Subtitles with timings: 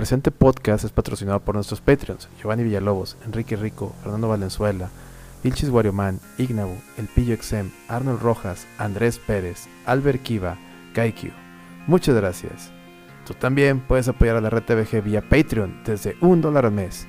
[0.00, 4.88] presente podcast es patrocinado por nuestros Patreons, Giovanni Villalobos, Enrique Rico, Fernando Valenzuela,
[5.44, 10.56] Vilchis Warioman, Ignabu, El Pillo Exem, Arnold Rojas, Andrés Pérez, Albert Kiva,
[10.94, 11.32] Kaikyu.
[11.86, 12.70] Muchas gracias.
[13.26, 17.06] Tú también puedes apoyar a la red TVG vía Patreon desde un dólar al mes.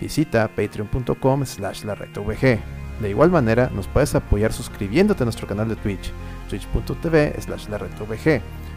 [0.00, 1.94] Visita patreon.com slash la.
[1.94, 6.10] De igual manera, nos puedes apoyar suscribiéndote a nuestro canal de Twitch,
[6.48, 7.78] twitch.tv slash la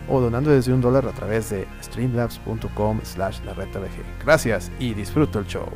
[0.08, 4.06] o donando desde un dólar a través de streamlabs.com slash la.
[4.24, 5.68] Gracias y disfruta el show.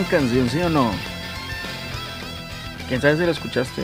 [0.00, 0.90] Gran canción, ¿sí o no?
[2.88, 3.82] ¿Quién sabe si la escuchaste?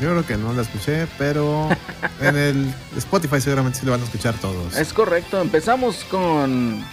[0.00, 1.68] Yo creo que no la escuché, pero
[2.20, 4.76] en el Spotify seguramente sí lo van a escuchar todos.
[4.76, 6.84] Es correcto, empezamos con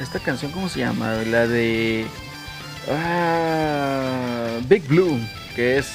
[0.00, 1.12] esta canción, ¿cómo se llama?
[1.26, 2.06] La de
[2.90, 5.18] ah, Big Blue,
[5.56, 5.86] que es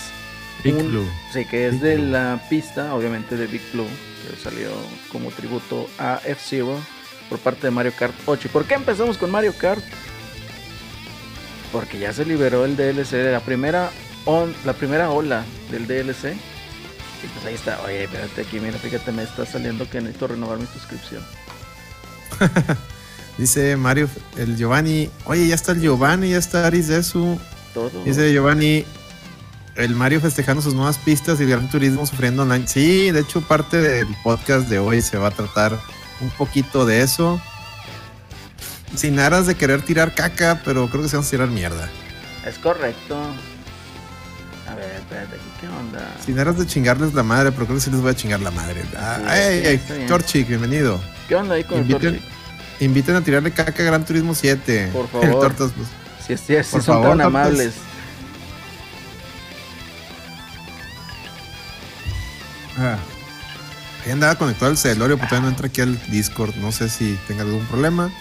[0.63, 1.09] Big un- Blue.
[1.33, 2.11] Sí, que es Big de Blue.
[2.11, 3.87] la pista, obviamente, de Big Blue,
[4.27, 4.69] que salió
[5.11, 6.79] como tributo a F-Zero
[7.29, 8.47] por parte de Mario Kart 8.
[8.47, 9.83] ¿Y por qué empezamos con Mario Kart?
[11.75, 13.91] Porque ya se liberó el DLC de la primera,
[14.23, 16.31] on- la primera ola del DLC.
[17.23, 17.81] Y pues ahí está.
[17.85, 21.21] Oye, espérate aquí, mira, fíjate, me está saliendo que necesito renovar mi suscripción.
[23.37, 25.09] Dice Mario, el Giovanni.
[25.25, 27.37] Oye, ya está el Giovanni, ya está Aris de su.
[27.73, 28.03] Todo.
[28.05, 28.85] Dice Giovanni,
[29.75, 32.67] el Mario festejando sus nuevas pistas y el Gran Turismo sufriendo online.
[32.67, 35.77] Sí, de hecho, parte del podcast de hoy se va a tratar
[36.21, 37.41] un poquito de eso.
[38.93, 41.89] Sin aras de querer tirar caca, pero creo que se van a tirar mierda.
[42.45, 43.17] Es correcto.
[44.69, 46.15] A ver, espérate ¿qué onda?
[46.25, 48.51] Sin aras de chingarles la madre, pero creo que sí les voy a chingar la
[48.51, 48.83] madre.
[48.97, 50.05] Ah, Sí, ey, sí, ey.
[50.07, 51.01] Torchic, bienvenido.
[51.27, 52.21] ¿Qué onda ahí con el Torchic?
[52.79, 54.89] inviten a tirarle caca a Gran Turismo 7.
[54.91, 55.41] Por El favor.
[55.41, 55.87] Tortas, pues,
[56.25, 57.27] Si, si, si Por son favor, tan Tortas.
[57.27, 57.73] amables.
[62.77, 62.97] Ah.
[64.05, 66.55] Ahí andaba conectado al celular, pero todavía no entra aquí al Discord.
[66.55, 68.11] No sé si tenga algún problema.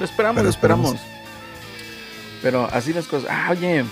[0.00, 0.94] Lo esperamos, Pero lo esperamos.
[0.96, 1.20] esperamos.
[2.42, 3.30] Pero así las cosas.
[3.30, 3.84] Ah, oye.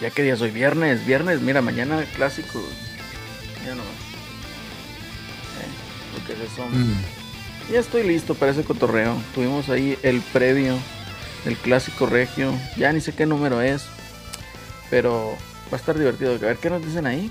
[0.00, 2.60] Ya que día soy viernes, viernes, mira, mañana clásico.
[3.64, 3.82] Ya no.
[3.82, 5.70] Eh,
[6.12, 6.92] porque esos son.
[6.92, 6.96] Mm.
[7.72, 9.16] Ya estoy listo para ese cotorreo.
[9.34, 10.76] Tuvimos ahí el previo
[11.44, 12.52] del clásico regio.
[12.76, 13.84] Ya ni sé qué número es.
[14.90, 15.36] Pero
[15.72, 16.34] va a estar divertido.
[16.34, 17.30] A ver qué nos dicen ahí.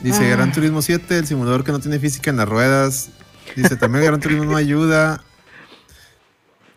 [0.00, 0.36] Dice Ah.
[0.36, 3.08] Gran Turismo 7, el simulador que no tiene física en las ruedas.
[3.56, 5.22] Dice también Gran Turismo no ayuda.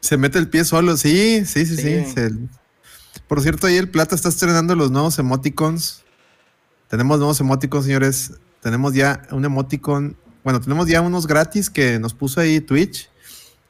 [0.08, 0.96] Se mete el pie solo.
[0.96, 2.06] Sí, sí, sí, sí.
[2.06, 2.12] Sí.
[2.14, 2.32] Se-
[3.28, 6.04] Por cierto, ahí el Plata está estrenando los nuevos emoticons.
[6.88, 8.32] Tenemos nuevos emoticons, señores.
[8.62, 10.16] Tenemos ya un emoticon.
[10.46, 13.10] Bueno, tenemos ya unos gratis que nos puso ahí Twitch.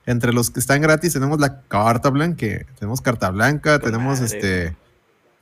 [0.05, 2.45] Entre los que están gratis tenemos la carta blanca.
[2.77, 3.79] Tenemos carta blanca.
[3.79, 4.77] Tenemos madre, este.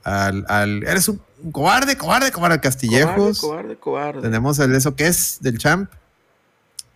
[0.04, 1.20] Al, al- Eres un
[1.52, 2.62] cobarde, cobarde, cobarde.
[2.62, 3.42] Castillejos.
[3.42, 4.22] Cobarde, cobarde, cobarde.
[4.22, 5.92] Tenemos el eso que es del champ.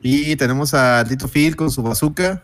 [0.02, 2.42] Y tenemos a Lito Phil con su bazooka.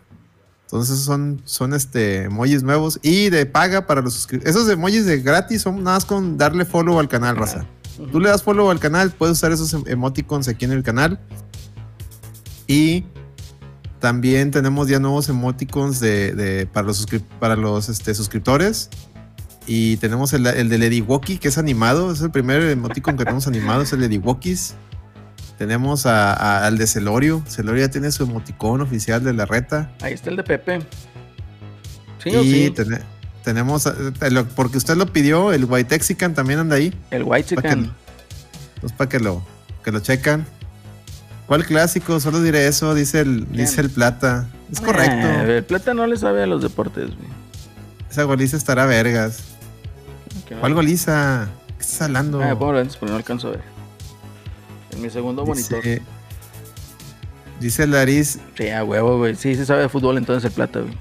[0.65, 2.99] Entonces son, son este emojis nuevos.
[3.01, 4.55] Y de paga para los suscriptores.
[4.55, 7.65] Esos emojis de gratis son nada más con darle follow al canal, raza.
[8.11, 11.19] Tú le das follow al canal, puedes usar esos em- emoticons aquí en el canal.
[12.67, 13.05] Y
[13.99, 17.05] también tenemos ya nuevos emoticons de, de- para los,
[17.39, 18.89] para los este, suscriptores.
[19.67, 22.11] Y tenemos el, el de Lady Woki, que es animado.
[22.11, 24.73] Es el primer emoticon que tenemos animado, es el Lady Wokis.
[25.57, 27.43] Tenemos a- a- al de Celorio.
[27.47, 29.91] Celorio ya tiene su emoticón oficial de la reta.
[30.01, 30.79] Ahí está el de Pepe.
[32.23, 32.71] Sí o y sí.
[32.71, 33.01] tene-
[33.43, 33.87] tenemos,
[34.55, 36.93] porque usted lo pidió, el White Texican también anda ahí.
[37.11, 37.83] El White Chicken.
[37.83, 38.05] lo-
[38.81, 39.41] Pues para que lo,
[39.83, 40.45] que lo checan.
[41.47, 42.19] ¿Cuál clásico?
[42.19, 44.47] Solo diré eso, dice el, dice el plata.
[44.71, 45.27] Es correcto.
[45.27, 47.29] Eh, el plata no le sabe a los deportes, güey.
[48.09, 49.39] Esa goliza estará vergas.
[50.49, 51.47] No- ¿Cuál goliza?
[51.77, 52.41] ¿Qué estás hablando?
[52.41, 53.74] Ah, lentes, pero no alcanzo a ver.
[54.95, 55.81] En mi segundo monitor.
[55.83, 56.01] dice,
[57.59, 59.35] dice Laris, Sí, a huevo, güey.
[59.35, 60.97] Sí, sí sabe de fútbol entonces el plata, güey.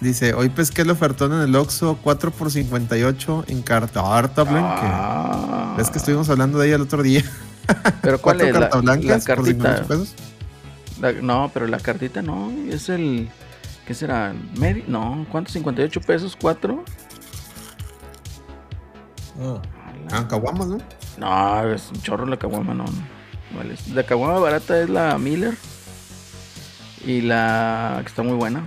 [0.00, 4.80] dice, hoy pesqué el ofertón en el Oxxo 4 por 58 en carta Arta Blanque.
[4.84, 5.76] Ah.
[5.78, 7.22] Es que estuvimos hablando de ella el otro día.
[8.02, 8.52] Pero ¿cuál Cuatro es?
[8.54, 9.76] La, la por cartita.
[9.76, 10.14] 58 pesos.
[11.00, 13.28] La- no, pero la cartita no, es el.
[13.86, 14.32] ¿Qué será?
[14.56, 15.52] Medi- no, ¿cuánto?
[15.52, 16.36] ¿58 pesos?
[16.40, 16.82] ¿Cuatro?
[20.10, 20.78] Ah, caguamas, ¿no?
[21.18, 22.84] No, es un chorro la caguama, no.
[22.84, 23.15] no
[23.54, 23.74] vale.
[23.94, 25.54] La caguama barata es la Miller.
[27.04, 28.64] Y la que está muy buena.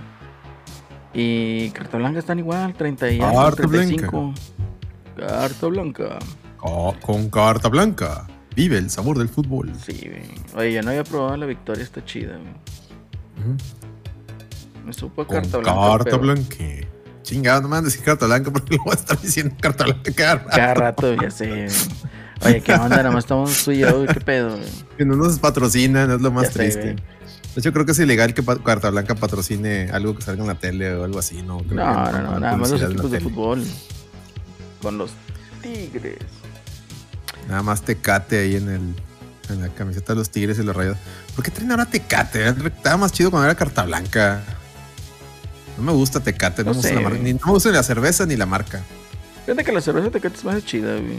[1.12, 4.34] Y carta blanca están igual, 30 y algo, Carta 35.
[5.16, 6.18] Carta blanca.
[6.56, 8.26] Co- con carta blanca.
[8.54, 9.72] Vive el sabor del fútbol.
[9.84, 10.24] Sí, güey.
[10.54, 13.54] Oye, yo no había probado la victoria, está chida, güey.
[14.84, 16.04] Me supo a Con carta carta, blanca.
[16.04, 16.56] pero blanca.
[17.22, 19.84] Chingado, no me van a decir carta blanca porque lo voy a estar diciendo carta
[19.84, 20.50] blanca cada rato.
[20.56, 21.66] Cada rato, ya sé.
[22.42, 22.96] Oye, ¿qué onda?
[22.96, 24.50] Nada más estamos tú y yo, ¿qué pedo?
[24.56, 24.68] güey?
[24.96, 26.82] Que no nos patrocinan, es lo más Ya sé, triste.
[26.82, 26.94] güey.
[26.96, 30.54] de hecho, creo que es ilegal que Carta Blanca patrocine algo que salga en la
[30.54, 31.58] tele o algo así, ¿no?
[31.58, 33.30] Creo que No, no, no, pongan nada más los equipos de tele.
[33.30, 33.64] fútbol.
[34.80, 35.10] Con los
[35.62, 36.16] Tigres.
[37.48, 38.94] Nada más Tecate ahí en el
[39.52, 40.96] en la camiseta de los Tigres y los Rayos.
[41.34, 42.48] ¿Por qué traen ahora Tecate?
[42.48, 44.42] Estaba más chido cuando era Carta Blanca.
[45.76, 47.32] No me gusta Tecate, no, No me gusta sé, la marca, güey.
[47.32, 48.80] ni no me gusta ni la cerveza ni la marca.
[49.44, 51.18] Fíjate que la cerveza Tecate es más chida, güey.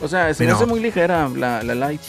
[0.00, 2.00] O sea, se me hace muy ligera la, la light.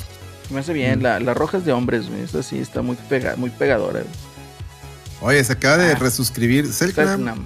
[0.48, 1.00] Se me hace bien.
[1.00, 1.04] Mm.
[1.04, 2.22] La, la roja es de hombres, güey.
[2.22, 4.02] Esta sí está muy, pega, muy pegadora.
[4.02, 4.14] güey.
[5.22, 5.96] Oye, se acaba de Ah.
[5.96, 7.46] resuscribir Selknam.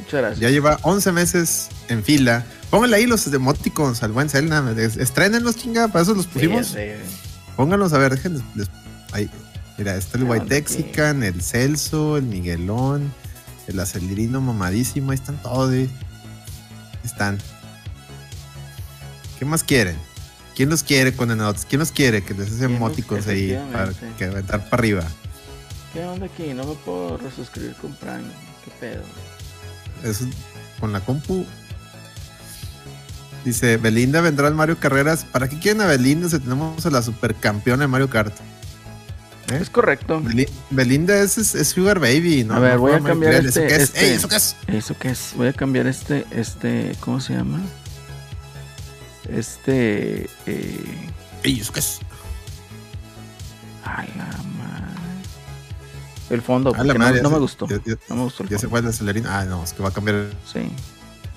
[0.00, 0.40] Muchas gracias.
[0.40, 2.44] Ya lleva 11 meses en fila.
[2.70, 4.76] Pónganle ahí los emoticons al buen Selknam.
[4.78, 6.72] Es- Estrénenlos, chinga, para eso los Sí, pusimos.
[6.72, 6.92] güey.
[7.56, 8.42] Pónganlos a ver, déjenles.
[8.54, 8.70] les-
[9.12, 9.30] ahí.
[9.78, 13.12] Mira, está el Ah, White ¿dónde Texican, el Celso, el Miguelón,
[13.68, 15.12] el Acelerino mamadísimo.
[15.12, 15.70] Ahí están todos.
[15.70, 15.88] Ahí
[17.04, 17.38] Están.
[19.42, 19.96] ¿Qué más quieren?
[20.54, 21.66] ¿Quién los quiere, condenados?
[21.68, 25.02] ¿Quién los quiere que les hace ¿Quién los- emoticons ahí para que aventar para arriba?
[25.92, 26.54] ¿Qué onda aquí?
[26.54, 28.22] No me puedo resuscribir con Prime.
[28.64, 29.02] ¿Qué pedo?
[30.08, 30.26] Eso
[30.78, 31.44] con la compu.
[33.44, 35.24] Dice, Belinda vendrá al Mario Carreras.
[35.24, 38.32] ¿Para qué quieren a Belinda si tenemos a la supercampeona de Mario Kart?
[39.50, 39.58] ¿Eh?
[39.60, 40.20] Es correcto.
[40.22, 42.54] Beli- Belinda es, es, es Sugar Baby, ¿no?
[42.54, 43.66] A ver, No voy a cambiar Mario este-.
[43.66, 43.82] ¿Eso qué es?
[43.82, 44.56] este- ¿eso qué es?
[44.68, 45.32] ¿Eso qué es?
[45.34, 47.58] Voy a cambiar este, este, ¿cómo se llama?
[49.28, 51.10] Este, eh,
[51.44, 52.00] ¿eso qué es?
[53.84, 54.92] a la madre.
[56.30, 57.66] El fondo, A la porque madre, no, me gustó.
[57.68, 59.28] Ya, ya- No me gustó el ya se fue el acelerino.
[59.30, 60.60] Ah, no, es que va a cambiar el Sí.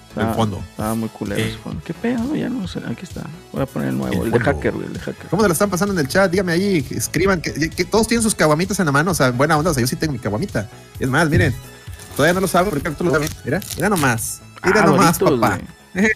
[0.10, 0.64] Estaba, fondo.
[0.70, 1.50] estaba muy culero Eh.
[1.50, 1.82] ese fondo.
[1.84, 2.34] ¿Qué pedo?
[2.36, 2.80] Ya no sé.
[2.88, 3.24] Aquí está.
[3.52, 4.22] Voy a poner el nuevo.
[4.24, 4.88] El El, de hacker, güey.
[4.88, 5.28] El de hacker.
[5.28, 6.32] ¿Cómo se la están pasando en el chat?
[6.32, 9.58] Dígame ahí, escriban, que, que todos tienen sus caguamitas en la mano, o sea, buena
[9.58, 10.70] onda, o sea, yo sí tengo mi caguamita.
[11.00, 11.54] Es más, miren,
[12.16, 13.20] todavía no lo saben, porque tú lo.
[13.44, 15.60] Mira, mira nomás, mira Ah, nomás, Doritos, papá.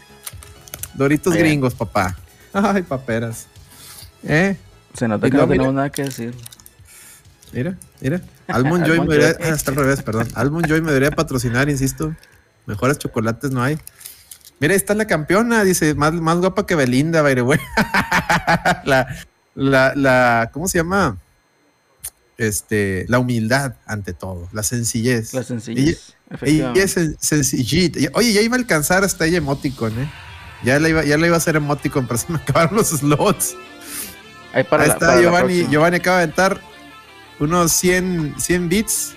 [0.99, 1.09] güey.
[1.09, 2.15] Doritos gringos, papá.
[2.53, 3.47] Ay, paperas.
[4.23, 4.57] ¿Eh?
[4.93, 5.53] Se nota Y que no mira.
[5.55, 6.33] tenemos nada que decir.
[7.53, 8.21] Mira, mira.
[8.47, 9.37] Almond Joy me debería.
[9.41, 10.27] Ah, está al revés, perdón.
[10.35, 12.15] Almond Joy me debería patrocinar, insisto.
[12.65, 13.79] Mejores chocolates no hay.
[14.59, 17.59] Mira, ahí está la campeona, dice, más, más guapa que Belinda, the way.
[18.83, 19.07] la,
[19.55, 21.17] la, la, ¿cómo se llama?
[22.37, 25.33] Este, la humildad ante todo, la sencillez.
[25.33, 26.15] La sencillez.
[26.29, 26.83] Ella efectivamente.
[26.83, 27.99] es sen- sencillita.
[28.13, 30.11] Oye, ya iba a alcanzar hasta ella emoticon, ¿eh?
[30.63, 33.55] Ya la iba, ya iba a hacer emoticon, pero se me acabaron los slots.
[34.53, 35.67] Ahí para Ahí la- está para Giovanni.
[35.67, 36.61] Giovanni acaba de aventar
[37.39, 39.15] unos 100, 100 bits.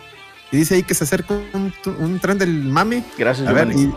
[0.50, 3.02] Y dice ahí que se acerca un, un tren del mame.
[3.16, 3.94] Gracias, A ver, Giovanni.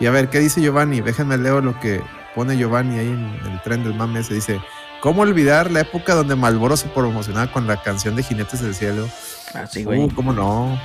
[0.00, 1.00] y, y a ver, ¿qué dice Giovanni?
[1.00, 2.00] Déjenme leo lo que
[2.34, 4.22] pone Giovanni ahí en el tren del mame.
[4.22, 4.60] Se dice:
[5.00, 9.08] ¿Cómo olvidar la época donde Malboro se promocionaba con la canción de Jinetes del Cielo?
[9.52, 9.98] Ah, sí, güey.
[10.04, 10.80] Uh, ¿Cómo no?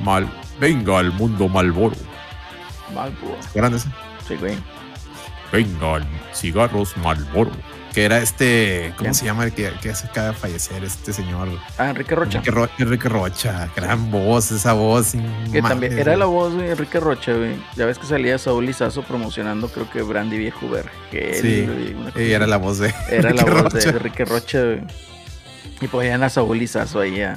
[0.00, 0.28] Mal.
[0.60, 1.94] Venga al mundo Malboro.
[2.92, 3.36] Marlboro.
[3.54, 3.88] ¿Eran ese?
[4.26, 4.58] Sí, güey.
[5.52, 7.50] Vengan cigarros Malboro.
[7.94, 8.92] Que era este.
[8.98, 10.84] ¿Cómo se llama el que, que se acaba de fallecer?
[10.84, 11.48] Este señor.
[11.78, 12.38] Ah, Enrique Rocha.
[12.38, 15.12] Enrique, Ro- Enrique Rocha, gran voz, esa voz.
[15.50, 17.56] Que también era la voz de Enrique Rocha, güey.
[17.76, 21.34] Ya ves que salía Saúl Lizazo promocionando, creo que Brandy Viejo Vergel.
[21.40, 21.66] Sí,
[22.22, 22.94] Y era la voz de.
[23.10, 23.88] Era la Enrique voz de Rocha.
[23.90, 24.80] Enrique Rocha, güey.
[25.80, 27.32] Y ponían a Saúl Lizazo ahí a,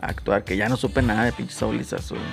[0.00, 2.26] a actuar, que ya no supe nada de pinche Saúl Lizazo, güey.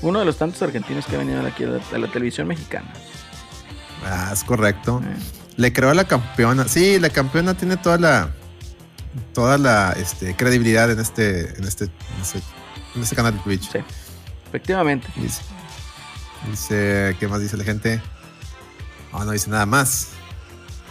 [0.00, 2.90] Uno de los tantos argentinos que ha venido aquí a la, a la televisión mexicana.
[4.04, 5.02] Ah, es correcto.
[5.04, 5.16] eh.
[5.56, 6.68] Le creó a la campeona.
[6.68, 8.30] Sí, la campeona tiene toda la.
[9.34, 11.84] Toda la este, credibilidad en este, en este.
[11.84, 12.38] En este,
[12.94, 13.70] en este canal de Twitch.
[13.72, 13.78] Sí.
[14.48, 15.08] Efectivamente.
[15.16, 15.42] Dice,
[16.50, 18.00] dice, ¿qué más dice la gente?
[19.12, 20.08] No, no dice nada más.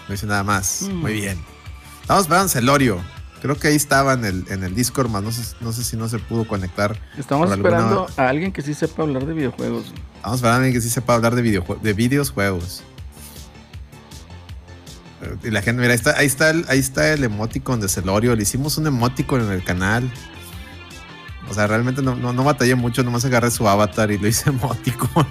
[0.07, 0.83] No dice nada más.
[0.83, 0.93] Mm.
[0.95, 1.37] Muy bien.
[2.01, 3.01] Estamos esperando a Celorio.
[3.41, 5.95] Creo que ahí estaba en el, en el Discord, más no sé, no sé si
[5.95, 6.99] no se pudo conectar.
[7.17, 9.93] Estamos alguna- esperando a alguien que sí sepa hablar de videojuegos.
[10.15, 12.83] Estamos esperando a alguien que sí sepa hablar de, videojue- de videos juegos.
[15.43, 18.35] Y la gente, mira, ahí está, ahí está el, ahí está el emoticon de Celorio.
[18.35, 20.09] Le hicimos un emoticon en el canal.
[21.49, 24.49] O sea, realmente no, no, no batallé mucho, nomás agarré su avatar y lo hice
[24.49, 25.25] emoticon.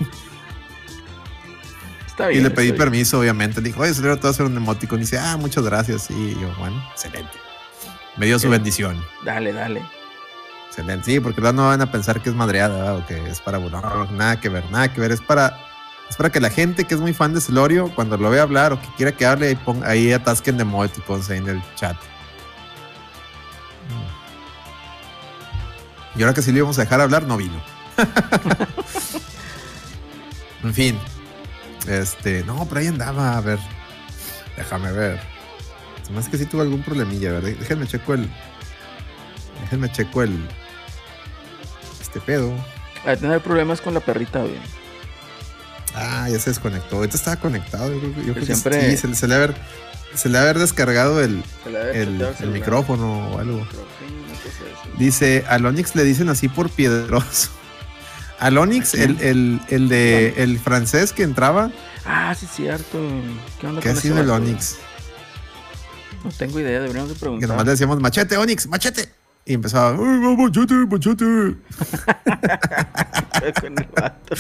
[2.07, 2.45] Está Y bien.
[2.45, 2.79] le pedí bien.
[2.79, 3.61] permiso, obviamente.
[3.61, 4.99] Le dijo, oye, Celero, te voy a hacer un emoticon.
[4.99, 6.11] Y dice, ah, muchas gracias.
[6.11, 7.33] Y yo, bueno, excelente.
[8.17, 8.49] Me dio su Sí.
[8.51, 9.03] bendición.
[9.25, 9.83] Dale, dale.
[10.69, 11.05] Excelente.
[11.05, 12.97] Sí, porque no van a pensar que es madreada ¿verdad?
[12.97, 15.13] o que es para no, nada que ver, nada que ver.
[15.13, 15.59] Es para,
[16.09, 18.73] es para que la gente que es muy fan de Celorio, cuando lo vea hablar
[18.73, 21.97] o que quiera que hable, ahí, atasquen de emoticons ahí en el chat.
[26.15, 27.61] Y ahora que sí le íbamos a dejar hablar, no vino.
[30.63, 30.99] en fin.
[31.87, 33.59] Este, no, por ahí andaba, a ver.
[34.57, 35.21] Déjame ver.
[36.17, 37.51] Hace que sí tuvo algún problemilla, ¿verdad?
[37.59, 38.31] Déjenme checo el.
[39.63, 40.49] Déjenme checo el.
[42.01, 42.53] Este pedo.
[43.05, 44.86] A tener problemas con la perrita, güey.
[45.97, 46.97] Ah, ya se desconectó.
[46.97, 47.93] Ahorita estaba conectado.
[47.93, 49.55] Yo creo, que- yo creo que siempre- sí, se, le- se le ha haber,
[50.15, 51.43] se le ha haber descargado el,
[51.95, 53.67] el, micrófono o algo.
[53.71, 54.99] Creo que.
[54.99, 57.51] Dice, al Onix le dicen así por piedroso.
[58.39, 61.71] Al Onix, el, el, el de el francés que entraba,
[62.05, 62.99] Ah, sí, cierto.
[63.61, 64.29] ¿Qué onda que ha con sido el?
[64.31, 64.77] Onix.
[66.23, 67.49] No tengo idea, deberíamos de Que preguntar.
[67.49, 69.09] nomás le decíamos, machete, Onix, machete.
[69.49, 71.25] Y empezaba, "Ay, machete, machete.
[73.61, 74.35] con el vato.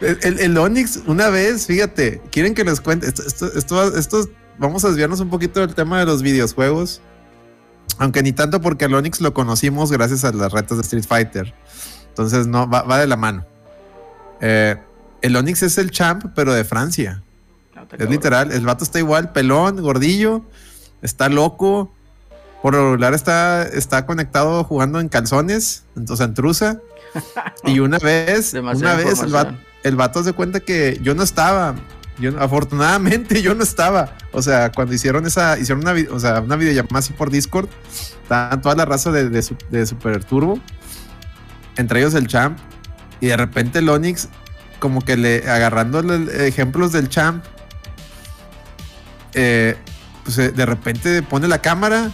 [0.00, 3.06] El, el- el Onix, una vez, fíjate, quieren que les cuente.
[3.06, 4.28] Esto, esto, esto, esto-
[4.58, 7.00] vamos a desviarnos un poquito del tema de los videojuegos.
[7.98, 11.54] Aunque ni tanto porque al Onix lo conocimos gracias a las retas de Street Fighter.
[12.08, 13.44] Entonces, no, va, va de la mano.
[14.40, 14.76] Eh,
[15.20, 17.22] el Onix es el champ, pero de Francia.
[17.74, 18.10] No, Es cabrón.
[18.10, 20.42] literal, el vato está igual, pelón, gordillo,
[21.02, 21.92] está loco.
[22.62, 26.78] Por lo regular está, está conectado jugando en calzones, entonces en truza.
[27.64, 31.22] Y una vez, Demasiada una vez el vato, el vato se cuenta que yo no
[31.22, 31.74] estaba.
[32.18, 34.16] Yo, afortunadamente yo no estaba.
[34.32, 37.68] O sea, cuando hicieron esa, hicieron una, o sea, una videollamada así por Discord,
[38.22, 40.58] estaban toda la raza de, de, su- de Super Turbo,
[41.76, 42.58] entre ellos el Champ,
[43.20, 44.28] y de repente el Onix,
[44.78, 46.00] como que le agarrando
[46.42, 47.44] ejemplos del Champ,
[49.34, 49.76] eh,
[50.24, 52.10] pues eh, de repente pone la cámara,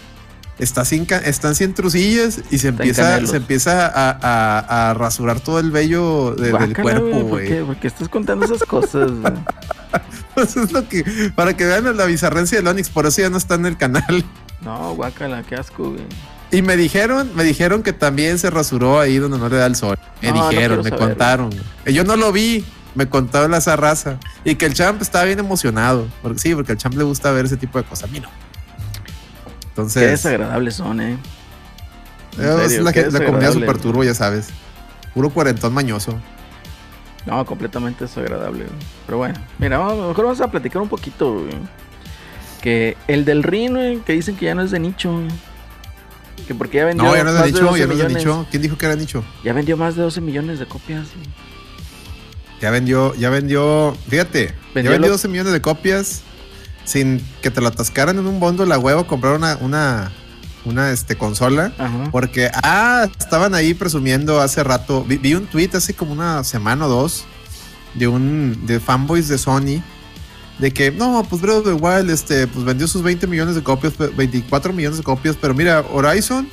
[0.58, 5.40] está sin, están sin trucillas y se Está empieza, se empieza a, a- a rasurar
[5.40, 7.48] todo el vello de- del cuerpo, ¿Por güey.
[7.48, 7.62] qué?
[7.62, 9.10] ¿Por qué estás contando esas cosas?
[10.36, 13.36] Eso es lo que, para que vean la bizarrencia del Onix, por eso ya no
[13.38, 14.24] está en el canal.
[14.60, 16.02] no, guácala, qué asco, güey.
[16.50, 19.74] Y me dijeron, me dijeron que también se rasuró ahí donde no le da el
[19.76, 19.98] sol.
[20.22, 20.98] Me No, no dijeron, me saber.
[21.08, 21.50] contaron.
[21.50, 21.94] güey.
[21.94, 24.18] Yo no lo vi, me contaron esa raza.
[24.44, 26.06] Y que el champ estaba bien emocionado.
[26.22, 28.08] Porque, sí, porque al champ le gusta ver ese tipo de cosas.
[28.08, 28.28] A mí no.
[29.78, 31.18] Qué Entonces, desagradables son, eh.
[32.38, 34.48] Eh, es serio, la, qué la comunidad super turbo, ya sabes.
[35.14, 36.18] Puro cuarentón mañoso.
[37.26, 38.66] No, completamente desagradable.
[39.06, 41.52] Pero bueno, mira, vamos- mejor vamos a platicar un poquito, güey.
[42.62, 45.12] Que el del Rin, güey, que dicen que ya no es de nicho.
[45.12, 45.28] güey.
[46.46, 48.08] Que porque ya vendió No, ya no es de nicho, 12 ya no es de
[48.14, 48.46] nicho.
[48.50, 49.24] ¿Quién dijo que era nicho?
[49.44, 51.06] Ya vendió más de 12 millones de copias.
[52.60, 56.22] Ya vendió, ya vendió, fíjate, Vendió ya vendió lo- 12 millones de copias
[56.88, 60.10] sin que te lo atascaran en un bondo la huevo, comprar una, una,
[60.64, 61.70] una este, consola.
[61.76, 62.08] Ajá.
[62.10, 65.04] Porque, ah, estaban ahí presumiendo hace rato.
[65.04, 67.26] Vi, vi un tweet hace como una semana o dos
[67.94, 69.82] de un de fanboys de Sony.
[70.58, 73.62] De que, no, pues Breath of the Wild, este, pues vendió sus 20 millones de
[73.62, 75.36] copias, pe- 24 millones de copias.
[75.40, 76.48] Pero mira, Horizon,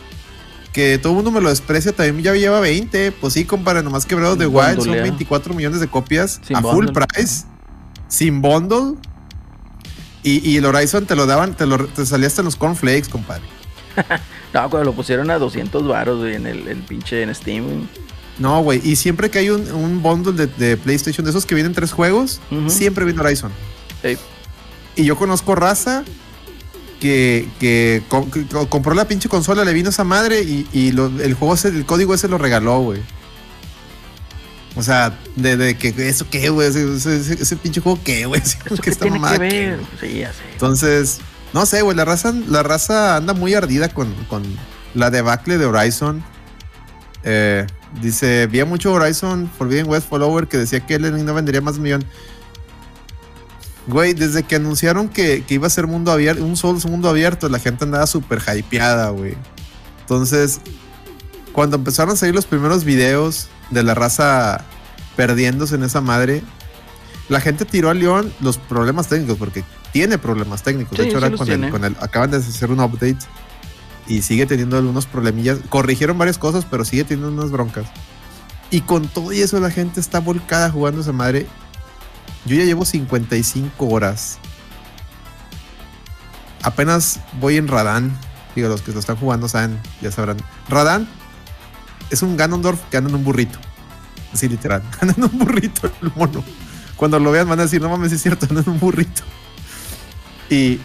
[0.73, 3.13] que todo el mundo me lo desprecia, también ya lleva 20.
[3.13, 5.01] Pues sí, compadre, nomás que Breath of the Wild son Bondolea.
[5.03, 7.45] 24 millones de copias Sin a full price,
[8.09, 8.95] sin bundle.
[10.25, 13.09] Y, y el Horizon te lo daban, te, lo, te salía hasta en los cornflakes,
[13.09, 13.43] compadre.
[14.53, 17.87] No, cuando lo pusieron a 200 varos, güey, en el, el pinche en Steam, güey.
[18.39, 18.79] No, güey.
[18.83, 21.91] Y siempre que hay un, un bundle de, de PlayStation de esos que vienen tres
[21.91, 22.39] juegos,
[22.69, 23.51] siempre viene Horizon.
[24.01, 24.17] Ey,
[24.95, 26.05] Y yo conozco raza
[27.01, 30.91] que, que, co- que co- compró la pinche consola, le vino esa madre y, y
[30.93, 33.01] lo- el juego ese, el código ese lo regaló, güey.
[34.75, 38.25] O sea, de, de que eso qué, güey, ese, ese- ese- ese pinche juego qué,
[38.25, 38.41] güey.
[38.41, 39.79] Así como ¿Eso que esta tiene que ver?
[40.01, 40.39] Sí, ya sé.
[40.51, 41.19] Entonces,
[41.53, 44.43] no sé, güey, la raza, la raza anda muy ardida con, con
[44.93, 46.23] la debacle de Horizon.
[47.23, 47.65] Eh,
[48.01, 51.79] dice, vi mucho Horizon Forbidden West follower que decía que él no vendería más de
[51.79, 52.05] un millón.
[53.87, 57.47] Güey, desde que anunciaron que, que iba a ser mundo abierto, un solo mundo abierto,
[57.49, 59.35] la gente andaba súper hypeada, güey.
[60.01, 60.59] Entonces,
[61.53, 64.63] cuando empezaron a salir los primeros videos de la raza
[65.15, 66.43] perdiéndose en esa madre,
[67.29, 70.97] la gente tiró a León los problemas técnicos, porque tiene problemas técnicos.
[70.97, 73.17] Sí, de hecho, ahora con el, con el- acaban de hacer un update
[74.07, 75.59] y sigue teniendo algunos problemillas.
[75.69, 77.85] Corrigieron varias cosas, pero sigue teniendo unas broncas.
[78.71, 81.47] Y con todo y eso, la gente está volcada jugando esa madre.
[82.45, 84.37] Yo ya llevo 55 horas.
[86.61, 88.17] Apenas voy en Radán.
[88.55, 90.37] Digo, los que lo están jugando saben, ya sabrán.
[90.69, 91.07] Radán
[92.09, 93.57] es un Ganondorf que anda en un burrito.
[94.33, 94.81] Así literal.
[94.99, 96.43] Anda en un burrito el mono.
[96.97, 99.23] cuando lo vean van a decir, no mames, es cierto, no es un burrito.
[100.49, 100.79] Y,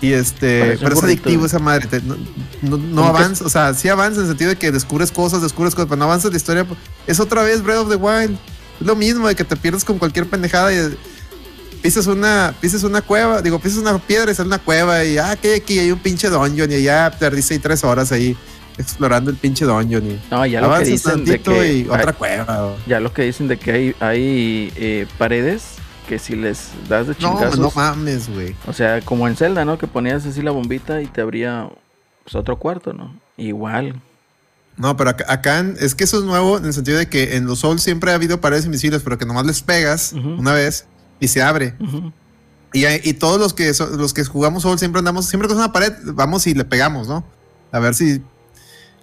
[0.00, 1.46] y este, pero es adictivo güey.
[1.46, 1.86] esa madre.
[1.86, 2.16] te- no
[2.62, 5.74] no, no avanza, o sea, sí avanza en el sentido de que descubres cosas, descubres
[5.74, 6.66] cosas, pero no avanza la historia.
[7.06, 8.36] Es otra vez Breath of the Wild.
[8.80, 10.96] Es lo mismo de que te pierdes con cualquier pendejada y
[11.80, 15.36] pisas una, pisas una cueva, digo, pisas una piedra y sale una cueva y ah,
[15.36, 18.36] que aquí hay un pinche dungeon y ya perdiste ahí tres horas ahí
[18.78, 22.12] explorando el pinche dungeon y No, ya lo que dicen de que y otra hay-
[22.16, 22.66] cueva.
[22.66, 25.76] o- ya lo que dicen de que hay, hay eh, paredes
[26.08, 28.54] que si les das de No, chingazos, no mames, güey.
[28.66, 29.78] o sea, como en Zelda, ¿no?
[29.78, 31.68] Que ponías así la bombita y te abría
[32.24, 33.14] pues, otro cuarto, ¿no?
[33.36, 34.00] Igual.
[34.76, 37.60] No, pero acá, es que eso es nuevo en el sentido de que en los
[37.60, 40.86] Souls siempre ha habido paredes invisibles, pero que nomás les pegas una vez
[41.20, 41.74] y se abre.
[42.72, 45.92] Y, todos los que so- los que jugamos Souls siempre andamos, siempre es una pared,
[46.06, 47.24] vamos y le pegamos, ¿no?
[47.70, 48.20] A ver si.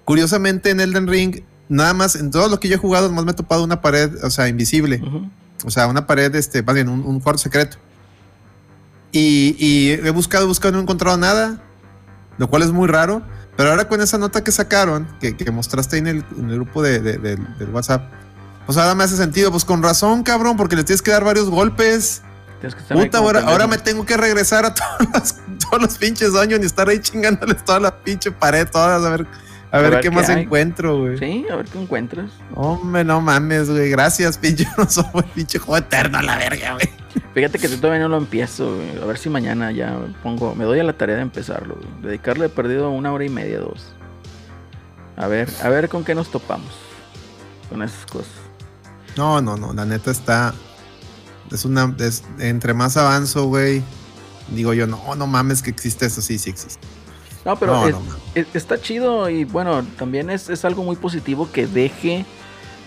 [0.05, 3.31] Curiosamente en Elden Ring, nada más, en todo lo que yo he jugado, nomás me
[3.31, 5.01] he topado una pared, o sea, invisible.
[5.65, 7.77] O sea, una pared, este, más bien, un, un cuarto secreto.
[9.11, 11.61] Y, y he buscado, buscado, no he encontrado nada.
[12.37, 13.21] Lo cual es muy raro.
[13.57, 16.55] Pero ahora con esa nota que sacaron, que, que mostraste ahí en el, en el
[16.55, 18.09] grupo de, de- del- del WhatsApp,
[18.65, 19.51] pues ahora me hace sentido.
[19.51, 22.21] Pues con razón, cabrón, porque le tienes que dar varios golpes.
[23.05, 26.65] Puta, ahora, ahora me tengo que regresar a todos los, todos los pinches años y
[26.65, 29.27] estar ahí chingándoles toda la pinche pared, todas, a ver,
[29.71, 30.43] a ver, qué, más hay.
[30.43, 31.17] encuentro, güey.
[31.17, 32.29] Sí, a ver qué encuentras.
[32.55, 33.89] Hombre, no mames, güey.
[33.89, 34.67] Gracias, pinche.
[34.77, 36.89] No somos pinche juego eterno a la verga, güey.
[37.33, 39.01] Fíjate que todavía no lo empiezo, güey.
[39.01, 41.87] A ver si mañana ya pongo, me doy a la tarea de empezarlo, güey.
[42.01, 43.93] Dedicarle he perdido una hora y media, dos.
[45.17, 46.71] A ver, a ver con qué nos topamos.
[47.69, 48.31] Con esas cosas.
[49.15, 49.73] No, no, no.
[49.73, 50.53] La neta está.
[51.51, 51.93] Es una.
[51.99, 53.81] es- entre más avanzo, güey.
[54.49, 56.21] Digo yo, no, no mames que existe eso.
[56.21, 56.85] Sí, sí existe.
[57.45, 58.15] No, pero no, es- no mames.
[58.35, 62.25] es- está chido y bueno, también es, es algo muy positivo que deje,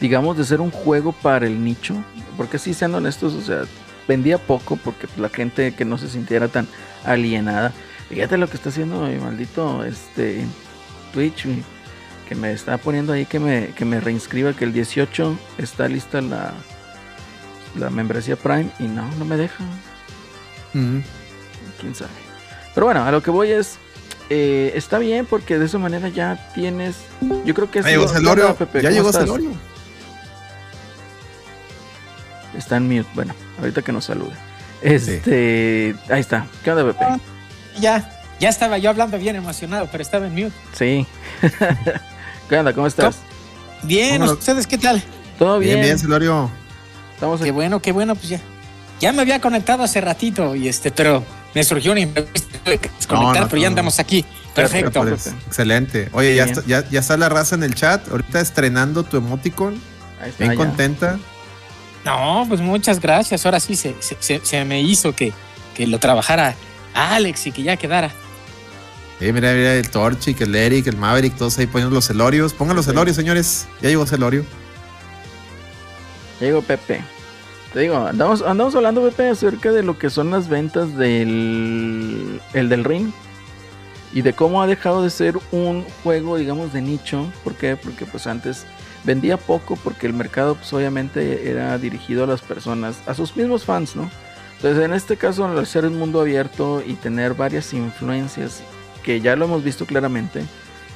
[0.00, 1.94] digamos, de ser un juego para el nicho.
[2.37, 3.62] Porque sí, siendo honestos, o sea,
[4.08, 6.66] vendía poco porque la gente que no se sintiera tan
[7.04, 7.73] alienada.
[8.08, 10.45] Fíjate lo que está haciendo mi maldito este
[11.12, 11.47] Twitch,
[12.28, 16.21] que me está poniendo ahí que me, que me reinscriba, que el 18 está lista
[16.21, 16.52] la,
[17.78, 19.64] la membresía Prime y no, no me deja
[21.80, 22.10] quién sabe.
[22.75, 23.78] Pero bueno, a lo que voy es.
[24.30, 26.97] Eh, está bien porque de esa manera ya tienes.
[27.45, 27.84] Yo creo que es.
[27.84, 28.56] Ya llegó Celorio.
[28.56, 29.13] Ya ¿cómo llegó?
[29.13, 29.50] Celorio.
[32.56, 33.08] Está en mute.
[33.15, 34.34] Bueno, ahorita que nos salude.
[34.80, 35.95] Este.
[36.08, 36.47] Ahí está.
[36.63, 37.04] ¿Qué onda, Pepe?
[37.80, 38.10] Ya,
[38.41, 40.52] ya estaba yo hablando bien emocionado, pero estaba en mute.
[40.73, 41.06] Sí.
[42.49, 42.73] ¿Qué onda?
[42.73, 43.17] ¿Cómo estás?
[43.82, 44.23] Bien.
[44.23, 45.02] ¿ustedes qué tal?
[45.39, 45.75] Todo bien.
[45.75, 46.50] Bien, bien, Celorio.
[47.15, 47.50] Estamos Qué aquí.
[47.52, 48.41] bueno, qué bueno, pues ya.
[49.00, 52.88] Ya me había conectado hace ratito y este, pero me surgió un imprevisto, tuve que
[52.88, 54.25] desconectar, No, no, pero ya andamos aquí.
[54.54, 55.02] Perfecto.
[55.02, 56.08] Pues, excelente.
[56.12, 58.08] Oye, ya está, ya, ya está la raza en el chat.
[58.08, 59.75] Ahorita estrenando tu emoticon.
[60.21, 60.45] Ahí está.
[60.45, 60.64] Bien ya.
[60.64, 61.19] contenta.
[62.04, 63.45] No, pues muchas gracias.
[63.47, 65.32] Ahora sí se, se- se- se me hizo que,
[65.75, 66.54] que lo trabajara
[66.95, 68.12] Alex y que ya quedara.
[69.21, 72.52] Eh, mira, mira, el Torchic, el Eric, el Maverick, todos ahí poniendo los celorios.
[72.52, 72.90] Pongan los Sí.
[72.93, 73.67] celorios, señores.
[73.80, 74.45] Ya llegó celorio.
[76.40, 77.02] Ya llegó Pepe.
[77.75, 82.84] Te digo, andamos, andamos hablando, acerca de lo que son las ventas del el del
[82.84, 83.10] ring
[84.13, 87.26] y de cómo ha dejado de ser un juego, digamos, de nicho.
[87.43, 87.75] ¿Por qué?
[87.75, 88.65] Porque pues antes
[89.02, 93.65] vendía poco porque el mercado pues obviamente era dirigido a las personas, a sus mismos
[93.65, 94.08] fans, ¿no?
[94.54, 98.63] Entonces en este caso al ser un mundo abierto y tener varias influencias
[99.02, 100.45] que ya lo hemos visto claramente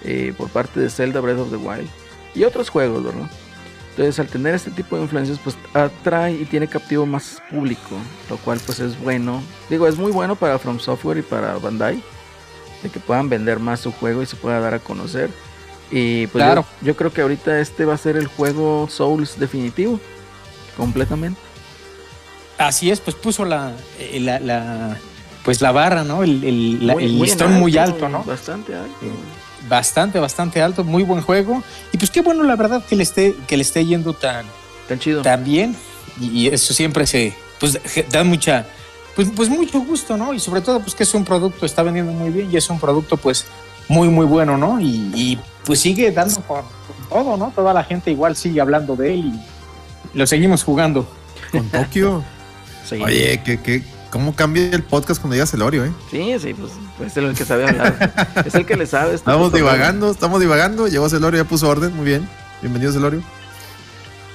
[0.04, 1.88] eh, por parte de Zelda Breath of the Wild
[2.36, 3.28] y otros juegos, ¿verdad?
[3.98, 7.96] Entonces, al tener este tipo de influencias, pues atrae y tiene captivo más público,
[8.30, 9.42] lo cual pues es bueno.
[9.68, 12.00] Digo, es muy bueno para From Software y para Bandai,
[12.84, 15.30] de que puedan vender más su juego y se pueda dar a conocer.
[15.90, 16.64] Y pues Claro.
[16.80, 19.98] yo, yo creo que ahorita este va a ser el juego Souls definitivo,
[20.76, 21.40] completamente.
[22.56, 24.96] Así es, pues puso la, eh, la, la-
[25.44, 26.22] pues la barra, ¿no?
[26.22, 28.22] El, el- la- Muy- el muy en listón muy alto, ¿no?
[28.22, 28.94] Bastante alto.
[29.68, 31.62] Bastante, bastante alto, muy buen juego.
[31.92, 34.46] Y pues qué bueno, la verdad, que le esté, que le esté yendo tan,
[34.88, 35.22] Tan chido.
[35.22, 35.76] tan bien.
[36.20, 37.78] Y, y eso siempre se, pues
[38.10, 38.66] da mucha,
[39.16, 40.32] pues, pues mucho gusto, ¿no?
[40.34, 42.78] Y sobre todo, pues que es un producto, está vendiendo muy bien y es un
[42.78, 43.46] producto, pues,
[43.88, 44.80] muy, muy bueno, ¿no?
[44.80, 47.52] Y, y, pues sigue dando con, con todo, ¿no?
[47.54, 49.32] Toda la gente igual sigue hablando de él
[50.14, 51.06] y lo seguimos jugando.
[51.52, 52.22] Con Tokio.
[52.88, 52.94] Sí.
[53.02, 55.92] Oye, ¿qué, qué, ¿cómo cambia el podcast cuando llega celorio, eh?
[56.10, 58.34] Sí, sí, pues, pues es el que sabe hablar.
[58.44, 59.06] es el que le sabe.
[59.06, 59.66] este Estamos cotorreo.
[59.66, 60.88] divagando, estamos divagando.
[60.88, 61.94] Llegó celorio, ya puso orden.
[61.94, 62.28] Muy bien.
[62.60, 63.22] Bienvenido, celorio.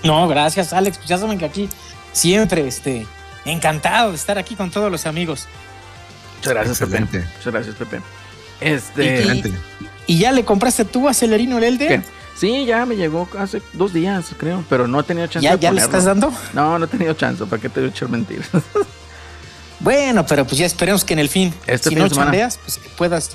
[0.04, 0.98] No, gracias, Alex.
[0.98, 1.70] Pues ya saben que aquí
[2.12, 3.08] siempre, este,
[3.46, 5.48] encantado de estar aquí con todos los amigos.
[6.38, 7.20] Muchas gracias, Pepe.
[7.38, 7.98] Muchas gracias, Pepe.
[8.62, 9.16] Y- Este.
[9.20, 9.52] Excelente.
[10.08, 11.88] ¿Y ya le compraste tú a Celerino el Elder?
[11.88, 12.02] ¿Qué?
[12.36, 15.62] Sí, ya me llegó hace dos días, creo, pero no he tenido chance ¿Ya, de
[15.62, 15.98] ya le ponerlo.
[16.00, 16.34] estás dando?
[16.54, 18.50] No, no he tenido chance, ¿para qué te voy a echar mentiras?
[19.84, 22.78] Bueno, pero pues ya esperemos que en el fin, Este si fin no chambeas, pues
[22.80, 23.30] que puedas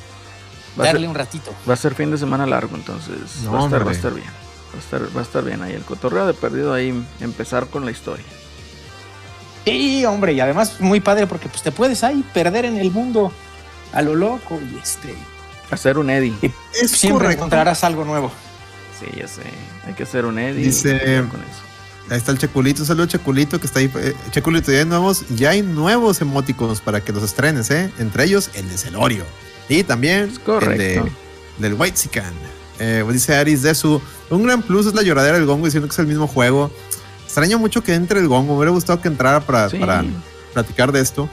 [0.78, 1.52] Va a ser- darle un ratito.
[1.68, 4.14] Va a ser fin de semana largo, entonces No, va, a estar, va a estar
[4.14, 4.26] bien.
[4.74, 5.72] Va a estar, va a estar bien ahí.
[5.74, 8.24] El cotorreo de perdido ahí, empezar con la historia.
[9.64, 13.30] Sí, hombre, y además muy padre porque pues te puedes ahí perder en el mundo
[13.92, 15.14] a lo loco y este
[15.70, 16.32] Hacer un Eddie.
[16.80, 17.32] Es siempre correcto.
[17.44, 18.30] encontrarás algo nuevo.
[18.98, 19.42] Sí, ya sé.
[19.87, 20.64] Hay que hacer un Eddie.
[20.64, 21.67] Dice- con eso.
[22.11, 23.90] Ahí está el Checulito, saludos Checulito que está ahí.
[23.97, 27.90] Eh, Checulito, ya hay nuevos, ya hay nuevos emoticons para que los estrenes, ¿eh?
[27.99, 29.25] Entre ellos el de Celorio.
[29.68, 31.03] Y también el de,
[31.59, 32.33] del White Sican.
[32.79, 34.01] Eh, dice Aris de su.
[34.31, 36.71] Un gran plus es la lloradera del gongo diciendo que es el mismo juego.
[37.25, 38.53] Extraño mucho que entre el gongo.
[38.53, 39.77] Me hubiera gustado que entrara para, Sí.
[39.79, 40.05] para
[40.55, 41.29] platicar de esto.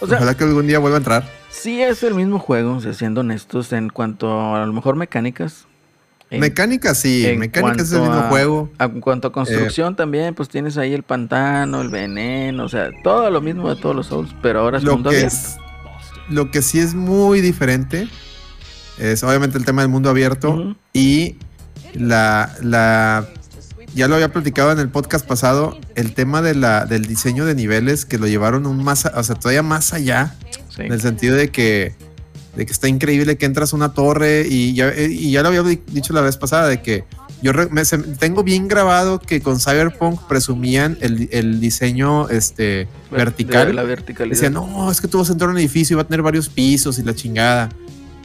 [0.00, 1.32] O sea, Ojalá que algún día vuelva a entrar.
[1.50, 5.64] sí es el mismo juego, o sea, siendo honestos, en cuanto a, lo mejor mecánicas.
[6.30, 8.70] En- Mecánica sí, mecánica es el mismo a- juego.
[8.78, 12.90] a- En cuanto a construcción también, pues tienes ahí el pantano, el veneno, o sea,
[13.02, 15.36] todo lo mismo de todos los Souls, pero ahora es Lo mundo que, abierto.
[15.36, 15.56] es,
[16.28, 18.08] lo que sí es muy diferente
[18.98, 21.36] es obviamente el tema del mundo abierto y
[21.94, 23.26] la, la
[23.94, 27.54] ya lo había platicado en el podcast pasado, el tema de la, del diseño de
[27.54, 30.34] niveles que lo llevaron un más, o sea, todavía más allá,
[30.68, 30.82] Sí.
[30.82, 31.94] en el sentido de que,
[32.58, 35.62] de que está increíble que entras a una torre y ya, y ya lo había
[35.62, 37.04] di- dicho la vez pasada, de que
[37.40, 37.84] yo me-
[38.18, 43.68] tengo bien grabado que con Cyberpunk presumían el, el diseño este, Ver- vertical.
[43.68, 44.34] de la verticalidad.
[44.34, 46.20] Decían, no, es que tú vas a entrar a un edificio y va a tener
[46.22, 47.68] varios pisos y la chingada.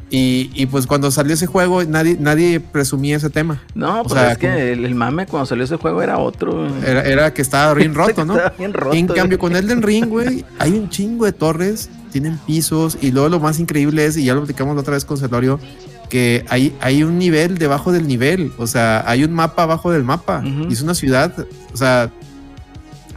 [0.10, 3.64] Y, y pues cuando salió ese juego, nadie, nadie presumía ese tema.
[3.74, 6.18] No, O pues sea, es que como- el, el mame cuando salió ese juego era
[6.20, 6.68] otro.
[6.84, 8.36] Era, era que estaba bien roto, ¿no?
[8.58, 8.96] Bien roto.
[8.96, 13.28] en cambio, con Elden Ring, güey, hay un chingo de torres, tienen pisos, y luego
[13.28, 15.60] lo más increíble es, y ya lo platicamos la otra vez con Celorio,
[16.10, 20.04] que hay, hay un nivel debajo del nivel, o sea, hay un mapa abajo del
[20.06, 21.34] mapa, y es una ciudad,
[21.74, 22.10] o sea,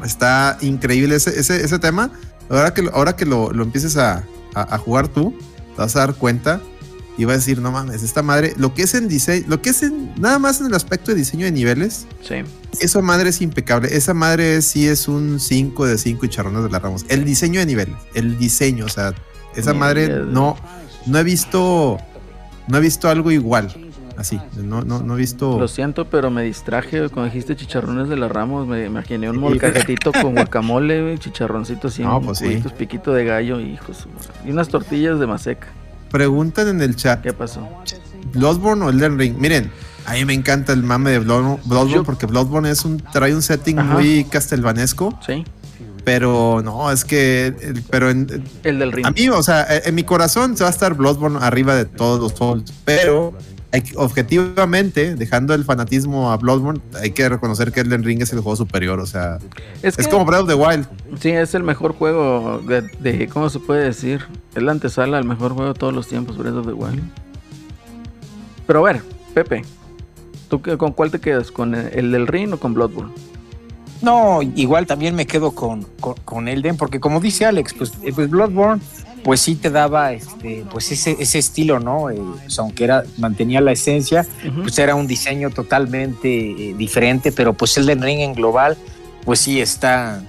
[0.05, 2.11] está increíble ese, ese, ese tema.
[2.49, 5.35] Ahora que, lo- ahora que lo, lo empieces a, a- a jugar tú,
[5.75, 6.61] te vas a dar cuenta
[7.19, 9.71] y vas a decir, no mames, esta madre, lo que es en diseño, lo que
[9.71, 12.37] es en, nada más en el aspecto de diseño de niveles, Sí.
[12.81, 13.95] esa madre es impecable.
[13.97, 17.05] Esa madre sí es un 5 de 5 y charrones de la Ramos.
[17.09, 19.15] El diseño de niveles, el diseño, o sea,
[19.55, 20.57] esa madre no,
[21.07, 21.99] no he visto,
[22.69, 23.75] no he visto algo igual.
[24.19, 25.59] Así, no, no, no he visto.
[25.61, 28.67] Lo siento, pero me distraje cuando dijiste chicharrones de la Ramos.
[28.67, 32.45] Me imaginé un molcajetito con guacamole, güey, chicharroncito así, No, un pues sí.
[32.47, 34.07] cubitos, piquito de gallo, hijos.
[34.47, 35.67] Y unas tortillas de maseca.
[36.11, 37.67] Preguntan en el chat, ¿Qué pasó?
[38.33, 39.37] ¿Bloodborne o Elden Ring?
[39.39, 39.71] Miren,
[40.07, 43.43] a mí me encanta el mame de Bloodborne, Bloodborne porque Bloodborne es un, trae un
[43.43, 43.95] setting Ajá.
[43.95, 45.45] muy castelvanesco, Sí.
[46.05, 49.07] pero no, es que, el- pero en, El del ring.
[49.07, 52.21] A mí, o sea, en mi corazón se va a estar Bloodborne arriba de todos
[52.21, 53.35] los Souls, pero
[53.73, 58.41] hay objetivamente, dejando el fanatismo a Bloodborne, hay que reconocer que Elden Ring es el
[58.41, 59.39] juego superior, o sea,
[59.83, 60.87] es, es que- como Breath of the Wild.
[61.21, 64.25] Sí, es el mejor juego de, de- ¿Cómo se puede decir?
[64.55, 67.03] Es la antesala al mejor juego de todos los tiempos, Breath of the Wild.
[68.67, 69.03] Pero a ver,
[69.35, 69.65] Pepe.
[70.49, 71.51] ¿Tú qué- con cuál te quedas?
[71.51, 73.13] ¿Con el, el del ring o con Bloodborne?
[74.03, 78.13] No, igual también me quedo con, con, con Elden, porque como dice Alex, pues, eh,
[78.15, 78.81] pues Bloodborne,
[79.27, 82.11] pues sí te daba este, pues ese, ese estilo, ¿no?
[82.11, 84.25] Eh, pues aunque era, mantenía la esencia,
[84.63, 88.77] pues era un diseño totalmente eh, diferente, pero pues Elden Ring en global,
[89.25, 90.23] pues sí está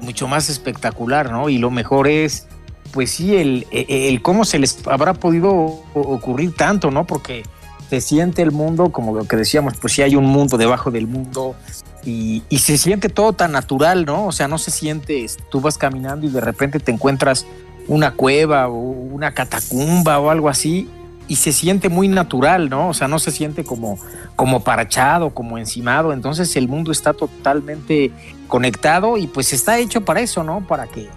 [0.00, 1.50] mucho más espectacular, ¿no?
[1.50, 2.46] Y lo mejor es,
[2.90, 5.52] pues sí, el, el, el cómo se les habrá podido
[5.92, 7.06] ocurrir tanto, ¿no?
[7.06, 7.42] Porque
[7.90, 11.06] se siente el mundo, como lo que decíamos, pues sí hay un mundo debajo del
[11.06, 11.54] mundo
[12.02, 14.24] y, y se siente todo tan natural, ¿no?
[14.24, 17.44] O sea, no se siente, tú vas caminando y de repente te encuentras
[17.88, 20.88] una cueva o una catacumba o algo así
[21.26, 22.88] y se siente muy natural, ¿no?
[22.88, 23.98] O sea, no se siente como,
[24.36, 28.12] como parchado, como encimado, entonces el mundo está totalmente
[28.46, 30.66] conectado y pues está hecho para eso, ¿no?
[30.66, 31.08] Para que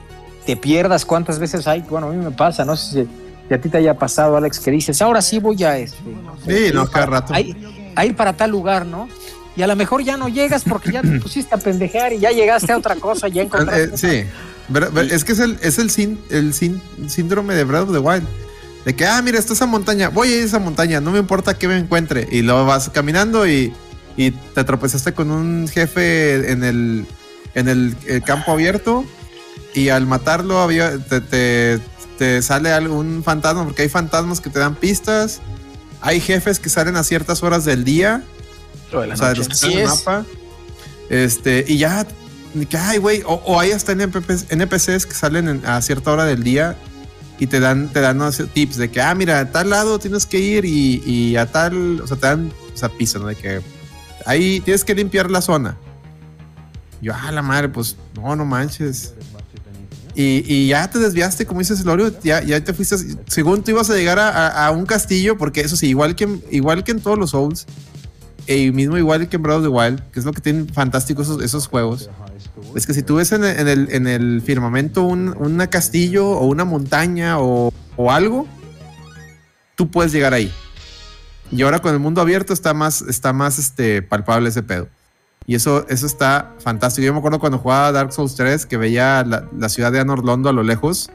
[0.45, 3.09] te pierdas cuántas veces hay, bueno, a mí me pasa, no sé si,
[3.47, 5.97] si a ti te haya pasado, Alex, que dices, ahora sí voy a este,
[6.45, 7.33] Sí, no, cada rato.
[7.33, 7.55] A, ir-
[7.95, 9.07] a ir para tal lugar, ¿no?
[9.55, 12.31] Y a lo mejor ya no llegas porque ya te pusiste a pendejear y ya
[12.31, 13.83] llegaste a otra cosa, ya encontraste.
[13.83, 14.27] Eh, sí, Bre-
[15.09, 18.23] es que es el, es el, sin- el sin- síndrome de Breath of the Wild.
[18.85, 21.19] De que, ah, mira, está esa montaña, voy a ir a esa montaña, no me
[21.19, 22.27] importa que me encuentre.
[22.31, 23.73] Y luego vas caminando y,
[24.17, 27.05] y te tropezaste con un jefe en el,
[27.53, 27.95] en el,
[28.25, 29.05] campo abierto.
[29.73, 31.79] Y al matarlo había, te, te-
[32.17, 35.41] te sale algún fantasma, porque hay fantasmas que te dan pistas.
[36.01, 38.23] Hay jefes que salen a ciertas horas del día.
[38.91, 39.39] O de la O sea, de noche.
[39.39, 39.89] los que están en el es.
[39.89, 40.25] mapa.
[41.09, 42.05] Este, y ya,
[42.69, 46.43] que, ay, güey, o, o hay hasta NPCs, que salen en- a cierta hora del
[46.43, 46.75] día
[47.39, 48.19] y te dan, te dan
[48.53, 52.01] tips de que, ah, mira, a tal lado tienes que ir y, y a tal,
[52.01, 53.27] o sea, te dan, o sea, ¿no?
[53.27, 53.61] De que
[54.25, 55.77] ahí tienes que limpiar la zona.
[57.01, 59.15] Yo, ah, la madre, pues, no, no manches.
[60.13, 63.89] Y, y ya te desviaste, como dices, Lorio, ya, ya te fuiste, según tú ibas
[63.89, 67.31] a llegar a, un castillo, porque eso sí, igual que, igual que en todos los
[67.31, 67.65] Souls,
[68.45, 71.41] y mismo igual que en Breath of Wild, que es lo que tienen fantástico esos,
[71.41, 72.09] esos juegos,
[72.75, 76.45] es que si tú ves en el, en el, en el firmamento un castillo o
[76.47, 77.73] una montaña o,
[78.09, 78.47] algo,
[79.75, 80.51] tú puedes llegar ahí.
[81.51, 84.87] Y ahora con el mundo abierto está más, este, palpable ese pedo.
[85.45, 87.05] Y eso, eso está fantástico.
[87.05, 90.49] Yo me acuerdo cuando jugaba Dark Souls 3 que veía la, ciudad de Anor Londo
[90.49, 91.09] a lo lejos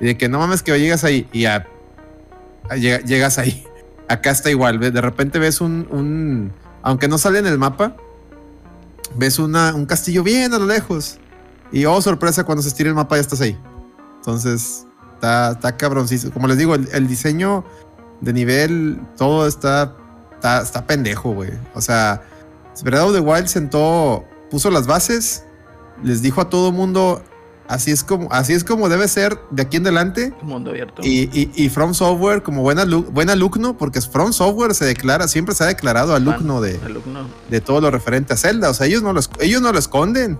[0.00, 1.66] y de que no mames que llegas ahí y ya
[2.76, 3.64] llega- llegas ahí.
[4.08, 4.78] Acá está igual.
[4.78, 7.96] De repente ves un, un- aunque no sale en el mapa,
[9.16, 11.18] ves una, un castillo bien a lo lejos.
[11.72, 13.58] Y oh, sorpresa, cuando se estira el mapa ya estás ahí.
[14.16, 16.32] Entonces, está, está cabroncísimo.
[16.32, 17.64] Como les digo, el, diseño
[18.20, 19.94] de nivel, todo está,
[20.34, 21.50] está, está pendejo, güey.
[21.74, 22.22] O sea,
[22.82, 25.44] Breath of the Wild sentó, puso las bases,
[26.02, 27.22] les dijo a todo mundo,
[27.68, 30.32] así es como, así es como debe ser de aquí en adelante.
[30.42, 31.02] Mundo abierto.
[31.04, 35.28] Y, y, y From Software, como buena, alu- buen alumno, porque From Software se declara,
[35.28, 37.26] siempre se ha declarado alumno de, Alumno.
[37.50, 38.70] de todo lo referente a Zelda.
[38.70, 40.38] O sea, ellos no lo, ellos no lo esconden.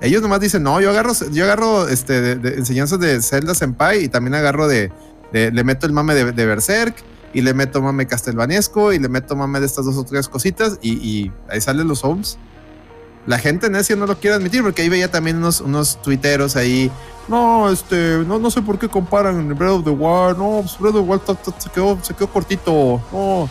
[0.00, 4.04] Ellos nomás dicen, no, yo agarro, yo agarro este, de, de enseñanzas de Zelda Senpai
[4.04, 4.92] y también agarro de,
[5.32, 6.94] de- le meto el mame de, Berserk
[7.32, 10.78] y le meto mame castelvanesco y le meto mame de estas dos o tres cositas
[10.82, 12.36] y, y ahí salen los Souls.
[13.26, 16.90] La gente necia no lo quiere admitir porque ahí veía también unos, unos tuiteros ahí.
[17.28, 20.38] No, este, no, no sé por qué comparan Breath of the Wild.
[20.38, 23.00] No, pues Breath of the Wild ta- ta- se, quedó, se quedó cortito.
[23.12, 23.48] No,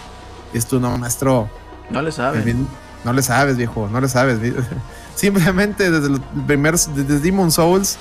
[0.53, 1.49] esto no, maestro.
[1.89, 2.41] No le El sabe.
[2.43, 2.67] mismo-
[3.03, 4.39] No le sabes, viejo, no le sabes.
[5.15, 7.97] Simplemente desde los primeros, desde Demon Souls,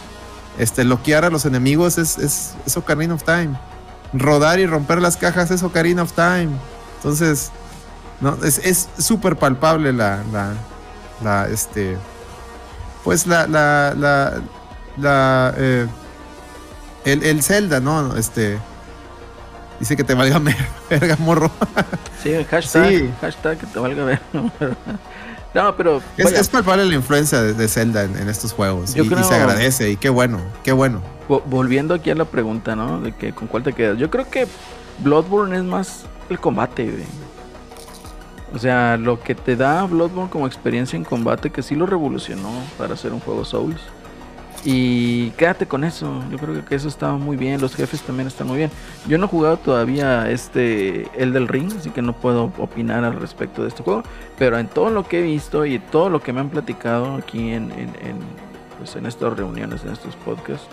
[0.59, 3.59] este, bloquear a los enemigos es, es, es Ocarina of Time.
[4.13, 6.51] Rodar y romper las cajas es Ocarina of Time.
[6.97, 7.51] Entonces,
[8.21, 10.53] no, es es súper palpable la, la,
[11.23, 11.97] la, este,
[13.05, 14.33] pues la, la, la,
[14.97, 15.87] la, eh,
[17.05, 18.17] el, el Zelda, ¿no?
[18.17, 18.59] Este,
[19.81, 20.41] dice que te valga
[20.91, 21.51] verga, morro.
[22.23, 23.11] Sí, hashtag, Sí.
[23.21, 24.21] hashtag que te valga ver.
[25.55, 28.97] No, pero Es, palpable la influencia de, de Zelda en, en estos juegos.
[28.97, 29.89] Y, se agradece.
[29.89, 31.01] Y qué bueno, qué bueno.
[31.29, 33.01] vo- volviendo aquí a la pregunta, ¿no?
[33.01, 33.97] De que con cuál te quedas.
[33.97, 34.49] Yo creo que
[34.99, 37.05] Bloodborne es más el combate, güey.
[38.55, 42.51] O sea, lo que te da Bloodborne como experiencia en combate, que sí lo revolucionó
[42.79, 43.81] para hacer un juego Souls.
[44.65, 46.23] Y quédate con eso.
[46.31, 47.61] Yo creo que eso está muy bien.
[47.61, 48.71] Los jefes también están muy bien.
[49.07, 53.21] Yo no he jugado todavía este el del Ring, así que no puedo opinar al
[53.21, 54.05] respecto de este juego.
[54.39, 57.51] Pero en todo lo que he visto y todo lo que me han platicado aquí
[57.51, 58.19] en, en, en,
[58.79, 60.69] pues en estas reuniones, en estos podcasts,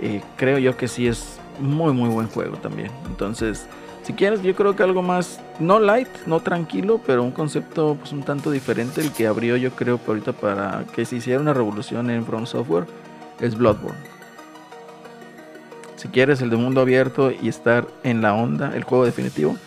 [0.00, 2.90] eh, creo yo que sí es muy, muy buen juego también.
[3.06, 3.68] Entonces,
[4.08, 8.10] si quieres, yo creo que algo más, no light, no tranquilo, pero un concepto pues
[8.10, 11.52] un tanto diferente, el que abrió yo creo que ahorita para que se hiciera una
[11.52, 12.86] revolución en From Software,
[13.38, 13.98] es Bloodborne.
[15.96, 19.58] Si quieres el de mundo abierto y estar en la onda, el juego definitivo,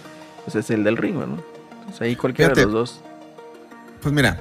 [0.43, 1.37] pues es el del ring, ¿no?
[1.73, 3.01] Entonces ahí cualquiera de los dos.
[4.01, 4.39] Pues mira,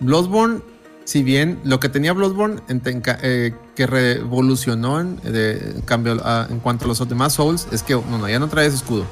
[0.00, 0.62] Bloodborne,
[1.08, 2.82] si bien lo que tenía Bloodborne en-
[3.22, 7.82] eh, que revolucionó en, de- en cambio a- en cuanto a los demás Souls es
[7.82, 9.06] que uno ya no traes escudo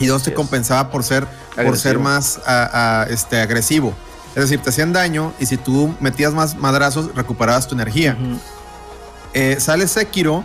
[0.00, 1.24] y dos te compensaba por ser
[1.54, 3.94] por ser más a- a, este agresivo.
[4.34, 8.18] Es decir, te hacían daño y si tú metías más madrazos recuperabas tu energía.
[8.20, 8.40] Ujú.
[9.34, 10.44] Eh, sale Sekiro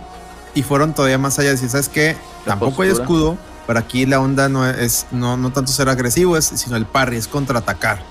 [0.54, 1.90] y fueron todavía más allá de decir, ¿sabes?
[1.96, 2.14] La
[2.52, 6.44] Tampoco hay escudo, pero aquí la onda no es no, no tanto ser agresivo, es,
[6.44, 8.04] sino el parry, es contraatacar.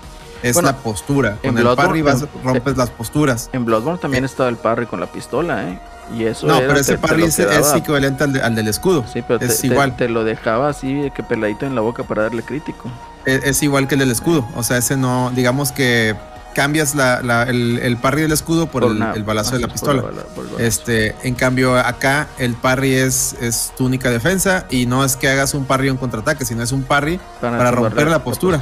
[0.44, 1.38] Es Bueno, la postura.
[1.44, 3.50] en Con el Bloodborne- parry vas, en- rompes las posturas.
[3.54, 5.80] En Bloodborne también estaba el parry con la pistola, ¿eh?
[6.18, 7.38] Y eso No, era, pero ese te parry es,
[7.76, 9.06] equivalente al, de- al del escudo.
[9.12, 9.96] Sí, pero es te, igual.
[9.96, 12.90] te lo dejaba así de que peladito en la boca para darle crítico.
[13.26, 14.48] Es, es igual que el del escudo.
[14.56, 16.16] O sea, ese no, digamos que
[16.56, 20.02] cambias la- la- el, el parry del escudo por, el, el balazo de la pistola.
[20.02, 20.24] bala-.
[20.58, 25.30] Este, en cambio, acá el parry es, es tu única defensa y no es que
[25.30, 28.60] hagas un parry o un contraataque, sino es un parry para romper la postura.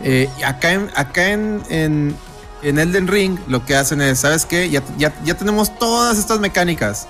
[0.00, 2.16] Eh, acá en, acá en, en,
[2.62, 4.68] en Elden Ring lo que hacen es, ¿sabes qué?
[4.70, 7.06] Ya, ya, ya tenemos todas estas mecánicas.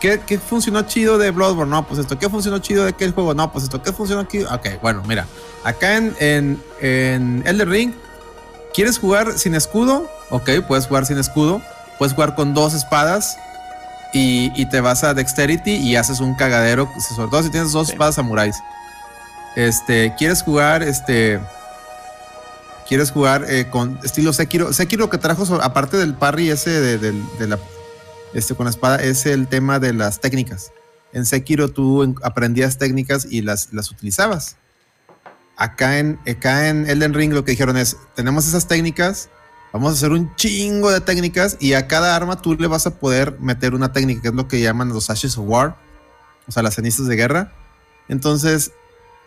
[0.00, 1.70] ¿Qué, ¿Qué funcionó chido de Bloodborne?
[1.70, 2.18] No, pues esto.
[2.18, 3.32] ¿Qué funcionó chido de aquel juego?
[3.34, 3.82] No, pues esto.
[3.82, 4.42] ¿Qué funcionó aquí?
[4.42, 5.26] Ok, bueno, mira.
[5.64, 7.92] Acá en, en, en Elden Ring,
[8.74, 10.10] ¿quieres jugar sin escudo?
[10.30, 11.62] Ok, puedes jugar sin escudo.
[11.98, 13.38] Puedes jugar con dos espadas.
[14.12, 16.88] Y, y te vas a Dexterity y haces un cagadero.
[17.16, 17.92] Sobre todo si tienes dos Sí.
[17.94, 18.56] espadas samuráis.
[19.56, 21.40] Este, ¿quieres jugar este
[22.88, 24.72] quieres jugar eh, con estilo Sekiro.
[24.72, 27.12] Sekiro que trajo, aparte del parry ese de,
[27.46, 27.58] la,
[28.34, 30.72] este, con la espada es el tema de las técnicas.
[31.12, 34.56] En Sekiro tú en- aprendías técnicas y las, las utilizabas.
[35.56, 39.28] Acá en, acá en Elden Ring lo que dijeron es, tenemos esas técnicas,
[39.72, 42.98] vamos a hacer un chingo de técnicas y a cada arma tú le vas a
[42.98, 45.76] poder meter una técnica, que es lo que llaman los Ashes of War,
[46.48, 47.52] o sea, las cenizas de guerra.
[48.08, 48.72] Entonces,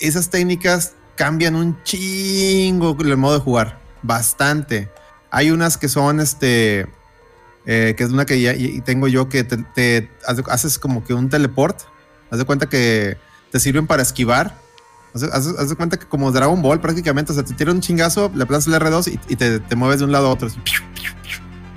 [0.01, 4.89] esas técnicas cambian un chingo el modo de jugar, bastante.
[5.29, 6.87] Hay unas que son, este,
[7.65, 10.09] eh, que es una que tengo yo que te,
[10.47, 11.81] haces como que un teleport.
[12.31, 13.17] Haz de cuenta que
[13.51, 14.55] te sirven para esquivar.
[15.13, 18.45] Haz de, cuenta que como Dragon Ball prácticamente, o sea, te tira un chingazo, le
[18.45, 20.47] plantas el R2 y, te, te mueves de un lado a otro.
[20.47, 20.59] así.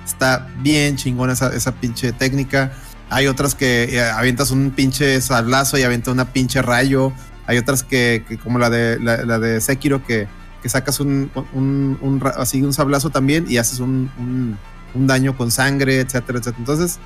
[0.05, 2.71] Está bien chingona esa, esa pinche técnica.
[3.09, 7.11] Hay otras que eh, avientas un pinche sablazo y avienta una pinche rayo.
[7.51, 10.27] Hay otras que, que como la de, la, la de Sekiro, que,
[10.63, 14.57] que sacas un, un, un así un sablazo también y haces un, un-
[14.93, 16.57] un daño con sangre, etcétera, etcétera.
[16.59, 16.97] Entonces,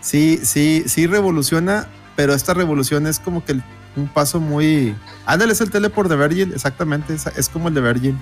[0.00, 3.64] sí, sí, sí revoluciona, pero esta revolución es como que el-
[3.96, 4.94] un paso muy.
[5.26, 8.18] Ándale, es el teleport de Virgin, exactamente, es, es como el de Virgin.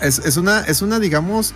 [0.00, 1.54] Es, es una, es una, digamos,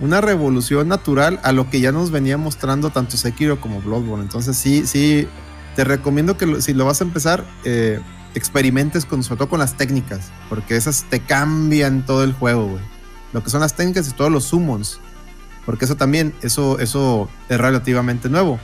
[0.00, 4.22] una revolución natural a lo que ya nos venía mostrando tanto Sekiro como Bloodborne.
[4.24, 5.28] Entonces, sí, sí,
[5.74, 8.00] te recomiendo que si lo vas a empezar, eh,
[8.34, 12.82] experimentes con, sobre todo con las técnicas, porque esas te cambian todo el juego, güey.
[13.32, 15.00] Lo que son las técnicas y todos los summons.
[15.66, 18.60] Porque eso también, eso, eso es relativamente nuevo.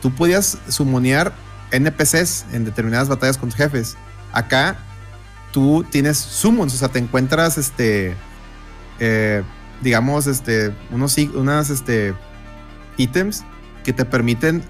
[0.00, 1.32] Tú podías summonear
[1.70, 3.96] NPCs en determinadas batallas con jefes.
[4.32, 4.76] Acá
[5.50, 8.14] tú tienes summons, o sea, te encuentras este,
[8.98, 9.42] eh,
[9.82, 12.14] digamos, este, unos, unas, este,
[12.96, 13.44] ítems
[13.84, 14.62] que te permiten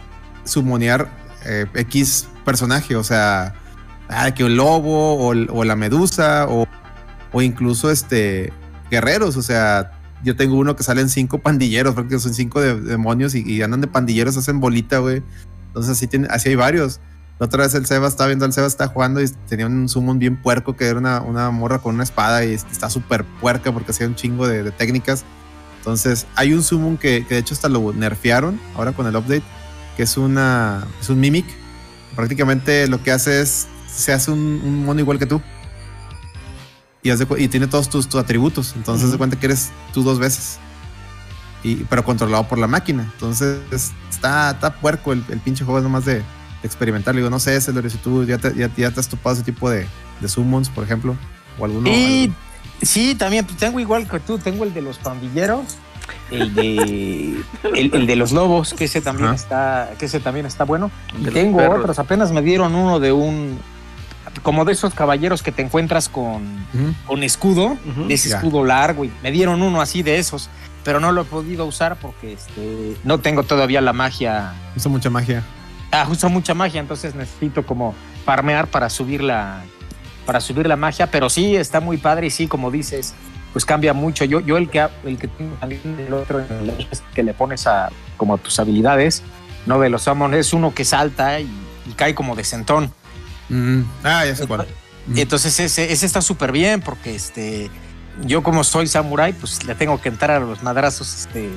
[0.45, 1.11] summonear
[1.45, 3.55] eh, X personaje, o sea,
[4.09, 6.67] ah, que el lobo o, la medusa o,
[7.41, 8.53] incluso este,
[8.91, 9.93] guerreros, o sea,
[10.25, 13.81] yo tengo uno que salen cinco pandilleros, porque son cinco de- demonios y, y andan
[13.81, 15.23] de pandilleros, hacen bolita, güey.
[15.69, 17.01] Entonces así, tiene, así hay varios.
[17.39, 20.19] La otra vez el Seba estaba viendo, el Seba está jugando y tenía un summon
[20.19, 24.07] bien puerco que era una, morra con una espada y está súper puerca porque hacía
[24.07, 25.25] un chingo de, de técnicas.
[25.79, 29.43] Entonces hay un summon que, que de hecho hasta lo nerfearon ahora con el update,
[29.97, 31.47] que es, una, es un mimic.
[32.17, 35.41] Prácticamente lo que hace es, se hace un, un mono igual que tú.
[37.03, 38.75] Y, cu- y tiene todos tus, tus atributos.
[38.77, 39.13] Entonces Ujú.
[39.13, 40.59] de cuenta que eres tú dos veces.
[41.65, 43.09] Y, pero controlado por la máquina.
[43.15, 43.61] Entonces
[44.11, 46.23] está, está puerco el, el pinche juego, es nomás de, de
[46.65, 47.15] experimentar.
[47.15, 49.45] Le digo, no sé, Celorio, si tú ya te, ya, ya te has topado ese
[49.45, 49.87] tipo de,
[50.21, 51.17] de summons, por ejemplo,
[51.59, 51.89] o alguno.
[51.89, 52.35] Y algo-
[52.83, 55.77] sí, también pues, tengo igual que tú, tengo el de los pandilleros,
[56.31, 57.37] el de
[57.75, 59.35] el, el de los lobos, que ese también Ajá.
[59.37, 60.91] está, que ese también está bueno.
[61.21, 61.81] Y tengo perros.
[61.81, 63.59] otros, apenas me dieron uno de un
[64.43, 66.43] como de esos caballeros que te encuentras con,
[67.07, 67.77] con escudo,
[68.09, 68.37] de ese Ya.
[68.37, 70.49] escudo largo, y me dieron uno así de esos,
[70.85, 75.11] pero no lo he podido usar porque este, no tengo todavía la magia Usa mucha
[75.11, 75.43] magia.
[75.91, 79.63] ah, uso mucha magia, entonces necesito como farmear para subir la
[80.25, 83.13] para subir la magia, pero sí está muy padre y sí, como dices,
[83.53, 84.25] pues cambia mucho.
[84.25, 86.45] Yo, yo el que el que tengo también el otro
[87.15, 89.23] que le pones a como a tus habilidades,
[89.67, 91.45] no de los summon, es uno que salta y,
[91.87, 92.93] y cae como de sentón.
[93.49, 93.83] Mm.
[94.05, 94.67] Ah, ya sé cuál.
[95.07, 95.19] Mm.
[95.19, 97.71] Entonces ese, ese está súper bien porque este
[98.25, 101.49] yo como soy samurái, pues le tengo que entrar a los madrazos, este,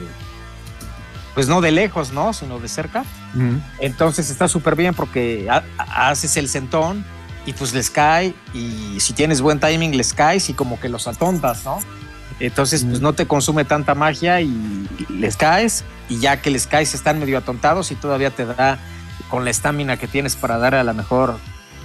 [1.34, 2.32] pues no de lejos, ¿no?
[2.34, 3.04] Sino de cerca.
[3.36, 3.60] Ujú.
[3.80, 7.06] Entonces está súper bien porque ha- ha- haces el sentón
[7.46, 11.08] y pues les cae y si tienes buen timing les caes y como que los
[11.08, 11.80] atontas, ¿no?
[12.40, 16.94] Entonces pues no te consume tanta magia y les caes y ya que les caes
[16.94, 18.80] están medio atontados y todavía te da
[19.30, 21.38] con la estamina que tienes para dar a lo mejor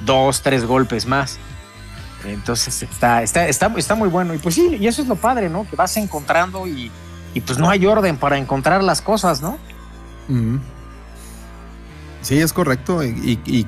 [0.04, 1.38] dos, tres golpes más.
[2.24, 5.48] Entonces está, está, está, está muy bueno y pues sí, y eso es lo padre,
[5.48, 5.66] ¿no?
[5.68, 6.90] Que vas encontrando y,
[7.32, 9.56] y pues no hay orden para encontrar las cosas, ¿no?
[12.22, 13.02] Sí, es correcto.
[13.02, 13.66] Y, y- y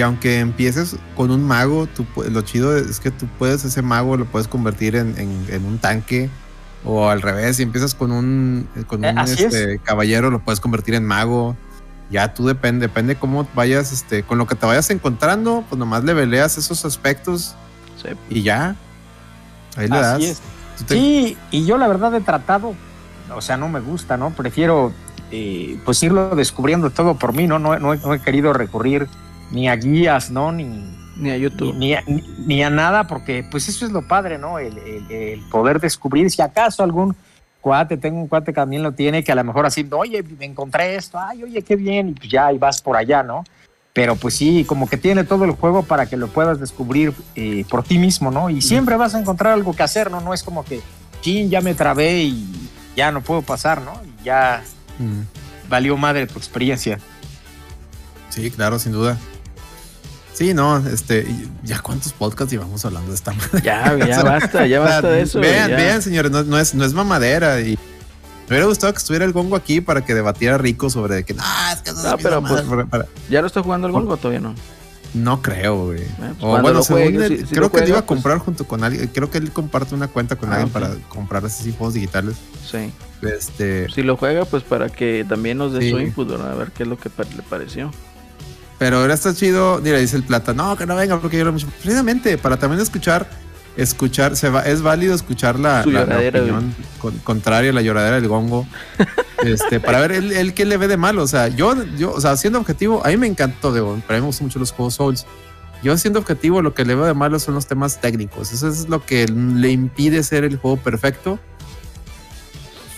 [0.00, 4.24] aunque empieces con un mago, tú lo chido es que tú puedes, ese mago lo
[4.24, 6.30] puedes convertir en, en- en un tanque.
[6.86, 10.94] O al revés, si empiezas con un, con Eh, un este, caballero, lo puedes convertir
[10.94, 11.56] en mago.
[12.10, 16.04] Ya tú depende, depende cómo vayas, este, con lo que te vayas encontrando, pues nomás
[16.04, 17.54] le veleas esos aspectos
[18.02, 18.08] Sí.
[18.28, 18.76] y ya.
[19.76, 20.22] Ahí le das.
[20.22, 20.40] Es.
[20.86, 22.74] Te- Sí, y yo la verdad he tratado,
[23.34, 24.30] o sea, no me gusta, ¿no?
[24.30, 24.92] Prefiero
[25.30, 27.58] eh, pues irlo descubriendo todo por mí, ¿no?
[27.58, 29.08] No, no he, no he querido recurrir
[29.50, 30.52] ni a guías, ¿no?
[30.52, 30.64] Ni,
[31.16, 31.74] Ni a YouTube.
[31.76, 34.58] ni a, ni- ni a nada, porque pues eso es lo padre, ¿no?
[34.58, 37.14] El, el- el poder descubrir si acaso algún
[37.60, 40.44] cuate, tengo un cuate que también lo tiene, que a lo mejor así, oye, me
[40.44, 43.44] encontré esto, ay, oye, qué bien, y pues ya, y vas por allá, ¿no?
[43.94, 47.64] Pero pues sí, como que tiene todo el juego para que lo puedas descubrir eh,
[47.70, 48.50] por ti mismo, ¿no?
[48.50, 50.20] Y siempre vas a encontrar algo que hacer, ¿no?
[50.20, 50.80] No es como que,
[51.22, 52.44] chin, ya me trabé y
[52.96, 53.92] ya no puedo pasar, ¿no?
[54.20, 54.62] Y ya,
[54.98, 55.22] Mm.
[55.68, 56.98] valió madre tu experiencia.
[58.30, 59.16] Sí, claro, sin duda.
[60.34, 61.26] Sí, no, este,
[61.62, 63.62] ya cuántos podcasts llevamos hablando de esta madre.
[63.62, 65.40] Ya, ya basta, ya basta de eso.
[65.40, 65.76] Vean, ya.
[65.76, 67.78] vean, señores, no, no es, no es mamadera y
[68.48, 71.42] me hubiera gustado que estuviera el gongo aquí para que debatiera rico sobre que no,
[71.72, 74.16] es que No, mi pero mamada", pues- para- para- ¿Ya lo está jugando el gongo
[74.16, 74.54] todavía no?
[75.14, 76.00] no creo, güey.
[76.18, 78.38] pues o bueno, lo según juegue, él, si- si creo que él iba a comprar
[78.38, 79.06] junto con alguien.
[79.14, 82.34] Creo que él comparte una cuenta con Ah, alguien para comprar así juegos digitales.
[82.68, 82.90] Sí.
[83.22, 85.90] Este, Si lo juega, pues para que también nos dé Sí.
[85.92, 86.50] su input, ¿verdad?
[86.50, 87.92] A ver qué es lo que le pareció.
[88.78, 89.80] Pero ahora está chido.
[89.82, 90.52] Mira, dice el plata.
[90.52, 91.68] No, que no venga porque lloro mucho.
[91.82, 93.28] Precisamente para también escuchar,
[93.76, 97.82] escuchar, se va, es válido escuchar la, la- la lloradera, opinión con- contraria a la
[97.82, 98.66] lloradera del gongo.
[99.44, 101.22] este, para ver él, él qué le ve de malo.
[101.22, 104.12] O sea, yo, yo, o sea, siendo objetivo, a mí me encantó, de, pero a
[104.14, 105.26] mí me gustan mucho los juegos Souls.
[105.82, 108.52] Yo siendo objetivo, lo que le veo de malo son los temas técnicos.
[108.52, 111.38] Eso es lo que le impide ser el juego perfecto.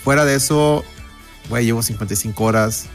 [0.03, 0.85] Fuera de eso,
[1.49, 2.85] güey, llevo 55 horas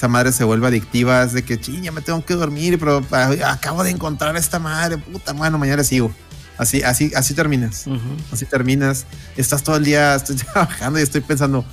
[0.00, 3.04] esa madre se vuelve adictiva, es de que ching, ya me tengo que dormir, pero
[3.44, 6.10] acabo de encontrar esta madre, puta, bueno, mañana sigo.
[6.56, 7.98] Así, así, así terminas, Ujú.
[8.32, 9.04] así terminas.
[9.36, 11.66] Estás todo el día, estoy trabajando y estoy pensando,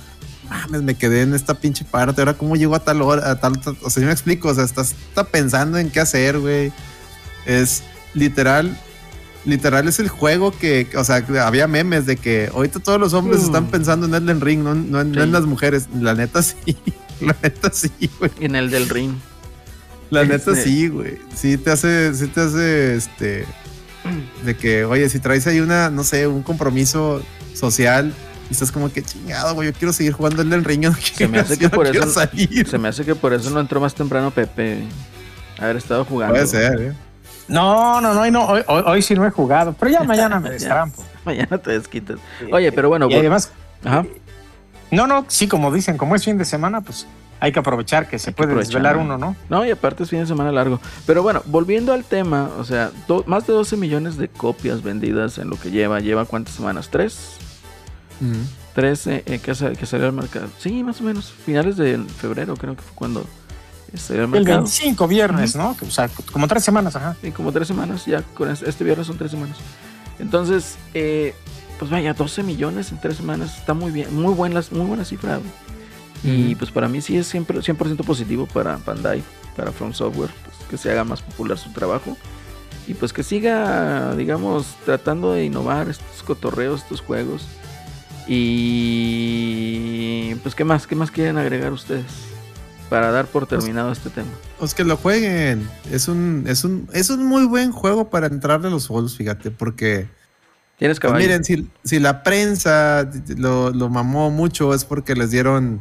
[0.46, 3.58] mames, me quedé en esta pinche parte, ahora cómo llego a tal hora, a tal,
[3.62, 6.70] tal- o sea, yo me explico, o sea, estás, estás pensando en qué hacer, güey.
[7.46, 8.78] Es literal,
[9.46, 13.40] literal es el juego que, o sea, había memes de que ahorita todos los hombres
[13.40, 13.44] Mm.
[13.46, 15.32] están pensando en Elden Ring, no, no en- no en Sí.
[15.32, 15.86] las mujeres.
[15.98, 16.54] La neta sí,
[17.26, 18.30] la neta sí, güey.
[18.40, 19.14] En el del ring.
[20.10, 21.18] La neta Este- sí, güey.
[21.34, 23.44] Sí te hace, sí te hace, este,
[24.44, 27.22] de que, oye, si traes ahí una, no sé, un compromiso
[27.54, 28.14] social
[28.48, 31.30] y estás como que chingado, güey, yo quiero seguir jugando el del ring, no quiero,
[31.32, 32.66] me hace que por eso- salir.
[32.66, 34.84] Se me hace que por eso no entró más temprano Pepe.
[35.58, 36.34] Haber estado jugando.
[36.34, 36.92] Puede ser, ¿eh?
[37.48, 40.38] No, no, no, hoy, no hoy, hoy- hoy sí no he jugado, pero ya mañana
[40.40, 41.04] me destrampo.
[41.24, 42.18] Mañana te desquitas.
[42.52, 43.50] Oye, pero bueno, Y por- además,
[43.84, 44.06] Ajá.
[44.90, 47.06] No, no, sí, como dicen, como es fin de semana, pues
[47.40, 49.36] hay que aprovechar que se Hay puede desvelar uno, ¿no?
[49.48, 50.80] No, y aparte es fin de semana largo.
[51.06, 55.38] Pero bueno, volviendo al tema, o sea, do- más de 12 millones de copias vendidas
[55.38, 56.00] en lo que lleva.
[56.00, 56.88] ¿Lleva cuántas semanas?
[56.90, 57.36] ¿Tres?
[58.20, 58.42] Mm.
[58.74, 60.48] ¿Tres eh, eh, que, sa- que salió al mercado?
[60.58, 61.30] Sí, más o menos.
[61.44, 63.24] Finales de febrero creo que fue cuando
[63.94, 64.58] salió al El mercado.
[64.58, 65.76] 25 viernes, ¿no?
[65.86, 67.16] O sea, como tres semanas, ajá.
[67.22, 69.56] Sí, como tres semanas, ya con es- este viernes son tres semanas.
[70.18, 71.34] Entonces, eh,
[71.78, 75.40] pues vaya, 12 millones en tres semanas, está muy bien, muy buenas, muy buena cifra.
[76.24, 79.22] Y pues para mí sí es siempre 100% positivo para Bandai,
[79.56, 82.16] para From Software, pues, que se haga más popular su trabajo.
[82.88, 87.46] Y pues que siga, digamos, tratando de innovar estos cotorreos, estos juegos.
[88.26, 89.14] Y
[90.42, 92.28] pues qué más, qué más quieren agregar ustedes
[92.90, 94.30] para dar por terminado este tema.
[94.58, 95.68] Pues que lo jueguen.
[95.90, 99.50] Es un, es un, es un muy buen juego para entrarle a los Souls, fíjate,
[99.50, 100.08] porque
[100.78, 105.80] Tienes Pues miren, si, si la prensa lo, lo mamó mucho es porque les dieron,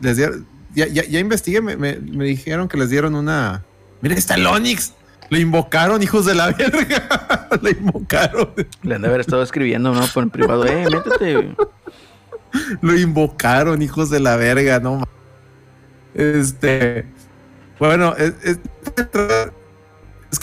[0.00, 3.62] les dieron, ya, ya, ya investigué, me, me- me dijeron que les dieron una,
[4.02, 4.92] mira, está el Onix,
[5.30, 8.50] lo invocaron, hijos de la verga, lo invocaron,
[8.82, 10.06] Le han de haber estado escribiendo, ¿no?
[10.12, 11.56] Por en privado, eh, métete.
[12.82, 15.02] lo invocaron, hijos de la verga, no
[16.14, 17.06] Este,
[17.78, 18.58] bueno, es, es,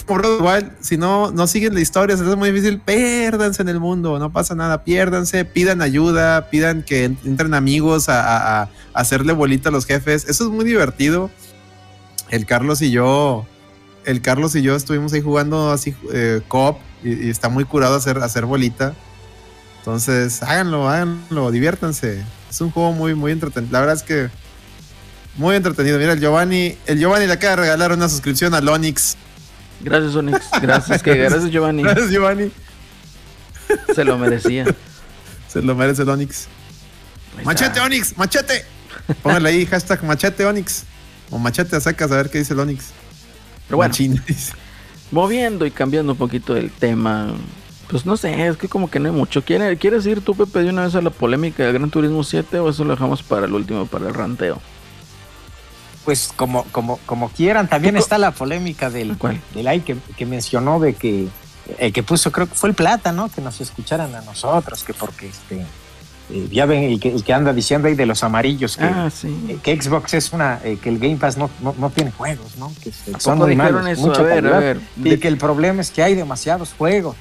[0.02, 3.70] es the Wild, si no, no siguen la historia, se hace muy difícil, piérdanse en
[3.70, 9.34] el mundo, no pasa nada, piérdanse, pidan ayuda, pidan que en- entren amigos a, hacerle
[9.34, 11.30] bolita a los jefes, eso es muy divertido.
[12.30, 13.46] El Carlos y yo,
[14.06, 17.96] el Carlos y yo estuvimos ahí jugando así eh, co-op y, y está muy curado
[17.96, 18.94] hacer, hacer bolita.
[19.80, 22.24] Entonces, háganlo, háganlo, diviértanse.
[22.50, 23.72] Es un juego muy, muy entretenido.
[23.74, 24.30] La verdad es que
[25.36, 25.98] muy entretenido.
[26.00, 29.18] Mira, el Giovanni, el Giovanni le acaba de regalar una suscripción al Onix.
[29.84, 30.42] Gracias, Onix.
[30.62, 31.84] Gracias, que gracias, Giovanni.
[31.84, 32.52] Gracias, Giovanni.
[33.94, 34.66] Se lo merecía.
[35.48, 36.48] Se lo merece el Onix.
[37.44, 38.66] Machete Onix, machete.
[39.22, 40.84] Póngale ahí hashtag machete Onix.
[41.30, 42.86] O machete a sacas a ver qué dice el Onix.
[43.68, 43.94] Pero bueno,
[45.12, 47.34] moviendo y cambiando un poquito el tema.
[47.90, 49.44] Pues no sé, es que como que no hay mucho.
[49.44, 52.60] ¿Quiere- ¿Quieres ir tú, Pepe, de una vez a la polémica del Gran Turismo 7
[52.60, 54.62] o eso lo dejamos para el último, para el ranteo?
[56.06, 59.40] Pues como, como, como quieran, también está la polémica del, ¿Cuál?
[59.54, 61.28] del ay que, que mencionó de que
[61.78, 63.30] el que puso, creo que fue el plata, ¿no?
[63.30, 65.66] Que nos escucharan a nosotros, que porque este
[66.30, 69.10] eh, ya ven el que, el que anda diciendo ahí de los amarillos que, Ah,
[69.10, 69.28] sí.
[69.48, 72.58] eh, que Xbox es una, eh, que el Game Pass no, no, no tiene juegos,
[72.58, 72.70] ¿no?
[72.82, 74.02] Que ¿A son muy malos, eso?
[74.02, 74.82] mucha A ver, a calidad, ver.
[74.98, 77.16] Y de- que el problema es que hay demasiados juegos.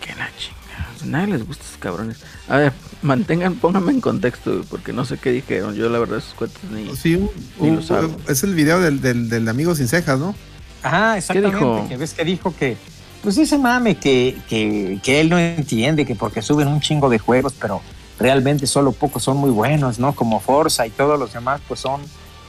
[0.00, 0.88] Que la chingada.
[1.04, 2.16] Nadie les gusta esos cabrones.
[2.48, 2.72] A ver,
[3.02, 5.74] mantengan, pónganme en contexto, porque no sé qué dijeron.
[5.74, 6.94] Yo, la verdad, esos cuentos ni.
[6.96, 7.30] Sí, un-
[7.60, 10.34] Ni un- lo es el video del, del, del amigo sin cejas, ¿no?
[10.82, 11.56] Ajá, exactamente.
[11.58, 11.86] dijo?
[11.88, 12.76] Que ves que dijo que,
[13.22, 17.18] pues ese mame que, que, que él no entiende, que porque suben un chingo de
[17.18, 17.82] juegos, pero
[18.18, 20.14] realmente solo pocos son muy buenos, ¿no?
[20.14, 22.00] Como Forza y todos los demás, pues son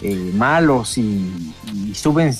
[0.04, 2.36] eh, malos y, y suben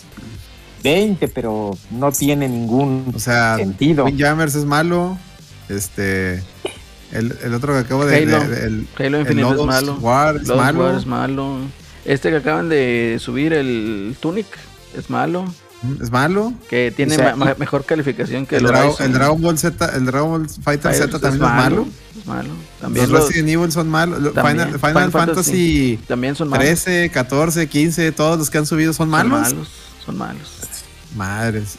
[0.84, 4.06] 20, pero no tiene ningún O sea, sentido.
[4.06, 5.18] Windjammers es malo.
[5.68, 6.44] Este.
[7.12, 8.16] El, el otro que acabo de.
[8.18, 8.40] Halo.
[8.42, 9.94] de- de- el, Halo el Infinite es Lodoss malo.
[10.02, 10.80] War es Lost malo.
[10.84, 11.58] War es malo.
[12.06, 14.46] Este que acaban de subir, el Tunic,
[14.98, 15.46] es malo.
[15.84, 16.54] Mm, Es malo.
[16.70, 19.06] Que tiene O sea, ma- mejor calificación que El, el, Dragon, Horizon.
[19.06, 21.88] el Dragon Ball Z, el Dragon Ball Fighter Z también es malo.
[22.20, 22.50] Es malo.
[22.82, 24.20] También, Los los- Resident Evil son malos.
[24.20, 24.58] Lo- también.
[24.58, 26.66] Final, Final Final Fantasy, también son malos.
[26.66, 29.32] 13, 14, 15, todos los que han subido son Son malos.
[29.42, 29.68] malos.
[30.06, 30.50] Son malos.
[31.16, 31.76] Madres.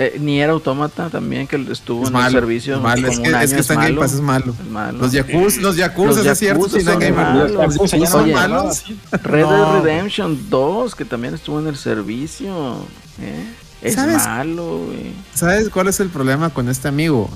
[0.00, 2.26] Eh, Nier Automata también, que estuvo Es en malo.
[2.28, 3.00] el servicio es malo.
[3.02, 4.00] como Es un que, año, es que está en Game malo.
[4.02, 4.54] Pass, es malo.
[4.64, 4.98] Es malo.
[4.98, 7.74] Los Yakuza, los Yakuza, es cierto, Game Pass.
[7.76, 8.84] Los ya son malos.
[9.24, 9.50] Red No.
[9.50, 12.76] Dead Redemption 2, que también estuvo en el servicio.
[13.20, 13.44] ¿eh?
[13.82, 14.24] Es ¿Sabes?
[14.24, 15.12] malo, güey.
[15.34, 17.28] ¿Sabes cuál es el problema con este amigo?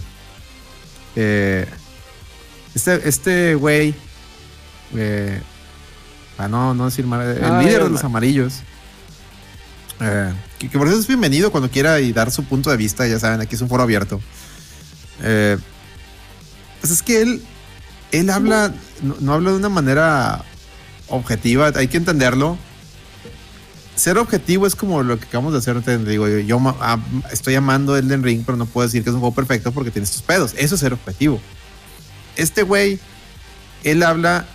[1.16, 1.66] Eh,
[2.76, 3.94] este, este güey.
[4.94, 5.40] Eh,
[6.38, 7.22] ah, no, no decir mal.
[7.26, 8.60] El Ah, líder de los ma- amarillos.
[10.02, 13.06] Eh, que, por eso es bienvenido cuando quiera y dar su punto de vista.
[13.06, 14.20] Ya saben, aquí es un foro abierto.
[15.22, 15.56] Eh,
[16.80, 17.42] pues es que él.
[18.10, 18.74] Él habla.
[19.20, 20.44] No, habla de una manera
[21.08, 21.72] objetiva.
[21.76, 22.58] Hay que entenderlo
[23.94, 25.80] ser objetivo es como lo que acabamos de hacer.
[25.82, 29.14] Te digo, yo, yo am- estoy amando Elden Ring, pero no puedo decir que es
[29.14, 30.54] un juego perfecto porque tiene estos pedos.
[30.56, 31.40] Eso es ser objetivo.
[32.34, 32.98] Este güey,
[33.84, 34.46] él habla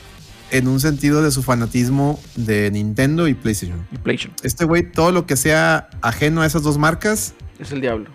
[0.52, 3.86] en un sentido de su fanatismo de Nintendo y PlayStation.
[3.92, 4.36] Y PlayStation.
[4.44, 8.10] Este güey, todo lo que sea ajeno a esas dos marcas Es el diablo.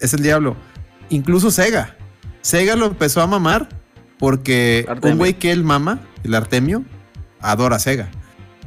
[0.00, 0.56] es el diablo.
[1.10, 1.96] Incluso Sega.
[2.42, 3.68] Sega lo empezó a mamar
[4.18, 5.12] porque Artemio.
[5.12, 6.84] un güey que él mama, el Artemio,
[7.40, 8.08] adora Sega.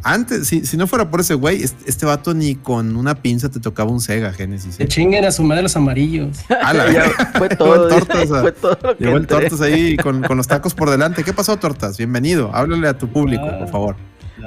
[0.04, 3.50] Antes, si, si no fuera por ese güey, este, este vato ni con una pinza
[3.50, 4.76] te tocaba un Sega Genesis.
[4.76, 4.88] Se ¿eh?
[4.88, 6.38] chinguen a su madre los amarillos.
[6.64, 7.32] A la Ya, verga.
[7.38, 7.88] fue todo.
[7.89, 9.28] el Tortas, a- fue todo lo que Llegó el.
[9.28, 11.24] Tortas ahí con, con los tacos por delante.
[11.24, 11.97] ¿Qué pasó, Tortas?
[11.97, 12.50] Bienvenido.
[12.54, 13.60] Háblale a tu público, Ah.
[13.60, 13.95] por favor.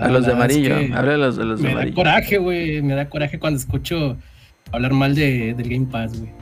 [0.00, 0.78] A los de es amarillo.
[0.78, 1.96] que Habla de los de los de Me da amarillo.
[1.96, 2.80] coraje, güey.
[2.82, 4.16] Me da coraje cuando escucho
[4.72, 6.32] hablar mal de, del Game Pass, güey.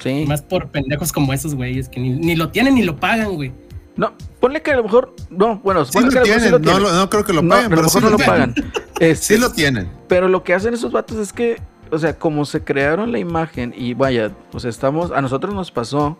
[0.00, 0.24] Sí.
[0.26, 3.52] Más por pendejos como esos güeyes que ni, ni lo tienen ni lo pagan, güey.
[3.96, 5.14] No, ponle que a lo mejor.
[5.30, 6.50] No, bueno, Sí lo que a lo mejor sí tienen.
[6.52, 6.82] lo no, tienen.
[6.82, 8.54] lo- no creo que lo No, paguen, a lo pero mejor sí no lo tienen.
[8.54, 8.72] pagan.
[9.00, 9.90] Este, Sí lo tienen.
[10.08, 13.74] Pero lo que hacen esos vatos es que, o sea, como se crearon la imagen
[13.76, 16.18] y vaya, pues estamos, a nosotros nos pasó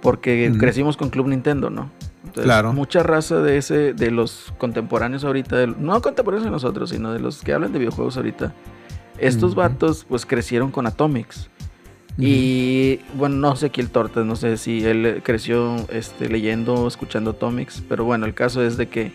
[0.00, 1.90] porque crecimos con Club Nintendo, ¿no?
[2.24, 2.72] Entonces, Claro.
[2.72, 7.40] Mucha raza de ese, de los contemporáneos ahorita, no contemporáneos de nosotros, sino de los
[7.42, 8.52] que hablan de videojuegos ahorita.
[9.18, 9.60] Estos Ujú.
[9.60, 11.48] vatos, pues crecieron con Atomics.
[12.18, 17.82] Y bueno, no sé el Tortas, no sé si él creció este, leyendo, escuchando Atomics,
[17.88, 19.12] pero bueno, el caso es de que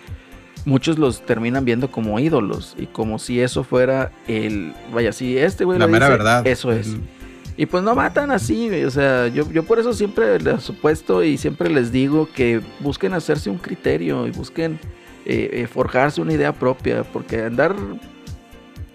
[0.65, 5.63] muchos los terminan viendo como ídolos y como si eso fuera el, vaya, si este
[5.63, 6.47] güey La mera dice, verdad.
[6.47, 6.95] eso es.
[7.55, 11.37] Y pues no matan así, o sea, yo, yo por eso siempre les supuesto y
[11.37, 14.79] siempre les digo que busquen hacerse un criterio y busquen
[15.25, 17.75] eh, eh, forjarse una idea propia, porque andar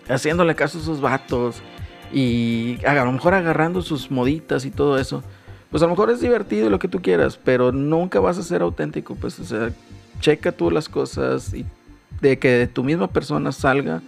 [0.09, 1.62] haciéndole caso a esos vatos
[2.13, 5.23] y a lo mejor agarrando sus moditas y todo eso,
[5.71, 8.63] pues a lo mejor es divertido lo que tú quieras, pero nunca vas a ser
[8.63, 9.41] auténtico, pues,
[10.21, 11.65] checa tú las cosas y
[12.21, 14.03] de que de tu misma persona salga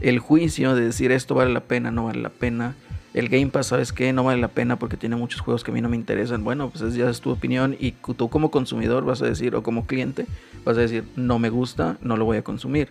[0.00, 2.74] el juicio de decir esto vale la pena, no vale la pena.
[3.12, 4.12] El Game Pass, ¿sabes qué?
[4.12, 6.44] No vale la pena porque tiene muchos juegos que a mí no me interesan.
[6.44, 9.62] Bueno, pues es- ya es tu opinión y tú como consumidor vas a decir, o
[9.64, 10.26] como cliente,
[10.64, 12.90] vas a decir, no me gusta, no lo voy a consumir.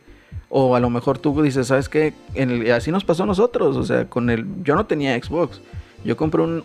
[0.50, 2.14] O a lo mejor tú dices, ¿sabes qué?
[2.34, 4.46] En el- así nos pasó a nosotros, o sea, con el...
[4.64, 5.62] Yo no tenía Xbox.
[6.04, 6.62] Yo compré un,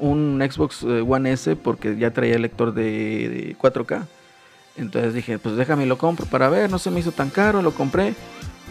[0.50, 2.82] Xbox eh, One S porque ya traía el lector de,
[3.28, 4.06] de 4K.
[4.76, 7.72] Entonces dije, pues déjame lo compro para ver, no se me hizo tan caro, lo
[7.72, 8.14] compré.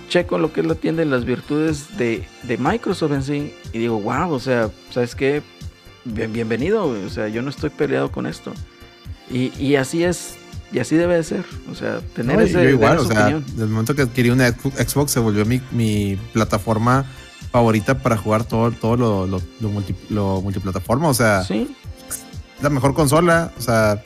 [0.09, 3.53] Checo lo que es la las virtudes de, de Microsoft en sí.
[3.71, 5.41] Y digo, wow, o sea, ¿sabes qué?
[6.05, 8.51] Bien- bienvenido, o sea, yo no estoy peleado con esto.
[9.31, 10.37] Y, y así es,
[10.73, 11.45] y así debe de ser.
[11.71, 13.45] O sea, tener No, ese, yo igual, o sea, opinión.
[13.47, 17.05] desde el momento que adquirí una Xbox se volvió mi, mi plataforma
[17.51, 21.07] favorita para jugar todo, todo lo, lo, lo multi- lo multiplataforma.
[21.09, 21.73] O sea, Sí,
[22.61, 23.51] la mejor consola.
[23.57, 24.01] O sea,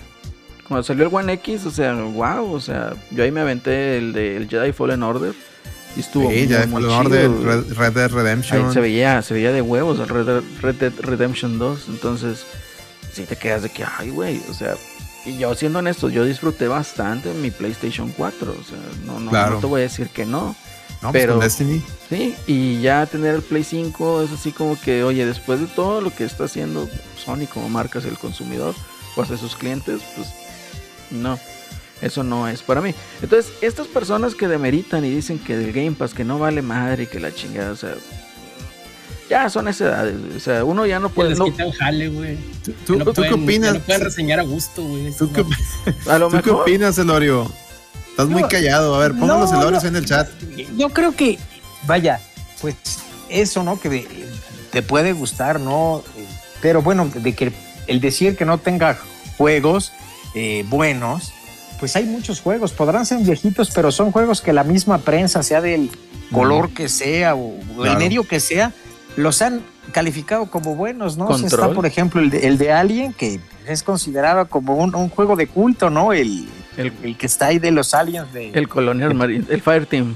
[0.68, 4.12] cuando salió el One X, o sea, wow, o sea, yo ahí me aventé el
[4.14, 5.34] de el Jedi Fallen Order.
[5.96, 7.46] Y estuvo sí, muy, chido, orden, güey.
[7.46, 8.66] Red, Red Dead Redemption.
[8.68, 11.86] Ahí se veía, se veía de huevos el Red Dead, Red Dead Redemption 2.
[11.90, 12.46] Entonces,
[13.14, 14.76] sí te quedas de que, ay, güey, o sea,
[15.28, 18.52] y yo siendo honesto, yo disfruté bastante mi PlayStation 4.
[18.52, 19.56] O sea, no, no, Claro.
[19.56, 20.56] no te voy a decir que no.
[21.02, 21.82] no, pues pero- con Destiny.
[22.10, 26.02] Sí, y ya tener el Play 5 es así como que, oye, después de todo
[26.02, 26.88] lo que está haciendo
[27.24, 28.74] Sony como marcas el consumidor
[29.16, 30.28] o hacia sus clientes, pues
[31.12, 31.38] no,
[32.02, 32.94] eso no es para mí.
[33.22, 37.04] Entonces, estas personas que demeritan y dicen que del Game Pass que no vale madre
[37.04, 37.96] y que la chingada, o sea,
[39.30, 42.38] ya son esas edades, o sea, uno ya no puede, les no, quitan jale, güey.
[42.64, 43.74] ¿Tú, Que tú- no tú qué opinas?
[43.74, 45.12] No pueden reseñar a gusto, güey.
[45.14, 45.44] ¿Tú qué,
[46.10, 47.52] a lo tú qué mejor, opinas, Elorio?
[48.10, 48.96] Estás muy callado.
[48.96, 49.90] A ver, pongan los no, Elorios no.
[49.90, 50.28] en el chat.
[50.78, 51.38] Yo creo que
[51.86, 52.20] vaya,
[52.62, 52.76] pues
[53.30, 53.80] eso, ¿no?
[53.80, 54.08] Que
[54.72, 56.04] te puede gustar, ¿no?
[56.62, 57.54] Pero bueno, de que
[57.88, 58.98] el decir que no tenga
[59.38, 59.92] juegos
[60.34, 61.32] eh, buenos,
[61.80, 65.62] pues hay muchos juegos, podrán ser viejitos, pero son juegos que la misma prensa, sea
[65.62, 65.92] del
[66.32, 68.00] color que sea o, o el Claro.
[68.00, 68.74] medio que sea,
[69.18, 69.62] los han
[69.92, 71.28] calificado como buenos, ¿no?
[71.28, 74.96] O sea, está, por ejemplo, el de, el de Alien, que es considerado como un,
[74.96, 76.14] un juego de culto, ¿no?
[76.14, 76.48] El,
[76.78, 78.52] El, el que está ahí de los aliens de...
[78.52, 80.16] el Colonial Marine, el Fireteam.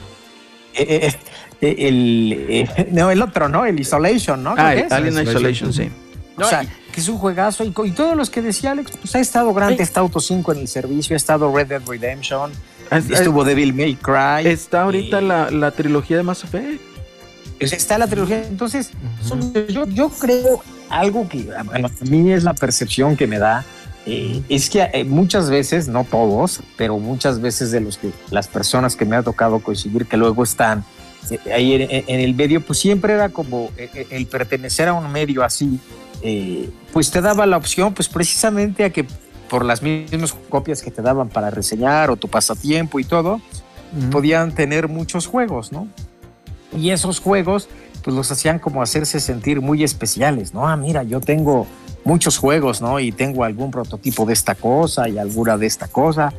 [0.73, 1.15] Eh, eh,
[1.61, 3.65] eh, el, eh, no, el otro, ¿no?
[3.65, 4.53] El Isolation, ¿no?
[4.57, 4.91] Ah, el es.
[4.91, 5.69] Alien Isolation.
[5.69, 5.89] Isolation, sí.
[6.37, 7.63] O sea, que es un juegazo.
[7.65, 10.53] Y, co- y todos los que decía Alex, pues ha estado Grand Theft Auto 5
[10.53, 12.51] en el servicio, ha estado Red Dead Redemption,
[12.89, 14.47] Es- estuvo Devil May Cry.
[14.47, 16.81] Está ahorita la, la trilogía de Mass Effect.
[17.61, 18.45] Pues está la trilogía.
[18.47, 18.91] Entonces,
[19.23, 21.63] son- yo, yo creo algo que a
[22.09, 23.63] mí es la percepción que me da.
[24.05, 28.47] eh, es que eh, muchas veces, no todos, pero muchas veces de los que las
[28.47, 30.83] personas que me ha tocado coincidir que luego están
[31.29, 34.93] eh, ahí en, en el medio, pues siempre era como eh, eh, el pertenecer a
[34.93, 35.79] un medio así,
[36.23, 39.05] eh, pues te daba la opción, pues precisamente a que
[39.47, 43.39] por las mismas copias que te daban para reseñar o tu pasatiempo y todo,
[43.95, 44.09] Ujú.
[44.09, 45.87] podían tener muchos juegos, ¿no?
[46.75, 47.67] Y esos juegos,
[48.03, 50.67] pues los hacían como hacerse sentir muy especiales, ¿no?
[50.67, 51.67] Ah, mira, yo tengo
[52.03, 52.99] muchos juegos, ¿no?
[52.99, 56.33] Y tengo algún prototipo de esta cosa y alguna de esta cosa.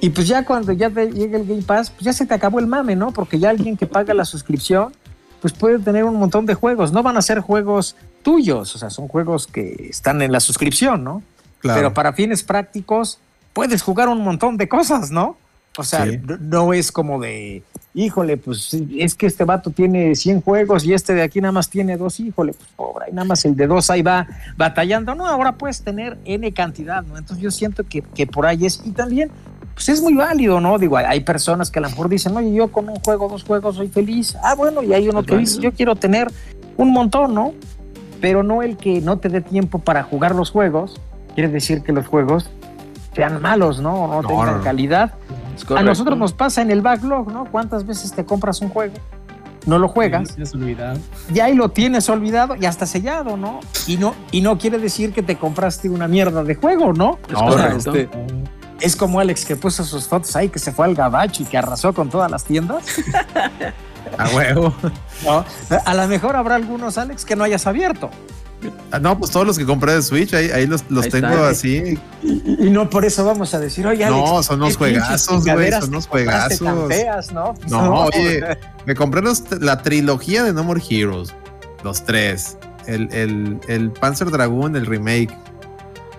[0.00, 2.58] Y pues ya cuando ya te llega el Game Pass, pues ya se te acabó
[2.58, 3.12] el mame, ¿no?
[3.12, 4.92] Porque ya alguien que paga la suscripción,
[5.40, 6.92] pues puede tener un montón de juegos.
[6.92, 11.02] No van a ser juegos tuyos, o sea, son juegos que están en la suscripción,
[11.02, 11.22] ¿no?
[11.60, 11.78] Claro.
[11.78, 13.18] Pero para fines prácticos,
[13.52, 15.36] puedes jugar un montón de cosas, ¿no?
[15.78, 16.18] O sea, Sí.
[16.40, 17.62] no- es como de,
[17.94, 21.68] híjole, pues es que este vato tiene 100 juegos y este de aquí nada más
[21.68, 25.14] tiene dos, híjole, pues pobre, y nada más el de dos ahí va batallando.
[25.14, 27.18] No, ahora puedes tener N cantidad, ¿no?
[27.18, 29.30] Entonces yo siento que, que por ahí es, y también,
[29.74, 30.78] pues es muy válido, ¿no?
[30.78, 33.76] Digo, hay, personas que a lo mejor dicen, oye, yo con un juego, dos juegos
[33.76, 34.34] soy feliz.
[34.42, 36.28] Ah, bueno, y hay uno que dice, yo quiero tener
[36.78, 37.52] un montón, ¿no?
[38.22, 40.98] Pero no el que no te dé tiempo para jugar los juegos,
[41.34, 42.48] quiere decir que los juegos
[43.14, 44.04] sean malos, ¿no?
[44.04, 44.62] O no, No, tengan no.
[44.64, 45.12] calidad.
[45.56, 47.46] Es A nosotros nos pasa en el backlog, ¿no?
[47.46, 48.94] ¿Cuántas veces te compras un juego?
[49.64, 50.96] No lo juegas, Tienes olvidado.
[51.32, 53.58] ya ahí lo tienes olvidado y hasta sellado, ¿no?
[53.88, 57.18] Y no, y no quiere decir que te compraste una mierda de juego, ¿no?
[57.28, 57.94] Es O sea, correcto.
[57.96, 58.08] este,
[58.80, 61.58] es como Alex que puso sus fotos ahí, que se fue al gabacho y que
[61.58, 62.84] arrasó con todas las tiendas.
[64.18, 64.72] A huevo.
[65.24, 65.44] ¿no?
[65.84, 68.08] A lo mejor habrá algunos, Alex, que no hayas abierto.
[68.90, 71.28] Ah, No, pues todos los que compré de Switch, ahí, ahí los, los Ahí tengo
[71.28, 71.48] está.
[71.50, 71.98] así.
[72.22, 74.20] Y, y no por eso vamos a decir, oye, Alex.
[74.30, 76.88] No, son unos juegazos, güey, son tan juegazos.
[76.88, 77.54] feas, ¿no?
[77.68, 78.42] No, oye,
[78.86, 81.34] me compré los- la trilogía de No More Heroes.
[81.84, 82.56] Los tres.
[82.86, 85.36] El, el, el Panzer Dragoon, el remake.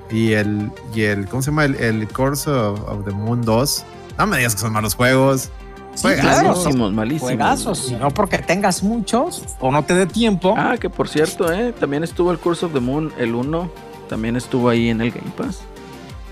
[0.09, 1.65] Y el, y el ¿cómo se llama?
[1.65, 3.83] El, el Course of, of the Moon 2.
[4.17, 5.49] No me digas que son malos juegos.
[5.97, 6.31] Sí, Juegazos.
[6.41, 7.21] claro, Malísimos, malísimos.
[7.29, 10.53] Juegazos, y no porque tengas muchos o no te dé tiempo.
[10.55, 13.71] Ah, que por cierto, eh, también estuvo el Curse of the Moon, el 1,
[14.07, 15.61] también estuvo ahí en el Game Pass.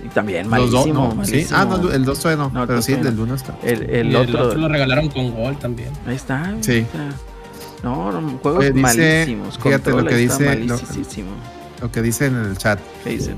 [0.06, 1.32] Y también Los dos, malísimo, no, sí.
[1.32, 1.60] malísimo.
[1.60, 2.50] Ah, no, el 2 todavía no.
[2.52, 3.34] No, el pero sí, el todavía del no.
[3.34, 3.56] 1 está.
[3.64, 5.90] El, Y el otro, lo regalaron con Gold también.
[6.06, 6.54] ahí está.
[6.62, 6.86] Sí.
[6.92, 7.10] sea,
[7.82, 9.58] no, no, juegos Oye, dice- malísimos.
[9.58, 11.32] fíjate lo que está dice, lo- malísimo.
[11.82, 12.80] Lo que dice en el chat.
[13.04, 13.38] ¿Qué dicen?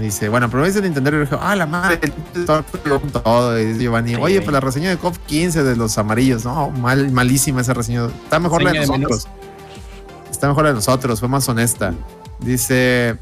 [0.00, 3.58] Dice, bueno, pero dice Nintendo y dijo, ah, la madre, el todo.
[3.58, 6.70] Y dice Giovanni, Sí, oye, pues la reseña de COF 15 de los amarillos, no,
[6.70, 8.06] mal, malísima esa reseña.
[8.06, 9.28] Está mejor la de de nosotros.
[10.28, 11.94] Está mejor la de nosotros, fue más honesta.
[12.40, 13.16] Dice,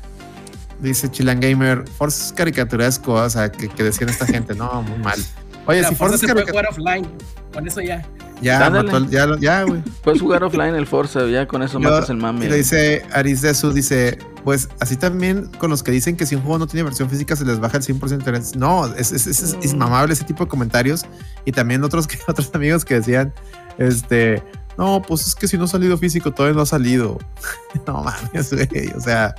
[0.81, 4.99] dice Chilan Gamer, Forza es caricaturesco, o sea, que, que decían esta gente, no, muy
[4.99, 5.23] mal.
[5.67, 7.19] Oye, La si Forza Forza es se puede caricatura, jugar offline.
[7.53, 8.03] Con eso ya.
[8.43, 9.83] Ya, mató al- ya, ya, güey.
[10.03, 12.47] Puedes jugar offline el Forza, ya con eso Yo- matas el mame.
[12.47, 16.27] Y le dice Aris de Sus, dice, pues así también con los que dicen que
[16.27, 18.57] si un juego no tiene versión física se les baja el 100% de interés.
[18.57, 19.75] No, es, es, es, es Mm.
[19.77, 21.05] inmamable ese tipo de comentarios.
[21.45, 23.33] Y también otros, que, otros amigos que decían,
[23.79, 24.43] este,
[24.77, 27.19] no, pues es que si no ha salido físico, todavía no ha salido.
[27.87, 28.89] no mames, güey.
[28.97, 29.35] O sea,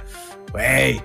[0.51, 1.01] güey.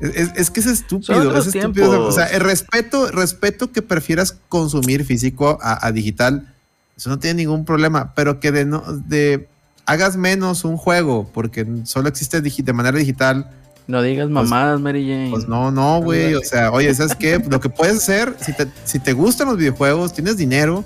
[0.00, 2.04] Es, es- es que es estúpido, es estúpido.
[2.04, 6.52] O sea, el respeto, respeto que prefieras consumir físico a, a digital,
[6.96, 9.48] eso no tiene ningún problema, pero que de no, de
[9.84, 13.50] hagas menos un juego porque solo existe de manera digital,
[13.86, 15.30] No digas mamadas, Mary Jane.
[15.30, 16.34] pues no, no, güey.
[16.34, 17.38] O sea, oye, ¿sabes qué?
[17.50, 20.84] Lo que puedes hacer, si te, si te gustan los videojuegos, tienes dinero,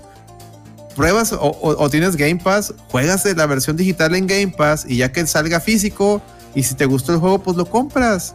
[0.96, 4.96] pruebas o, o- o tienes Game Pass, juegas la versión digital en Game Pass y
[4.98, 6.20] ya que salga físico,
[6.54, 8.34] y si te gustó el juego, pues lo compras.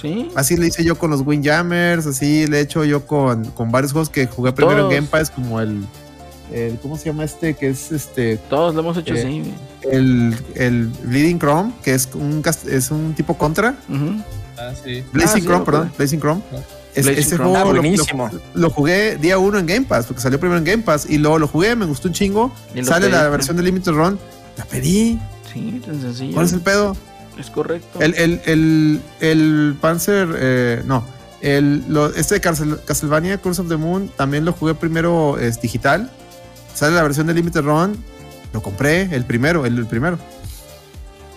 [0.00, 0.28] Sí.
[0.34, 3.92] Así le hice yo con los Windjammers, así le he hecho yo con, con varios
[3.92, 4.92] juegos que jugué primero Todos.
[4.92, 5.82] en Game Pass, como el,
[6.52, 7.54] el- ¿cómo se llama este?
[7.54, 9.54] Que es este, Todos lo hemos hecho Eh, así.
[9.90, 13.74] el, el Bleeding Chrome, que es un, cast- es un tipo contra.
[14.58, 15.02] Ah, sí.
[15.12, 15.96] Blazing sí, Chrome, lo perdón, jugué.
[15.98, 16.42] Blazing Chrome.
[16.94, 17.42] Es- ese Front.
[17.50, 18.30] juego Ah, lo- lo, buenísimo.
[18.54, 21.38] lo jugué día uno en Game Pass, porque salió primero en Game Pass, y luego
[21.40, 22.52] lo jugué, me gustó un chingo.
[22.84, 24.18] Sale la versión de Limited Run,
[24.56, 25.18] la pedí.
[25.52, 26.34] Sí, tan sencillo.
[26.34, 26.96] ¿Cuál es el pedo?
[27.38, 28.00] Es correcto.
[28.00, 31.04] El, el, el, el Panzer, eh, no,
[31.40, 35.60] el, lo- este de Castle- Castlevania Curse of the Moon también lo jugué primero es
[35.60, 36.10] digital.
[36.74, 37.96] Sale la versión de Limited Run,
[38.52, 40.18] lo compré, el primero, el, el primero.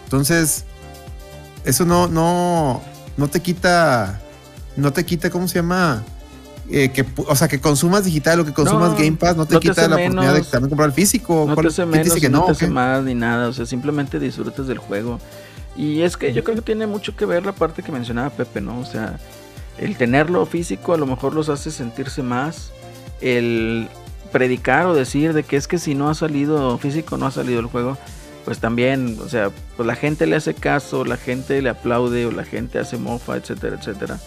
[0.05, 0.65] Entonces,
[1.65, 2.81] eso no, no,
[3.17, 4.19] no te quita,
[4.75, 6.03] no te quita, ¿cómo se llama?
[6.69, 9.53] Eh, que, o sea, que consumas digital o que consumas No, Game Pass no te
[9.53, 11.45] no te quita la oportunidad de también comprar el físico.
[11.47, 12.45] no te ¿Cuál- hace menos, dice que no, no?
[12.47, 13.47] te hace más ni nada.
[13.47, 15.19] O sea, simplemente disfrutas del juego.
[15.77, 18.59] Y es que yo creo que tiene mucho que ver la parte que mencionaba Pepe,
[18.61, 18.79] ¿no?
[18.79, 19.17] O sea,
[19.77, 22.71] el tenerlo físico a lo mejor los hace sentirse más.
[23.21, 23.88] El
[24.32, 27.59] predicar o decir de que es que si no ha salido físico, no ha salido
[27.59, 27.97] el juego.
[28.45, 32.32] Pues también, o sea, pues la gente le hace caso, la gente le aplaude o
[32.32, 34.19] la gente hace mofa, etcétera, etcétera.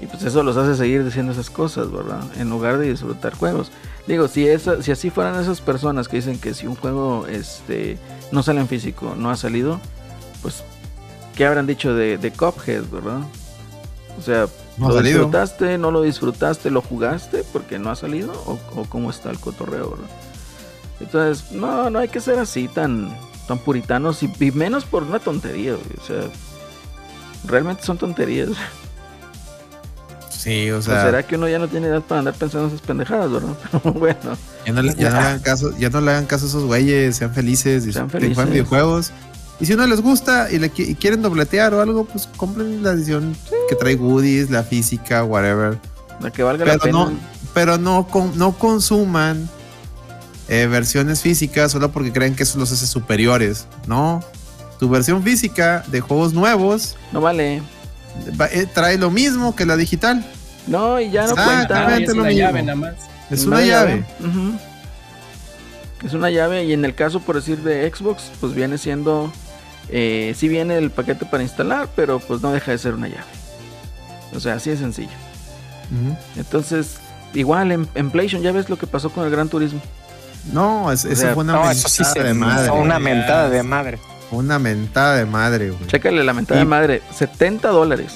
[0.00, 2.22] Y pues eso los hace seguir diciendo esas cosas, ¿verdad?
[2.38, 3.72] En lugar de disfrutar juegos.
[4.06, 7.98] Digo, si, esa, si así fueran esas personas que dicen que si un juego este,
[8.30, 9.80] no sale en físico, no ha salido,
[10.42, 10.62] pues,
[11.34, 13.20] ¿qué habrán dicho de, de Cuphead, verdad?
[14.18, 14.46] O sea,
[14.76, 15.18] No ¿lo salido.
[15.18, 18.32] disfrutaste, no lo disfrutaste, lo jugaste porque no ha salido?
[18.46, 19.96] ¿O, o cómo está el cotorreo?
[21.00, 23.16] Entonces, no, no hay que ser así tan,
[23.46, 25.96] tan puritanos y, y menos por una tontería, güey.
[26.00, 26.22] O sea,
[27.46, 28.50] realmente son tonterías.
[30.30, 32.80] Sí, o O sea, será que uno ya no tiene edad para andar pensando esas
[32.82, 33.54] pendejadas, ¿verdad?
[33.72, 36.44] Pero bueno, Ya no, le, ya no le hagan caso, ya no le hagan caso
[36.44, 38.50] a esos güeyes, sean felices, Sean jueguen felices.
[38.50, 39.12] videojuegos.
[39.64, 42.90] Y si no les gusta y, le, y quieren dobletear o algo, pues compren la
[42.90, 43.34] edición
[43.66, 45.78] que trae goodies, la física, whatever.
[46.20, 46.92] la que valga la pena.
[46.92, 47.12] no,
[47.54, 49.48] pero no, con- no consuman
[50.48, 53.66] eh, versiones físicas solo porque creen que eso los hace superiores.
[53.86, 54.22] No.
[54.78, 57.62] Tu versión física de juegos nuevos No vale.
[58.38, 60.26] va- eh, trae lo mismo que la digital.
[60.66, 61.96] No, y ya no cuenta.
[61.96, 62.38] es lo una mismo.
[62.38, 62.94] llave nada más.
[63.30, 64.04] Es una llave.
[66.04, 69.32] Es una llave y en el caso, por decir, de Xbox, pues viene siendo...
[69.90, 73.22] Eh, sí viene el paquete para instalar, pero pues no deja de ser una llave.
[74.34, 75.10] O sea, así de sencillo.
[76.36, 76.96] Entonces,
[77.34, 79.80] igual en, en PlayStation ya ves lo que pasó con el Gran Turismo.
[80.52, 82.70] No, es- sea, fue una No, mentada eso sí se de madre.
[82.70, 83.98] una mentada de madre.
[84.30, 85.86] Una mentada de madre, güey.
[85.86, 88.12] Chécale la mentada Y- de madre, 70 dólares.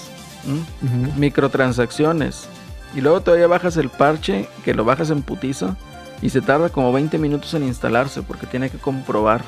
[1.16, 2.48] microtransacciones.
[2.94, 5.76] Y luego todavía bajas el parche, que lo bajas en putiza,
[6.22, 9.42] y se tarda como 20 minutos en instalarse porque tiene que comprobar.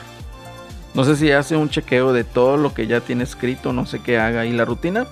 [0.94, 4.00] No sé si hace un chequeo de todo lo que ya tiene escrito, no sé
[4.00, 5.06] qué haga ahí la rutina.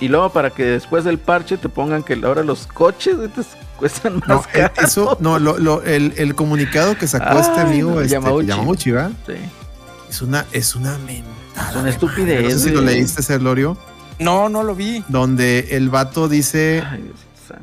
[0.00, 3.42] Y luego para que después del parche te pongan que ahora los coches te
[3.78, 4.72] cuestan más No, caro.
[4.82, 8.46] eso, no, lo, lo- el, el comunicado que sacó este amigo, no, este, Yamauchi.
[8.48, 9.10] Yamauchi, ¿verdad?
[9.26, 9.34] Sí.
[10.10, 11.68] Es una, es una mentada.
[11.70, 12.42] Es una de estupidez.
[12.44, 13.76] No sé si lo leíste, Celorio,
[14.18, 15.04] No, no lo vi.
[15.08, 17.16] donde el vato dice Ay, Dios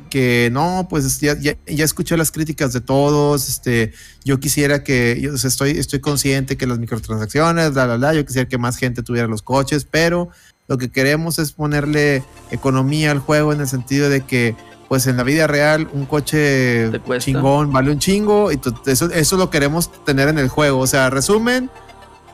[0.08, 3.92] que no, pues ya, ya, ya escuché las críticas de todos, este,
[4.24, 8.14] yo quisiera que, yo o sea, estoy, estoy consciente que las microtransacciones, bla, bla, bla,
[8.14, 10.28] yo quisiera que más gente tuviera los coches, pero
[10.68, 14.54] lo que queremos es ponerle economía al juego en el sentido de que,
[14.88, 19.50] pues en la vida real, un coche chingón vale un chingo y eso, eso lo
[19.50, 20.78] queremos tener en el juego.
[20.80, 21.70] O sea, resumen,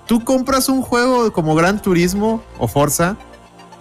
[0.07, 3.19] tú compras un juego como Gran Turismo o Forza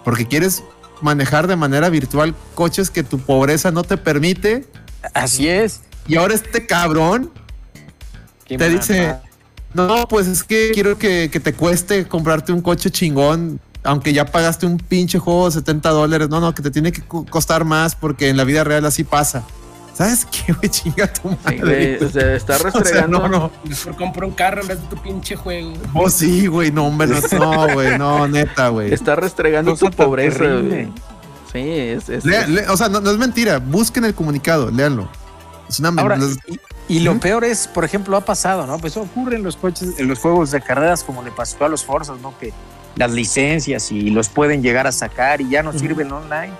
[0.04, 0.62] porque quieres
[1.02, 4.66] manejar de manera virtual coches que tu pobreza no te permite.
[5.14, 5.82] Así es.
[6.08, 7.30] Y ahora este cabrón
[8.44, 9.16] Qué te dice,
[9.74, 14.24] no, pues es que quiero que, que te cueste comprarte un coche chingón, aunque ya
[14.26, 16.28] pagaste un pinche juego de 70 dólares.
[16.28, 19.02] No, no, que te tiene que co- costar más porque en la vida real así
[19.04, 19.42] pasa.
[19.96, 20.68] ¿Sabes qué, güey?
[20.68, 21.58] Chinga tu Sí, madre.
[21.60, 22.04] güey, güey.
[22.04, 23.18] o sea, está O sea, restregando.
[23.20, 23.50] no, no.
[23.64, 25.72] Mejor compro un carro en vez de tu pinche juego.
[25.94, 28.92] Oh, sí, güey, no, hombre, no, no, güey, no, neta, güey.
[28.92, 30.38] Está restregando tu pobreza.
[30.38, 30.68] terrible.
[30.84, 30.92] güey.
[31.52, 35.08] Sí, es, es- Lea- le- o sea, no, no es mentira, busquen el comunicado, léanlo.
[35.68, 36.18] Es una Ahora,
[36.88, 38.78] y, y lo peor es, por ejemplo, ha pasado, ¿no?
[38.78, 41.68] Pues eso ocurre en los coches, en los juegos de carreras, como le pasó a
[41.68, 42.38] los Forzas, ¿no?
[42.38, 42.52] Que
[42.96, 46.52] las licencias y los pueden llegar a sacar y ya no sirven online.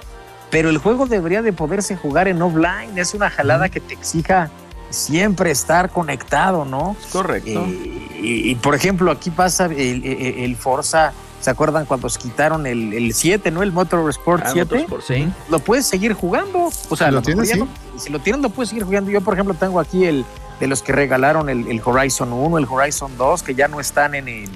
[0.50, 2.96] Pero el juego debería de poderse jugar en offline.
[2.96, 4.50] Es una jalada que te exija
[4.90, 6.96] siempre estar conectado, ¿no?
[7.00, 7.50] es correcto.
[7.68, 11.12] Eh, y, y, por ejemplo, aquí pasa el, el- el Forza.
[11.40, 13.62] ¿Se acuerdan cuando se quitaron el, el 7, ¿no?
[13.62, 15.28] El Motorsport Ah, 7 Motorsport, sí.
[15.50, 16.70] lo puedes seguir jugando.
[16.88, 17.58] O sea, Si lo tienes, sí.
[17.58, 17.68] no-
[17.98, 19.10] si lo tienes, lo puedes seguir jugando.
[19.10, 20.24] Yo, por ejemplo, tengo aquí el
[20.60, 24.14] de los que regalaron el, el Horizon 1, el Horizon 2, que ya no están
[24.14, 24.48] en el,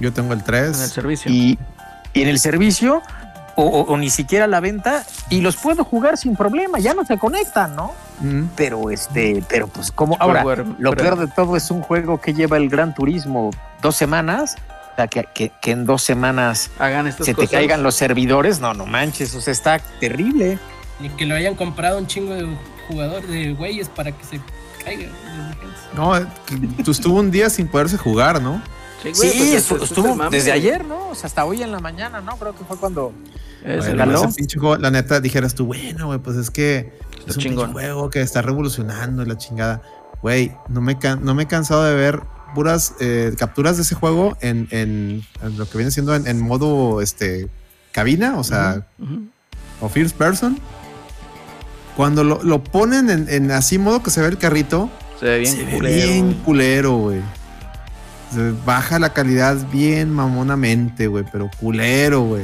[0.00, 0.76] yo tengo el En el 3.
[0.76, 1.30] servicio.
[1.30, 1.58] y,
[2.12, 3.02] y en el servicio,
[3.56, 6.78] o, o- o ni siquiera a la venta, y los puedo jugar sin problema.
[6.78, 7.92] Ya no se conectan, ¿no?
[8.20, 8.44] Mm.
[8.56, 10.42] Pero, este, pero pues, como ahora,
[10.78, 13.50] lo pero- peor de todo es un juego que lleva el Gran Turismo
[13.82, 14.56] dos semanas.
[14.92, 17.50] O sea, que, que- que en dos semanas Hagan estas se te cosas.
[17.50, 18.60] caigan los servidores.
[18.60, 20.58] No, no manches, o sea, está terrible.
[21.00, 22.46] Ni que lo hayan comprado un chingo de
[22.88, 24.40] jugadores, de güeyes para que se
[24.82, 25.02] caiga.
[25.02, 26.28] de urgencia.
[26.76, 28.62] No, tú estuvo un día sin poderse jugar, ¿no?
[29.02, 31.08] Sí, Sí, pues, estuvo mame, desde ayer, ¿no?
[31.10, 32.36] O sea, hasta hoy en la mañana, ¿no?
[32.38, 33.12] Creo que fue cuando.
[33.64, 34.24] Ganó.
[34.24, 36.92] ese pinche juego, la neta, dijeras tú, bueno, güey, pues es que
[37.26, 37.72] es un chingón.
[37.72, 39.82] juego que está revolucionando y la chingada.
[40.22, 42.20] Güey, no me, can- no me he cansado de ver
[42.54, 46.40] puras eh, capturas de ese juego en, en- en lo que viene siendo en, en
[46.40, 47.48] modo este
[47.92, 48.86] cabina, o sea,
[49.80, 50.58] o first person.
[51.96, 55.38] Cuando lo, lo ponen en, en así modo que se ve el carrito, Se ve
[55.40, 57.20] bien se ve culero, bien culero, güey.
[58.66, 62.42] Baja la calidad bien mamonamente, güey, pero culero, güey.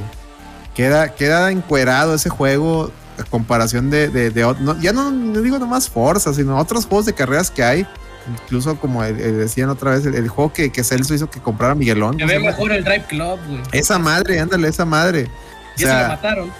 [0.74, 5.58] Queda, queda encuerado ese juego a comparación de, de- de no, ya no, no digo
[5.58, 7.86] nomás Forza, sino otros juegos de carreras que hay.
[8.44, 11.40] Incluso como el- el decían otra vez, el, el juego que, que Celso hizo que
[11.40, 12.16] comprara Miguelón.
[12.18, 13.60] Se ve mejor el Drive Club, güey.
[13.72, 15.24] Esa madre, ándale, esa madre.
[15.24, 16.50] O Ya se sea, mataron.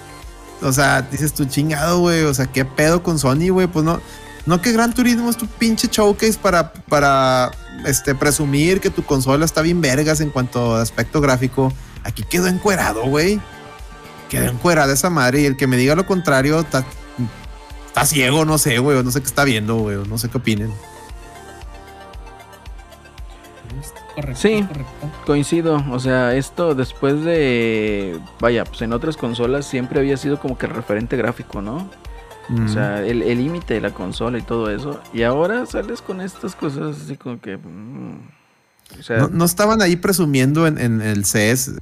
[0.60, 2.22] o sea, dices tú chingado, güey.
[2.24, 3.66] O sea, qué pedo con Sony, güey.
[3.68, 4.00] Pues no,
[4.44, 7.52] no que Gran Turismo es tu pinche showcase para, para
[7.86, 11.72] este, presumir que tu consola está bien vergas en cuanto a aspecto gráfico.
[12.04, 13.40] Aquí quedó encuerado, güey.
[14.32, 15.42] Quedó encuerada esa madre.
[15.42, 16.84] Y el que me diga lo contrario está,
[17.86, 19.02] está ciego, no sé, güey.
[19.04, 19.98] No sé qué está viendo, güey.
[20.08, 20.72] No sé qué opinen.
[24.14, 24.40] Correcto.
[24.40, 24.64] Sí.
[24.66, 25.10] correcto.
[25.26, 30.56] Coincido, o sea, esto después de, vaya, pues en otras consolas siempre había sido como
[30.56, 31.90] que el referente gráfico, ¿no?
[32.48, 32.64] Mm.
[32.64, 35.00] O sea, el límite de la consola y todo eso.
[35.12, 37.58] Y ahora sales con estas cosas así como que...
[37.58, 38.28] mm,
[38.98, 41.72] o sea, no, no estaban ahí presumiendo en, en el CS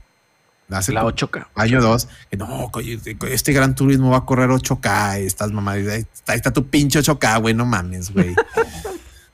[0.70, 1.46] hace la como 8K.
[1.54, 6.00] año 2, que no, co- este Gran Turismo va a correr 8K, estás mamadas, ahí
[6.12, 8.34] está, ahí está tu pinche 8K, güey, no mames, güey.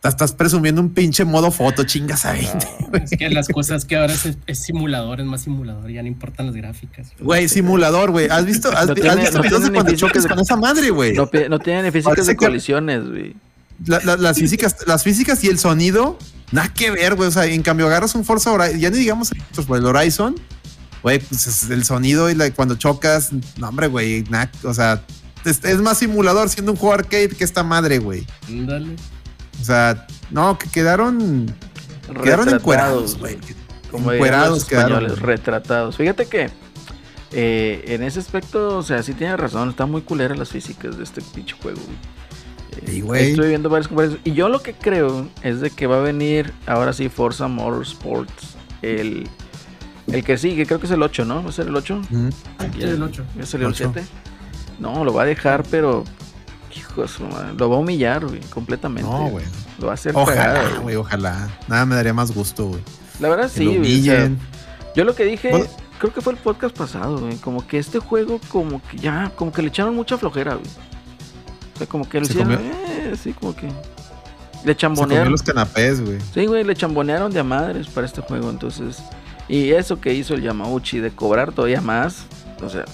[0.03, 2.68] Estás- presumiendo un pinche modo foto, chingas a 20.
[3.03, 6.47] Es que las cosas que ahora es, es simulador, es más simulador, ya no importan
[6.47, 7.09] las gráficas.
[7.18, 8.28] Güey, simulador, güey.
[8.30, 9.91] ¿Has visto, has, No has tiene- visto no videos de tiene cuando
[10.22, 11.12] de- con esa madre, güey?
[11.14, 13.34] No, no tiene ni físicas de colisiones, güey.
[13.84, 16.18] La- la- las físicas, las físicas y el sonido,
[16.53, 17.28] nada que ver, güey.
[17.28, 20.37] O sea, en cambio agarras un Forza Horizon, ya ni digamos pues, el Horizon,
[21.03, 24.24] güey, pues es el sonido y la- cuando chocas, no, hombre, güey,
[24.64, 25.03] o sea,
[25.44, 28.26] es, es más simulador siendo un juego arcade que esta madre, güey.
[28.49, 28.97] Ándale.
[29.61, 31.55] O sea, no, que quedaron,
[32.22, 33.38] quedaron encuerados, güey.
[33.90, 35.97] Como Encuerados quedaron, retratados.
[35.97, 36.51] Fíjate que
[37.32, 41.05] eh, en ese aspecto, o sea, sí tiene razón, está muy culera las físicas de
[41.05, 41.80] este pinche juego.
[41.80, 41.97] güey.
[41.97, 43.30] Eh, Sí, güey.
[43.30, 44.26] Estoy viendo varias comparaciones.
[44.26, 48.57] Y yo lo que creo es de que va a venir ahora sí Forza Motorsports.
[48.82, 49.28] El,
[50.09, 51.42] el que sigue, creo que es el 8, ¿no?
[51.42, 52.00] ¿Va a ser el 8?
[52.11, 52.30] Ujú.
[52.74, 53.24] Sí, el 8.
[53.36, 53.90] ¿Ya salió el Ocho.
[53.94, 54.09] 7?
[54.78, 56.04] No, lo va a dejar, pero.
[56.76, 59.09] Hijo de su madre, Lo va a humillar, güey, completamente.
[59.11, 59.44] No, güey.
[59.78, 60.82] Lo va a hacer Ojalá, güey.
[60.82, 61.48] güey, ojalá.
[61.68, 62.82] Nada me daría más gusto, güey.
[63.18, 64.38] La verdad Que sí, lo güey, o sea, humillen.
[64.94, 65.66] Yo lo que dije, Bueno.
[65.98, 67.36] creo que fue el podcast pasado, güey.
[67.36, 70.66] Como que este juego, como que ya, como que le echaron mucha flojera, güey.
[71.74, 73.66] O sea, como que lo Se hicieron, eh, sí, como que.
[73.66, 75.32] Le Se comió chambonearon.
[75.32, 76.18] los canapés, güey.
[76.34, 78.98] Sí, güey, le chambonearon de a madres para este juego, entonces.
[79.49, 82.24] Y eso que hizo el Yamauchi de cobrar todavía más,
[82.62, 82.84] o sea.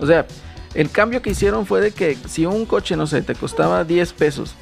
[0.00, 0.26] O sea,
[0.74, 4.12] el cambio que hicieron fue de que si un coche, no sé, te costaba 10
[4.14, 4.54] pesos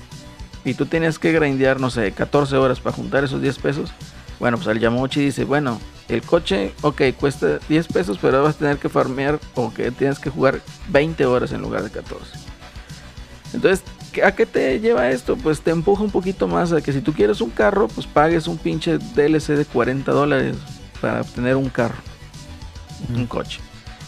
[0.65, 3.91] y tú tenías que grindear, no sé, 14 horas para juntar esos 10 pesos,
[4.39, 8.59] bueno, pues el Yamauchi dice, bueno, el coche, ok, cuesta 10 pesos, pero vas a
[8.59, 12.33] tener que farmear o que tienes que jugar 20 horas en lugar de 14.
[13.55, 15.37] Entonces, ¿qué- ¿a qué te lleva esto?
[15.37, 18.47] Pues te empuja un poquito más a que si tú quieres un carro, pues pagues
[18.47, 20.57] un pinche DLC de 40 dólares
[21.01, 21.99] para obtener un carro,
[23.15, 23.61] un coche.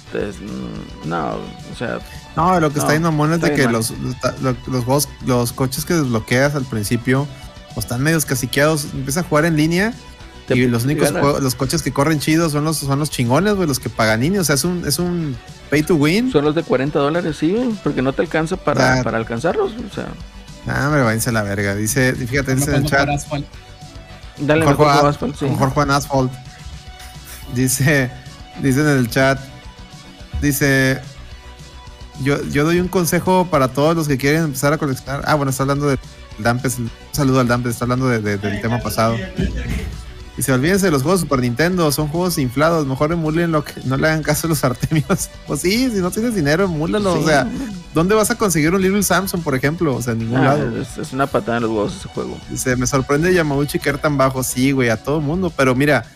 [0.07, 1.37] Entonces, mm, no,
[1.73, 1.99] o sea,
[2.37, 3.93] No, lo que está No, bien mamón es de que los,
[4.43, 7.27] los, los juegos, los coches que desbloqueas al principio
[7.75, 9.95] o están medios casiqueados, empiezas a jugar en línea
[10.47, 13.55] te- y los únicos juegos- los coches que corren chidos son los, son los chingones,
[13.55, 15.37] güey, los que Paganini, o sea, es un, es un
[15.71, 16.31] pay to win.
[16.33, 19.73] son los de 40 dólares, sí, güey, porque no te alcanza para, para alcanzarlos.
[19.73, 20.09] O sea,
[20.67, 21.75] Ah, me váyanse a la verga.
[21.75, 23.09] Dice, fíjate, dice en el chat,
[24.39, 25.47] dale Jorge, mejor Juan- Asphalt, sí.
[25.59, 26.33] Jorge Juan Asphalt.
[27.55, 28.11] Dice,
[28.63, 29.39] dice en el chat,
[30.41, 31.01] dice,
[32.23, 35.23] yo, yo doy un consejo para todos los que quieren empezar a coleccionar.
[35.27, 35.99] Ah, bueno, está hablando de
[36.39, 39.17] Dampes, un saludo al Dampes, está hablando de- de- del tema pasado.
[40.37, 43.99] Dice, olvídense de los juegos Super Nintendo, son juegos inflados, mejor emulen lo que no
[43.99, 45.29] le hagan caso a los Artemios.
[45.47, 47.17] Pues sí, si no tienes dinero, emúlalo.
[47.17, 47.23] Sí.
[47.23, 47.47] O sea,
[47.93, 49.95] ¿dónde vas a conseguir un Little Samsung, por ejemplo?
[49.95, 50.81] O sea, en ningún Ah, lado.
[50.81, 52.39] es, es una patada en los huevos ese juego.
[52.49, 54.43] Dice, me sorprende Yamauchi caer tan bajo.
[54.43, 55.53] Sí, güey, a todo mundo.
[55.55, 56.07] Pero mira,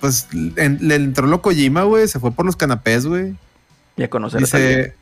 [0.00, 0.26] pues
[0.56, 2.08] en- le entró lo Kojima, güey.
[2.08, 3.36] Se fue por los canapés, güey.
[3.96, 4.40] Y a conocer.
[4.40, 4.94] Dice,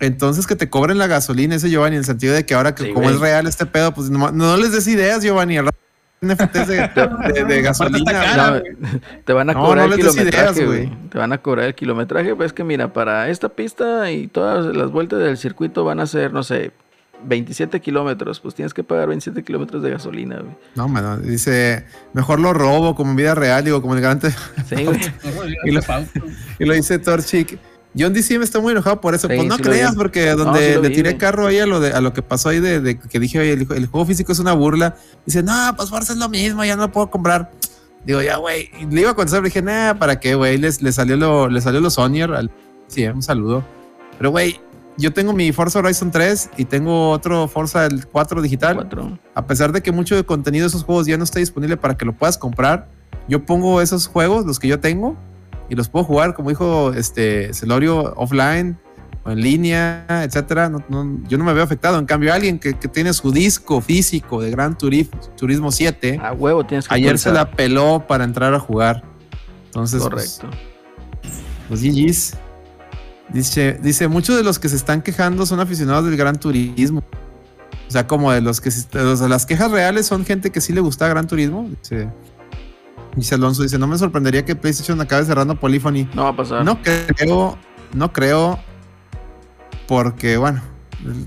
[0.00, 2.86] entonces que te cobren la gasolina ese Giovanni, en el sentido de que ahora que
[2.86, 5.58] Sí, como es real este pedo, pues no, no les des ideas, Giovanni.
[5.58, 5.78] al rato
[6.22, 6.90] NFTs de,
[7.34, 8.12] de- de gasolina.
[8.12, 8.62] cara, güey.
[8.78, 8.88] No,
[9.24, 10.90] te van a No, cobrar no el kilometraje, güey.
[11.10, 12.34] Te van a cobrar el kilometraje.
[12.34, 16.32] Pues que mira, para esta pista y todas las vueltas del circuito van a ser,
[16.32, 16.70] no sé,
[17.24, 18.40] 27 kilómetros.
[18.40, 20.54] Pues tienes que pagar 27 kilómetros de gasolina, güey.
[20.74, 24.30] No, mano, dice, mejor lo robo como en vida real, digo, como el garante.
[24.68, 24.98] Sí, güey.
[25.64, 25.80] Y lo-
[26.58, 27.58] Y lo dice Torchic.
[27.98, 29.28] John DCM está muy enojado por eso.
[29.28, 31.66] Sí, pues no sí creas, porque No, donde sí lo le tiré carro ahí a
[31.66, 34.06] lo, de, a lo que pasó ahí de, de que dije, oye, el, el juego
[34.06, 34.96] físico es una burla.
[35.26, 37.50] Dice, no, pues Forza es lo mismo, ya no lo puedo comprar.
[38.04, 38.70] Digo, ya, güey.
[38.90, 40.58] Le iba a contestar, pero dije, nah, ¿para qué, güey?
[40.58, 42.32] Les, le salió lo, le salió lo Sonyer.
[42.32, 42.50] Al,
[42.88, 43.64] sí, un saludo.
[44.18, 44.58] Pero, güey,
[44.96, 48.88] yo tengo mi Forza Horizon 3 y tengo otro Forza el 4 digital.
[49.34, 51.96] A pesar de que mucho de contenido de esos juegos ya no está disponible para
[51.96, 52.88] que lo puedas comprar,
[53.28, 55.16] yo pongo esos juegos, los que yo tengo,
[55.72, 58.78] y los puedo jugar, como dijo este Celorio, offline
[59.24, 60.68] o en línea, etcétera.
[60.68, 61.98] No- no- yo no me veo afectado.
[61.98, 66.32] En cambio, alguien que, que tiene su disco físico de Gran Turismo, Turismo 7, A
[66.34, 69.02] huevo tienes que ayer se la peló para entrar a jugar.
[69.66, 70.58] Entonces, pues, Correcto.
[71.68, 72.34] pues GG's.
[73.32, 77.02] Dice, dice, muchos de los que se están quejando son aficionados del Gran Turismo.
[77.88, 80.80] O sea, como de los que de las quejas reales son gente que sí le
[80.82, 81.66] gusta Gran Turismo.
[81.80, 82.10] Dice,
[83.16, 86.08] dice Alonso, dice, no me sorprendería que PlayStation acabe cerrando Polyphony.
[86.14, 86.64] No va a pasar.
[86.64, 87.58] No creo,
[87.94, 88.58] no creo,
[89.86, 90.62] porque bueno,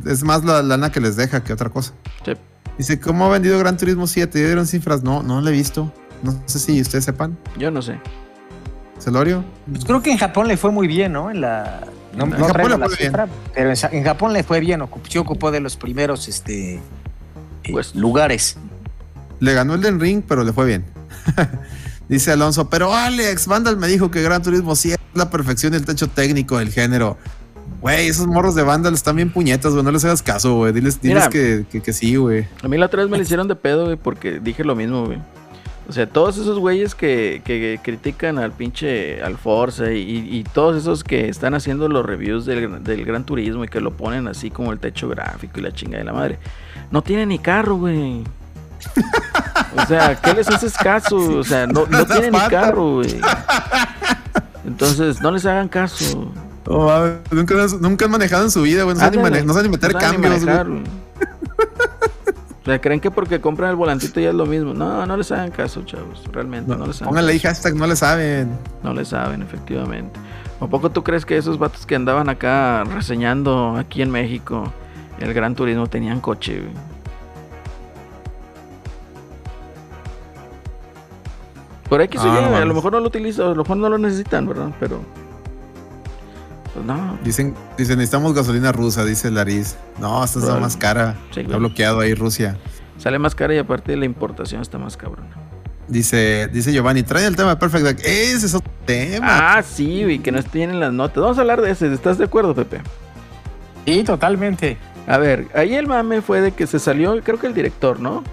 [0.06, 1.94] es más la lana que les deja que otra cosa.
[2.26, 2.34] Sí.
[2.78, 4.40] Dice, ¿cómo ha vendido Gran Turismo 7?
[4.40, 5.04] ¿Ya dieron cifras?
[5.04, 5.92] No, no lo he visto.
[6.24, 7.38] No sé si ustedes sepan.
[7.58, 8.00] Yo no sé.
[9.00, 9.44] Celorio.
[9.72, 11.30] Pues creo que en Japón le fue muy bien, ¿no?
[11.30, 11.82] En la.
[12.16, 12.98] No, En no Japón le fue bien.
[12.98, 14.80] cifra, pero en, Japón le fue bien.
[14.82, 16.82] ocup- Sí ocupó de los primeros este, eh,
[17.72, 18.58] Pues- lugares.
[19.40, 20.86] Le ganó el Den Ring, pero le fue bien.
[22.10, 25.78] Dice Alonso, pero Alex, Vandal me dijo que Gran Turismo sí es la perfección y
[25.78, 27.18] el techo técnico del género.
[27.82, 29.84] Güey, esos morros de Vandal están bien puñetas, güey.
[29.84, 30.72] No les hagas caso, güey.
[30.72, 31.30] Diles, diles Mira.
[31.30, 32.48] que, que, que sí, güey.
[32.64, 35.06] A mí la otra vez me la hicieron de pedo, güey, porque dije lo mismo,
[35.06, 35.20] güey.
[35.88, 40.76] O sea, todos esos güeyes que, que critican al pinche al Forza y, y todos
[40.78, 44.50] esos que están haciendo los reviews del, del Gran Turismo y que lo ponen así
[44.50, 46.40] como el techo gráfico y la chinga de la madre,
[46.90, 48.24] no tienen ni carro, güey.
[49.78, 51.18] O sea, ¿qué les haces caso?
[51.18, 53.20] O sea, no, no tienen ni carro, güey.
[54.66, 56.32] Entonces, no les hagan caso.
[56.68, 58.96] Oh, nunca, nunca han manejado en su vida, güey.
[58.96, 60.56] No, saben ni no saben ni meter no saben ni cambios, güey.
[60.56, 60.84] manejar, güey.
[62.62, 64.74] O sea, creen que porque compran el volantito ya es lo mismo.
[64.74, 66.24] No, no les hagan caso, chavos.
[66.32, 68.58] Realmente, no, No, les hagan póngale ahí hashtag, no le saben.
[68.82, 70.20] No le saben, efectivamente.
[70.60, 74.74] ¿A poco tú crees que esos vatos que andaban acá reseñando aquí en México
[75.20, 76.62] el Gran Turismo tenían coche?
[76.62, 76.95] güey?
[81.90, 83.78] Por X o Ah, Y, no a lo mejor no lo utilizan, a lo mejor
[83.78, 84.72] no lo necesitan, ¿verdad?
[84.80, 85.02] Pero.
[86.74, 87.18] Pues no.
[87.24, 89.78] Dicen, dicen, necesitamos gasolina rusa, dice Lariz.
[90.00, 91.16] No, esta está más cara.
[91.32, 92.58] Sí, Está bloqueado ahí Rusia.
[92.98, 95.30] Sale más cara y aparte la importación está más cabrona.
[95.88, 98.00] Dice, dice Giovanni, trae el tema de Perfect Dark.
[98.04, 99.58] Ese es otro tema.
[99.58, 101.22] Ah, sí, güey, que no tienen las notas.
[101.22, 101.94] Vamos a hablar de ese.
[101.94, 102.82] ¿Estás de acuerdo, Pepe?
[103.86, 104.78] Sí, totalmente.
[105.08, 108.24] A ver, ahí el mame fue de que se salió, creo que el director, ¿no?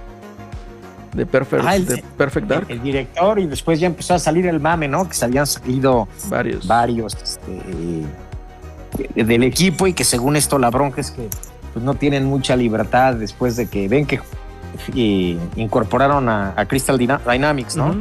[1.12, 2.66] De Perfect, Ah, el- de Perfect Dark.
[2.70, 5.06] El director y después ya empezó a salir el mame, ¿no?
[5.08, 6.66] Que se habían salido varios.
[6.66, 7.60] varios este,
[9.14, 11.28] de- del equipo y que según esto la bronca es que
[11.72, 14.20] pues, no tienen mucha libertad después de que ven que
[14.94, 17.94] eh, incorporaron a, a Crystal Dyna- Dynamics, ¿no?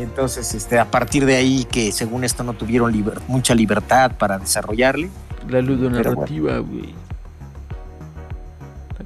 [0.00, 4.38] Entonces, este, a partir de ahí que según esto no tuvieron liber- mucha libertad para
[4.38, 5.08] desarrollarle.
[5.48, 6.94] La ludonarrativa, güey.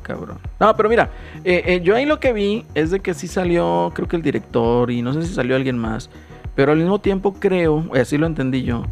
[0.05, 0.39] Cabrón.
[0.61, 1.11] No, pero mira,
[1.43, 4.23] eh, eh, yo ahí lo que vi es de que sí salió, creo que el
[4.23, 6.09] director y no sé si salió alguien más,
[6.55, 8.85] pero al mismo tiempo creo, y así lo entendí yo,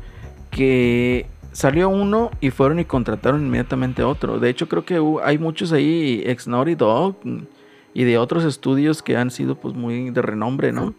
[0.51, 4.41] que salió uno y fueron y contrataron inmediatamente otro.
[4.41, 7.17] De hecho, creo que hay muchos ahí, ex Naughty Dog
[7.95, 10.95] y de otros estudios que han sido pues muy de renombre, ¿no?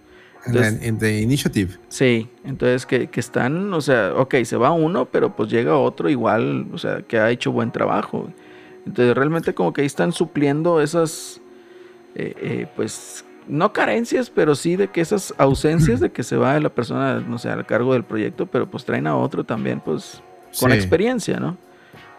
[0.46, 1.72] Entonces- en The Initiative.
[1.88, 6.10] Sí, entonces que, que están, o sea, ok, se va uno, pero pues llega otro
[6.10, 8.30] igual, o sea, que ha hecho buen trabajo.
[8.86, 11.42] Entonces realmente como que ahí están supliendo esas,
[12.16, 16.60] eh, eh, pues, no carencias, pero sí de que esas ausencias de que se va
[16.60, 20.22] la persona, no sé, al cargo del proyecto, pero pues traen a otro también, pues,
[20.60, 20.76] con Sí.
[20.78, 21.58] experiencia, ¿no?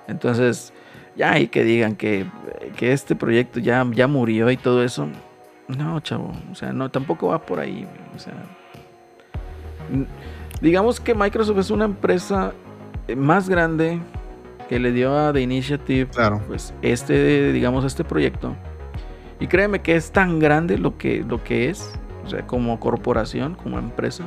[0.07, 0.73] Entonces,
[1.17, 2.27] ya ahí que digan que,
[2.77, 5.09] que este proyecto ya, ya murió y todo eso,
[5.69, 8.35] no, chavo, o sea, no, tampoco va por ahí, o sea,
[10.61, 12.53] digamos que Microsoft es una empresa
[13.09, 13.99] eh, más grande
[14.69, 16.41] que le dio a The Initiative, Claro.
[16.47, 18.55] pues, este, digamos, este proyecto,
[19.41, 21.93] y créeme que es tan grande lo que, lo que es,
[22.25, 24.25] o sea, como corporación, como empresa,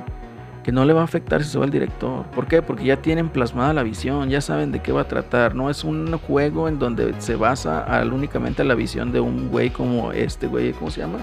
[0.64, 2.26] que no le va a afectar si se va el director.
[2.36, 2.62] ¿Por qué?
[2.62, 5.56] Porque ya tienen plasmada la visión, ya saben de qué va a tratar.
[5.56, 9.48] No es un juego en donde se basa al- únicamente a la visión de un
[9.50, 11.20] güey como este güey, ¿cómo se llama?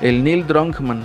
[0.00, 1.02] el Neil Drunkman.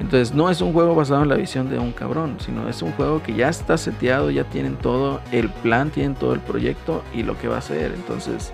[0.00, 2.90] Entonces no es un juego basado en la visión de un cabrón, sino es un
[2.92, 7.22] juego que ya está seteado, ya tienen todo el plan, tienen todo el proyecto y
[7.22, 7.92] lo que va a hacer.
[7.92, 8.52] Entonces,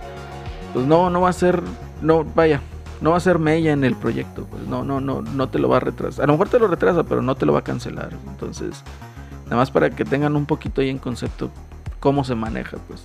[0.75, 1.63] pues no, no va a ser,
[2.03, 2.61] no, vaya,
[3.01, 5.69] no va a ser mella en el proyecto, pues no, no, no, no te lo
[5.69, 6.25] va a retrasar.
[6.25, 8.11] A lo mejor te lo retrasa, pero no te lo va a cancelar.
[8.27, 8.83] Entonces,
[9.45, 11.51] nada más para que tengan un poquito ahí en concepto
[12.01, 13.03] cómo se maneja, pues,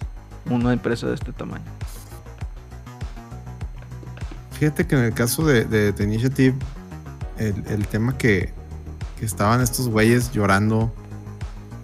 [0.50, 1.66] una empresa de este tamaño.
[4.54, 6.56] Fíjate que en el caso de, de, Initiative,
[7.42, 8.54] el, el tema que,
[9.20, 10.92] que estaban estos güeyes llorando,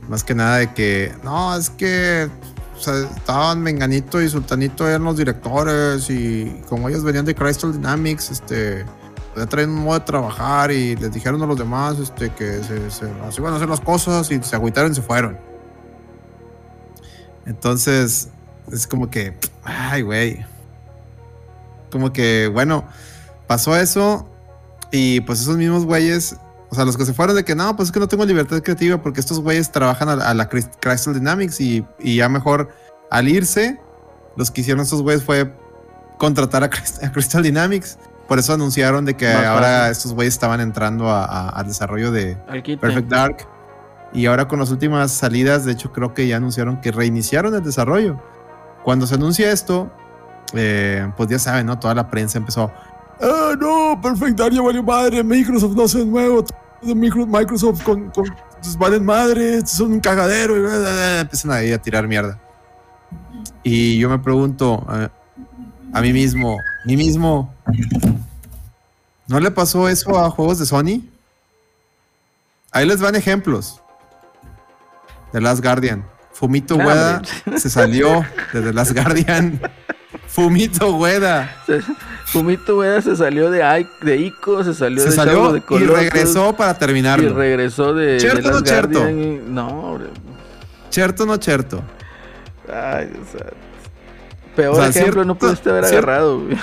[0.09, 2.29] más que nada de que, no, es que
[2.77, 8.85] estaban Menganito y Sultanito eran los directores y como ellos venían de Crystal Dynamics, este,
[9.35, 13.05] ya un modo de trabajar y les dijeron a los demás este, que se, se,
[13.05, 15.37] a hacer las cosas y se agüitaron y se fueron.
[17.45, 18.29] Entonces,
[18.71, 20.45] es como que, ay, güey.
[21.91, 22.83] Como que, bueno,
[23.47, 24.27] pasó eso
[24.91, 26.37] y pues esos mismos güeyes,
[26.69, 28.61] o sea, los que se fueron de que no, pues es que no tengo libertad
[28.61, 32.69] creativa porque estos güeyes trabajan a, a la Crystal Dynamics y, y, ya mejor
[33.09, 33.79] al irse,
[34.35, 35.53] los que hicieron estos güeyes fue
[36.17, 37.97] contratar a, a, Crystal Dynamics.
[38.27, 39.91] Por eso anunciaron de que Más ahora fácil.
[39.91, 42.35] estos güeyes estaban entrando al desarrollo de.
[42.79, 43.47] Perfect Dark.
[44.13, 47.63] Y ahora con las últimas salidas, de hecho creo que ya anunciaron que reiniciaron el
[47.63, 48.21] desarrollo.
[48.83, 49.91] Cuando se anuncia esto,
[50.53, 51.79] eh, pues ya saben, ¿no?
[51.79, 52.71] Toda la prensa empezó,
[53.21, 56.43] ah, no, Perfect Dark ya valió madre, Microsoft no hace nuevo,
[56.83, 58.25] Microsoft con, con
[58.61, 62.39] pues, valen madre, son un cagadero, y bla, bla, bla", empiezan ahí a tirar mierda.
[63.63, 64.85] Y yo me pregunto
[65.93, 67.53] a mí mismo, mí mismo,
[69.27, 71.01] ¿no le pasó eso a juegos de Sony?
[72.71, 73.81] Ahí les van ejemplos.
[75.31, 76.05] The Last Guardian.
[76.31, 77.59] Fumito Ueda hombre.
[77.59, 79.59] se salió de The Last Guardian.
[80.27, 81.81] Fumito Ueda Se-
[82.25, 85.77] Fumito Ueda se salió de, Ai- de Ico, se salió se de salió de y
[85.85, 87.33] regresó para y terminarlo.
[87.35, 88.99] regresó de, ¿Cierto de o no?
[88.99, 90.09] Guardian y- No, hombre.
[90.89, 91.81] Cherto no cherto.
[92.67, 93.47] Ay, o sea,
[94.55, 96.39] peor O sea, ejemplo cierto- no pudiste haber cierto- agarrado.
[96.41, 96.57] güey.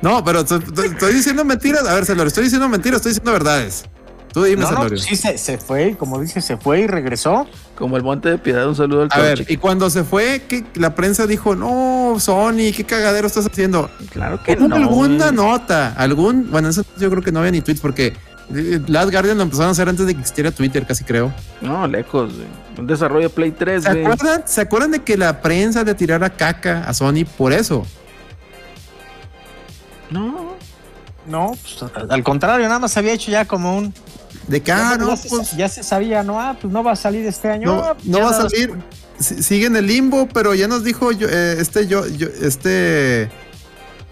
[0.00, 1.86] No, pero estoy, diciendo mentiras.
[1.86, 3.84] A ver, Celorio, estoy diciendo mentiras, estoy diciendo verdades.
[4.32, 7.46] Tú dime, No, no, sí se, se fue, como dice, se fue y regresó.
[7.76, 10.64] Como el Monte de Piedad, un saludo al A ver, y cuando se fue, que
[10.74, 13.90] la prensa dijo, no, Sony, qué cagadero estás haciendo.
[14.10, 14.76] Claro que Hubo no.
[14.76, 18.14] alguna nota, algún, bueno, eso yo creo que no había ni tweets porque
[18.54, 21.32] eh, Last Guardian lo empezaron a hacer antes de que existiera Twitter, casi creo.
[21.60, 22.46] No, lejos, güey.
[22.78, 24.04] Un desarrollo de Play 3, ¿Se güey.
[24.04, 27.86] acuerdan, ¿Se acuerdan de que la prensa le tirara caca a Sony por eso?
[30.10, 30.47] No.
[31.28, 33.94] No, pues, al- contrario, nada más había hecho ya como un.
[34.46, 36.82] De que, ya, ah, no, ya se, pues ya se sabía, no, ah, pues no
[36.82, 37.66] va a salir este año.
[37.74, 38.74] no, ah, no va a salir.
[39.20, 43.30] Si- Sigue en el limbo, pero ya nos dijo yo- eh, este yo, yo- este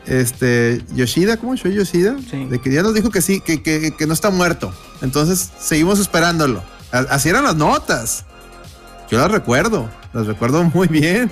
[0.07, 2.17] este Yoshida, ¿cómo fue Yoshida?
[2.31, 2.45] Sí.
[2.45, 4.73] De que ya nos dijo que sí, que, que- que no está muerto.
[5.03, 6.62] Entonces seguimos esperándolo.
[6.93, 8.25] Así eran las notas.
[9.11, 11.29] Yo las recuerdo, las recuerdo muy bien.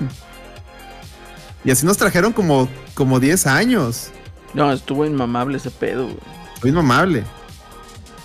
[1.63, 4.09] Y así nos trajeron como, como 10 años.
[4.55, 6.17] No, estuvo inmamable ese pedo, güey.
[6.61, 7.23] Fue inmamable.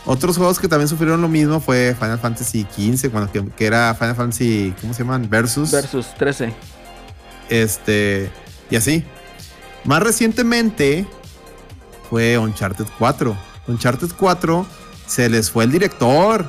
[0.07, 3.95] Otros juegos que también sufrieron lo mismo fue Final Fantasy XV, cuando que, que era
[3.95, 5.29] Final Fantasy, ¿cómo se llaman?
[5.29, 5.71] Versus.
[5.73, 6.55] Versus 13.
[7.49, 8.31] Este.
[8.71, 9.05] Y así.
[9.85, 11.07] Más recientemente
[12.09, 13.37] fue Uncharted 4.
[13.67, 14.67] Uncharted 4
[15.07, 16.49] se les fue el director.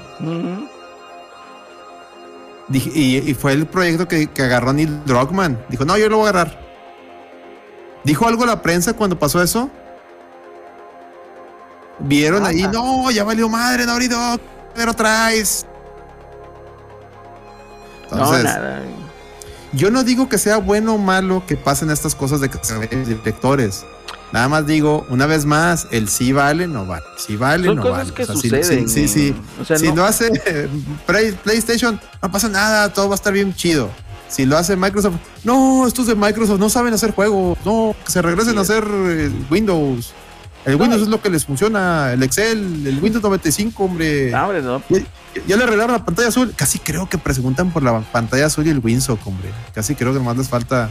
[2.71, 5.65] Y fue el proyecto que, que agarró Neil Druckmann.
[5.69, 6.70] Dijo, no, yo lo voy a agarrar.
[8.03, 9.69] ¿Dijo algo la prensa cuando pasó eso?
[11.99, 14.39] Vieron ahí, no, ya valió madre, Naughty Dog,
[14.75, 15.65] pero traes.
[18.03, 18.81] Entonces, no, nada.
[19.73, 22.75] yo no digo que sea bueno o malo que pasen estas cosas de que se
[22.77, 23.85] vayan directores.
[24.33, 27.03] Nada más digo, una vez más, el sí vale, no vale.
[27.17, 28.13] Sí vale, Son no cosas vale.
[28.13, 28.89] que O sea, suceden.
[28.89, 29.31] Sí, sí, sí.
[29.31, 29.61] güey.
[29.61, 30.29] O sea, si no, lo hace
[31.05, 33.89] Play- PlayStation, no pasa nada, todo va a estar bien chido.
[34.31, 38.21] Si lo hace Microsoft, no, estos de Microsoft no saben hacer juegos, no, que se
[38.21, 38.57] regresen Sí.
[38.59, 40.13] a hacer eh, Windows.
[40.63, 44.31] El Windows es lo que les funciona, el Excel, el Windows 95, hombre.
[44.31, 44.81] no, hombre, no.
[44.89, 44.99] Ya,
[45.47, 46.53] ya le arreglaron la pantalla azul.
[46.55, 49.49] Casi creo que preguntan por la pantalla azul y el Winsock, hombre.
[49.73, 50.89] Casi creo que nomás les falta.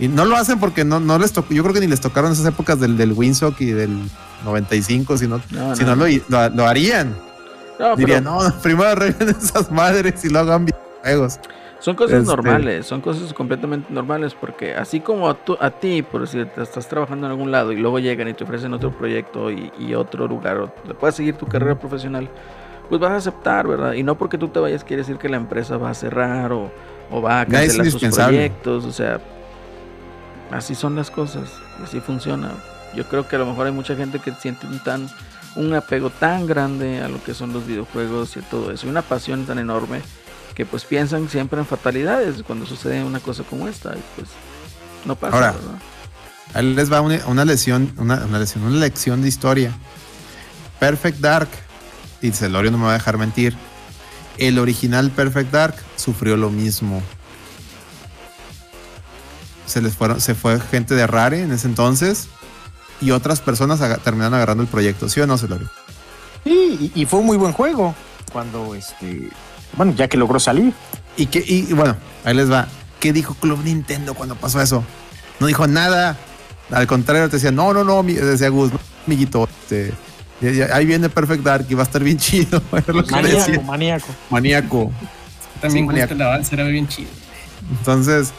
[0.00, 1.54] Y no lo hacen porque no, no les tocó.
[1.54, 3.98] Yo creo que ni les tocaron esas épocas del, del Winsock y del
[4.44, 7.16] 95, si no, No, si no lo, lo, lo harían.
[7.78, 11.38] No, Dirían, pero no, primero arreglen esas madres y luego hagan videojuegos.
[11.80, 16.02] Son cosas este- normales, son cosas completamente normales porque así como a, tu- a ti,
[16.02, 18.90] por decir, te estás trabajando en algún lado y luego llegan y te ofrecen otro
[18.90, 22.28] proyecto y, y otro lugar, o te puedes seguir tu carrera profesional,
[22.88, 23.92] pues vas a aceptar, ¿verdad?
[23.92, 26.70] Y no porque tú te vayas quiere decir que la empresa va a cerrar o,
[27.10, 28.00] o va a cancelar sus
[28.32, 29.20] proyectos, o sea,
[30.50, 31.52] así son las cosas,
[31.82, 32.50] así funciona.
[32.94, 35.08] Yo creo que a lo mejor hay mucha gente que sienten tan
[35.56, 39.02] un apego tan grande a lo que son los videojuegos y todo eso, y una
[39.02, 40.00] pasión tan enorme
[40.58, 44.28] que pues piensan siempre en fatalidades cuando sucede una cosa como esta, y pues
[45.04, 45.36] no pasa.
[45.36, 45.78] Ahora, ¿verdad?
[46.52, 49.72] Ahí les va una, una lesión, una, una lesión, una lección de historia.
[50.80, 51.48] Perfect Dark,
[52.20, 53.56] y Celorio no me va a dejar mentir.
[54.36, 57.02] El original Perfect Dark sufrió lo mismo.
[59.66, 62.26] Se les fueron, se fue gente de Rare en ese entonces
[63.00, 65.70] y otras personas aga- terminaron agarrando el proyecto, ¿sí o no, Celorio?
[66.42, 67.94] Sí, y, y fue un muy buen juego.
[68.32, 69.28] Cuando este.
[69.78, 70.74] Bueno, ya que logró salir.
[71.16, 72.68] Y que, y, bueno, ahí les va.
[73.00, 74.84] ¿Qué dijo Club Nintendo cuando pasó eso?
[75.40, 76.16] No dijo nada.
[76.70, 79.94] Al contrario, te decía, no, no, no, mi- decía Gus, no, amiguito, este,
[80.42, 82.60] ya- ya- ahí viene Perfect Dark y va a estar bien chido.
[82.88, 84.06] Lo Maníaco, maníaco.
[84.28, 84.92] Maníaco.
[85.62, 86.14] También Sí, gusta maníaco.
[86.14, 87.08] el avance, era bien chido.
[87.78, 88.32] Entonces,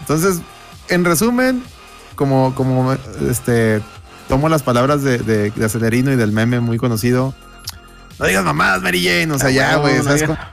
[0.00, 0.40] entonces,
[0.88, 1.62] en resumen,
[2.16, 2.94] como, como
[3.28, 3.80] este,
[4.28, 7.34] tomo las palabras de, de, de Acelerino y del meme muy conocido.
[8.18, 9.32] No digas mamadas, Mary Jane.
[9.32, 9.96] O sea, Ah, ya, no, güey.
[9.98, 10.48] no ¿sabes digan- cómo?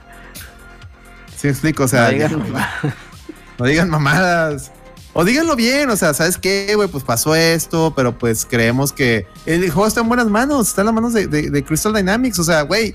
[1.36, 1.84] Sí, me explico.
[1.84, 2.70] O sea, no digan mamadas.
[3.58, 4.72] no digan mamadas.
[5.12, 6.88] O díganlo bien, o sea, ¿sabes qué, güey?
[6.88, 10.86] Pues pasó esto, pero pues creemos que el juego está en buenas manos, está en
[10.86, 12.38] las manos de, de- de Crystal Dynamics.
[12.38, 12.94] O sea, güey,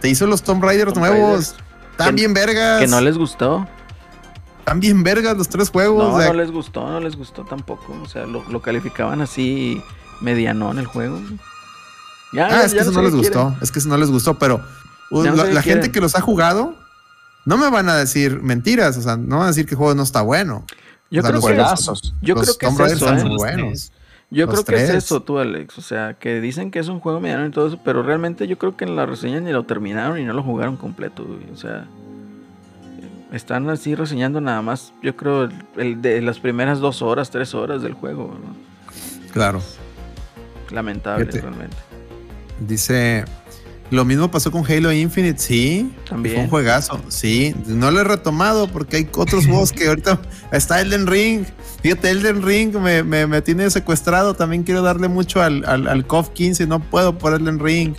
[0.00, 1.54] te hizo los Tomb Raiders Tomb nuevos.
[1.98, 2.80] Que- bien vergas.
[2.80, 3.66] que no les gustó.
[4.58, 6.02] Están bien vergas los tres juegos.
[6.08, 7.96] No, o sea, no les gustó, no les gustó tampoco.
[8.02, 9.80] O sea, lo, lo calificaban así
[10.20, 11.20] medianón el juego.
[12.32, 13.32] Ya, Ah, ya- es que ya eso no les quieren.
[13.42, 13.56] gustó.
[13.62, 14.60] Es que eso no les gustó, pero
[15.10, 15.92] uh, Ya no la, gente quieren.
[15.92, 16.74] que los ha jugado
[17.44, 18.96] no me van a decir mentiras.
[18.96, 20.64] O sea, no van a decir que el juego no está bueno.
[21.10, 22.14] Yo O sea, creo los que, juegazos.
[22.20, 23.22] yo los creo que es eso, ¿eh?
[23.24, 23.92] Los buenos.
[24.28, 25.78] Yo los creo que es eso, tú, Alex.
[25.78, 28.58] O sea, que dicen que es un juego mediano y todo eso, pero realmente yo
[28.58, 31.48] creo que en la reseña ni lo terminaron y no lo jugaron completo, güey.
[31.52, 31.86] O sea,
[33.32, 37.54] están así reseñando nada más, yo creo, el, el de las primeras dos horas, tres
[37.54, 38.36] horas del juego.
[38.42, 39.32] ¿no?
[39.32, 39.62] Claro.
[40.70, 41.42] Lamentable, Fíjate.
[41.42, 41.76] realmente.
[42.60, 43.24] Dice.
[43.90, 45.92] Lo mismo pasó con Halo Infinite, sí.
[46.08, 46.34] También.
[46.34, 47.54] Fue un juegazo, sí.
[47.66, 50.20] No lo he retomado porque hay otros juegos que ahorita
[50.50, 51.44] está Elden Ring.
[51.82, 54.34] Fíjate, Elden Ring me, me, me tiene secuestrado.
[54.34, 56.66] También quiero darle mucho al, al, al KOF 15.
[56.66, 57.94] No puedo por Elden Ring.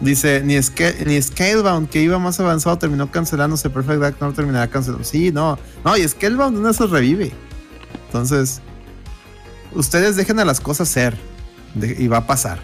[0.00, 3.68] Dice, ni, Sca- ni Scalebound, que iba más avanzado, terminó cancelándose.
[3.68, 5.04] Perfect Dark no terminará cancelando.
[5.04, 5.58] Sí, no.
[5.84, 7.32] No, y Scalebound no se revive.
[8.06, 8.62] Entonces,
[9.74, 11.14] ustedes dejen a las cosas ser.
[11.74, 12.58] de- y va a pasar.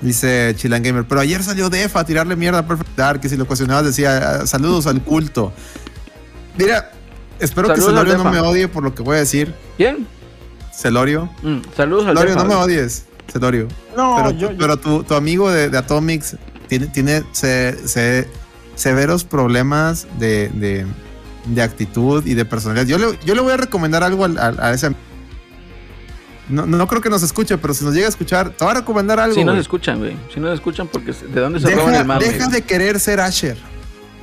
[0.00, 3.36] Dice Chilan Gamer, pero ayer salió Def a tirarle mierda a Perfect Dark, que si
[3.36, 5.52] lo cuestionabas decía, "Ah, saludos al culto.
[6.58, 6.90] Mira,
[7.38, 8.30] espero Saludos que Celorio no Defa.
[8.30, 9.54] me odie por lo que voy a decir.
[9.76, 10.06] ¿Quién?
[10.74, 11.30] Celorio.
[11.42, 12.54] Mm, saludos al Celorio, no Defa.
[12.56, 13.68] me odies, Celorio.
[13.96, 16.36] No, pero yo, tu, pero tu, tu amigo de, de Atomics
[16.68, 18.28] tiene, tiene se- se-
[18.74, 20.86] severos problemas de, de-
[21.46, 22.86] de actitud y de personalidad.
[22.86, 24.96] Yo le, yo le voy a recomendar algo al- al- a, ese am-
[26.48, 28.80] no, no creo que nos escuche, pero si nos llega a escuchar, te voy a
[28.80, 29.34] recomendar algo.
[29.34, 29.60] Si nos güey.
[29.60, 30.16] escuchan, güey.
[30.32, 32.24] Si nos escuchan, porque ¿de dónde se roban el mame?
[32.24, 33.56] deja de querer ser Asher.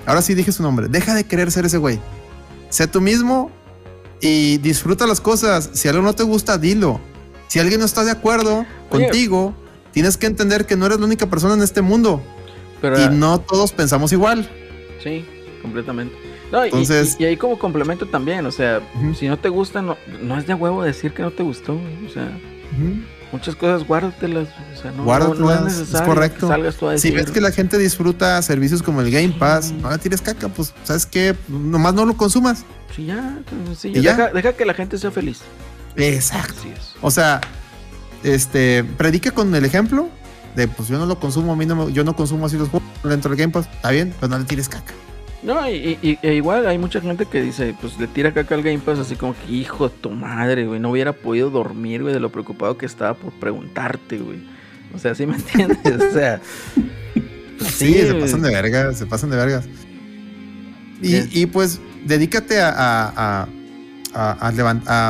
[0.06, 0.88] Ahora sí dije su nombre.
[0.88, 2.00] Deja de querer ser ese güey.
[2.70, 3.52] Sé tú mismo
[4.20, 5.72] y disfruta las cosas.
[5.74, 7.00] Si algo no te gusta, dilo.
[7.48, 9.06] Si alguien no está de acuerdo Oye.
[9.06, 9.54] contigo,
[9.92, 12.24] tienes que entender que no eres la única persona en este mundo
[12.82, 14.50] Pero, y no todos pensamos igual.
[15.04, 15.26] Sí,
[15.62, 16.16] completamente.
[16.52, 18.82] No, y- Entonces- y, y ahí como complemento también, o sea,
[19.18, 22.10] si no te gusta, no, no es de huevo decir que no te gustó, o
[22.14, 22.30] sea,
[23.32, 26.48] muchas cosas guárdatelas, o sea, no, no- no, Guárdatelas, es es correcto.
[26.48, 29.72] que salgas tú a Si ves que la gente disfruta servicios como el Game Pass,
[29.72, 31.36] no le tires caca, pues, ¿sabes qué?
[31.48, 32.66] Nomás no lo consumas.
[32.96, 33.40] Sí, ya.
[33.84, 34.30] ¿Y ya?
[34.34, 35.40] Deja, que la gente sea feliz.
[35.96, 36.62] Exacto.
[37.02, 37.40] O sea,
[38.24, 40.10] este, predica con el ejemplo
[40.56, 42.68] de, pues yo no lo consumo, a mí no me- yo no consumo así los
[42.70, 44.94] juegos dentro del Game Pass, está bien, pero no le tires caca.
[45.44, 48.62] No, y, y- e igual hay mucha gente que dice, pues le tira caca al
[48.62, 52.14] Game Pass así como que, hijo de tu madre, güey, no hubiera podido dormir, güey,
[52.14, 54.40] de lo preocupado que estaba por preguntarte, güey.
[54.94, 55.80] O sea, ¿sí me entiendes?
[56.02, 56.40] O sea...
[57.76, 59.66] Sí, se pasan de vergas, se pasan de vergas.
[61.02, 63.48] Y, y, pues dedícate a, a,
[64.14, 64.48] a-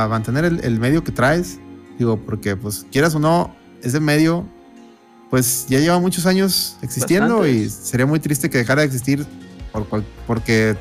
[0.03, 1.60] a- mantener el, el medio que traes.
[1.98, 4.45] Digo, porque pues quieras o no, ese medio
[5.30, 9.26] pues ya lleva muchos años existiendo y sería muy triste que dejara de existir
[9.72, 10.76] por cual- porque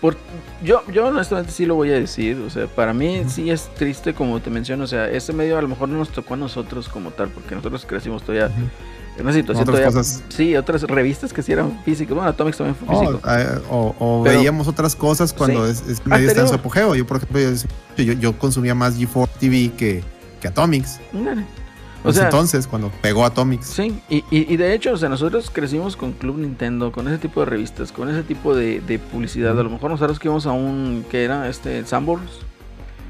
[0.00, 0.16] Por-
[0.62, 4.14] yo, yo honestamente sí lo voy a decir, o sea, para mí sí es triste
[4.14, 6.88] como te menciono, o sea, ese medio a lo mejor no nos tocó a nosotros
[6.88, 8.50] como tal, porque nosotros crecimos todavía
[9.16, 9.86] en una situación Otras todavía...
[9.98, 10.22] cosas.
[10.28, 13.20] Sí, otras revistas que sí eran físicas, bueno, Atomics también fue Oh, físico.
[13.28, 15.72] eh, o, o Pero- veíamos otras cosas cuando Sí.
[15.72, 16.94] es, es medio está en su apogeo.
[16.94, 17.40] Yo, por ejemplo,
[17.96, 20.04] yo, yo- consumía más G4 TV que,
[20.42, 21.00] que Atomics.
[21.14, 21.44] Ándale.
[22.08, 23.66] O sea, entonces, cuando pegó Atomics.
[23.66, 27.18] Sí, y, y, y de hecho, o sea, nosotros crecimos con Club Nintendo, con ese
[27.18, 29.58] tipo de revistas, con ese tipo de, de publicidad.
[29.58, 32.40] A lo mejor nosotros que íbamos a un, que era este, Sambors,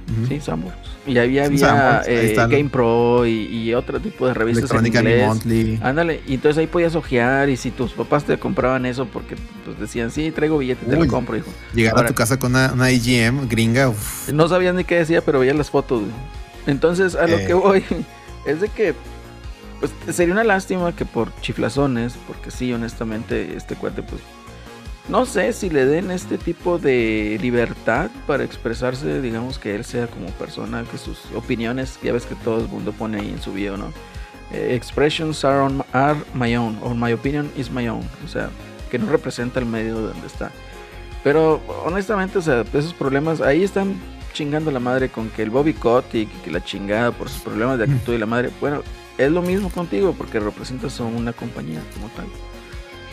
[0.09, 0.27] Ujú.
[0.29, 0.77] Sí, Sanborns.
[1.05, 2.35] Y ahí había Sanborns, ahí eh.
[2.37, 5.27] Game Pro y, y otro tipo de revistas en inglés.
[5.27, 5.81] Monthly.
[5.83, 9.81] Ándale, y entonces ahí podías ojear y si tus papás te compraban eso porque pues
[9.81, 11.51] decían, sí, traigo billete, te lo compro, hijo.
[11.75, 13.89] Llegar a tu casa con una, una IGM gringa.
[13.89, 14.31] uf.
[14.33, 16.05] No sabías ni qué decía, pero veías las fotos.
[16.69, 17.45] Entonces, a lo Eh.
[17.47, 17.83] que voy
[18.47, 18.95] es de que
[19.81, 24.23] pues sería una lástima que por chiflazones, porque sí, honestamente, este cuate, pues
[25.09, 30.07] no sé si le den este tipo de libertad para expresarse, digamos que él sea
[30.07, 33.53] como persona, que sus opiniones, ya ves que todo el mundo pone ahí en su
[33.53, 33.93] video, ¿no?
[34.53, 38.49] Eh, expressions are, on- are my own, or my opinion is my own, o sea,
[38.91, 40.51] que no representa el medio donde está.
[41.23, 43.95] Pero honestamente, esos problemas ahí están
[44.37, 47.85] chingando la madre con que el Bobby Kotick que la chingada por sus problemas de
[47.85, 48.83] actitud y la madre, bueno,
[49.17, 52.27] es lo mismo contigo porque representas a una compañía como tal.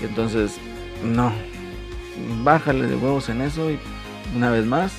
[0.02, 0.58] Y entonces,
[1.02, 1.32] no,
[2.44, 3.80] bájale de huevos en eso y
[4.36, 4.92] una vez más,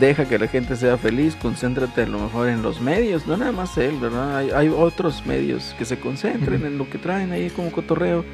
[0.00, 3.52] deja que la gente sea feliz, concéntrate a lo mejor en los medios, no nada
[3.52, 4.36] más él, ¿verdad?
[4.36, 8.24] Hay, hay otros medios que se concentren en lo que traen ahí como cotorreo.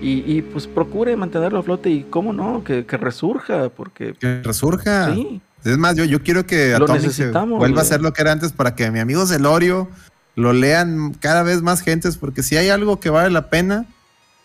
[0.00, 4.42] Y, y, pues procure mantenerlo a flote y cómo no, que, que resurja, porque Que
[4.42, 5.14] resurja.
[5.14, 8.32] sí, Es más, yo, yo quiero que Atomic se vuelva a ser lo que era
[8.32, 9.88] antes para que mi amigo Celorio
[10.36, 13.86] lo lean cada vez más gentes, porque si hay algo que vale la pena,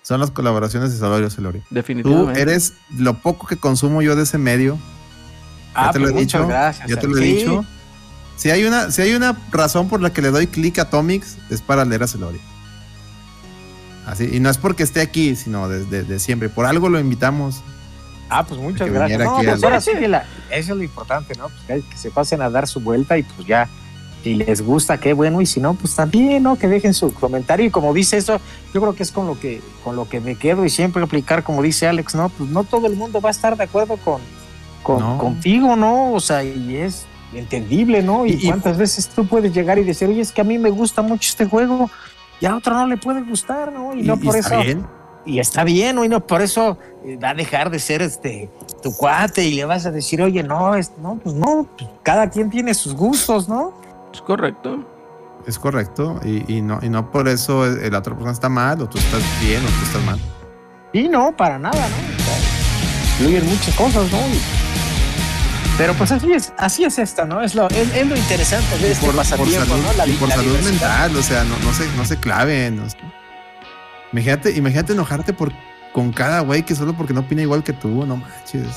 [0.02, 1.62] son las colaboraciones de Celorio Celorio.
[1.70, 2.42] Tú definitivamente.
[2.42, 4.76] eres lo poco que consumo yo de ese medio.
[5.76, 6.48] Ya Ah, te lo pues he muchas dicho.
[6.48, 6.90] gracias.
[6.90, 7.34] Ya te lo he Sí.
[7.36, 7.66] dicho.
[8.38, 11.38] Si hay, una, si hay una razón por la que le doy clic a Atomics,
[11.52, 12.40] es para leer a Celorio.
[14.08, 16.50] Así, y no es porque esté aquí, sino desde de siempre.
[16.50, 17.62] Por algo lo invitamos.
[18.30, 19.20] Ah, pues muchas gracias.
[19.20, 21.50] No, pues ahora sí que la- eso es lo importante, ¿no?
[21.50, 23.68] Pues que, que se pasen a dar su vuelta y pues ya,
[24.24, 26.56] si les gusta, qué bueno, y si no, pues también, ¿no?
[26.56, 28.40] Que dejen su comentario y como dice eso,
[28.74, 31.44] yo creo que es con lo que, con lo que me quedo y siempre aplicar,
[31.44, 32.30] como dice Alex, ¿no?
[32.30, 34.22] Pues no todo el mundo va a estar de acuerdo con,
[34.84, 35.18] con No.
[35.18, 36.14] contigo, ¿no?
[36.14, 38.26] O sea, y es entendible, ¿no?
[38.26, 40.58] Y, Y- y- cuántas veces tú puedes llegar y decir, oye, es que a mí
[40.60, 41.90] me gusta mucho este juego
[42.40, 43.96] y a otro no le puede gustar, ¿no?
[43.96, 44.86] Y, Y, no y por está eso bien.
[45.26, 46.04] Y está bien, ¿no?
[46.06, 48.50] y no por eso eh, va a dejar de ser este
[48.82, 52.30] tu cuate y le vas a decir, oye, no, es, no, pues no, pues, cada
[52.30, 53.74] quien tiene sus gustos, ¿no?
[54.14, 54.84] Es correcto.
[55.48, 56.20] Es correcto.
[56.24, 58.98] Y, y no, y no por eso el- la otra persona está mal, o tú
[58.98, 60.20] estás bien, o tú estás mal.
[60.94, 61.96] Y no, para nada, ¿no?
[61.96, 62.38] O sea,
[63.20, 64.18] influyen muchas cosas, ¿no?
[65.78, 67.42] Pero pues así es, así es esto, ¿no?
[67.42, 69.94] Es lo, es, es lo interesante de este por, por pasatiempo, salud, ¿no?
[69.94, 70.72] La, y por la salud diversidad.
[71.08, 72.80] mental, o sea, no, no, se, no se claven.
[72.82, 73.00] o sea.
[74.14, 75.52] Imagínate, imagínate enojarte por,
[75.94, 78.68] con cada güey que solo porque no opina igual que tú, no manches.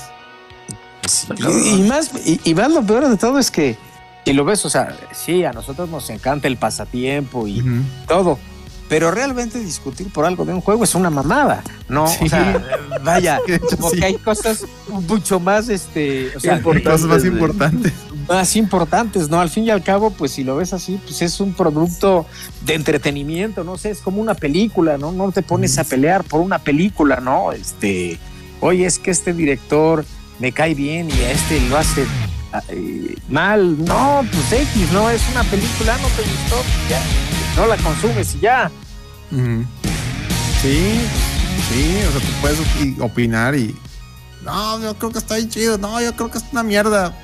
[1.07, 3.77] Sí, y, y más, y, y más lo peor de todo es que,
[4.25, 7.63] y lo ves, o sea, sí, a nosotros nos encanta el pasatiempo y,
[8.07, 8.39] todo.
[8.89, 12.07] Pero realmente discutir por algo de un juego es una mamada, ¿no?
[12.07, 12.25] Sí.
[12.27, 12.63] O sea,
[13.03, 13.39] vaya,
[13.77, 13.99] como sí.
[13.99, 17.93] que hay cosas mucho más, este, o sea, Hay cosas más de- importantes.
[18.29, 19.41] Más importantes, ¿no?
[19.41, 22.27] Al fin y al cabo, pues si lo ves así, pues es un producto
[22.65, 25.13] de entretenimiento, no sé, es como una película, ¿no?
[25.13, 27.53] No te pones a pelear por una película, ¿no?
[27.53, 28.19] Este,
[28.61, 30.05] oye, es que este director
[30.39, 32.07] me cae bien y a este lo hace
[32.69, 33.85] eh, mal.
[33.85, 37.03] No, pues X, no, es una película, no te gustó, pues ya,
[37.57, 38.71] no la consumes y ya.
[40.63, 41.01] Sí,
[41.71, 43.75] sí, o sea, tú puedes opi- opinar y.
[44.45, 45.79] No, yo creo que está bien chido.
[45.79, 47.17] No, yo creo que es una mierda.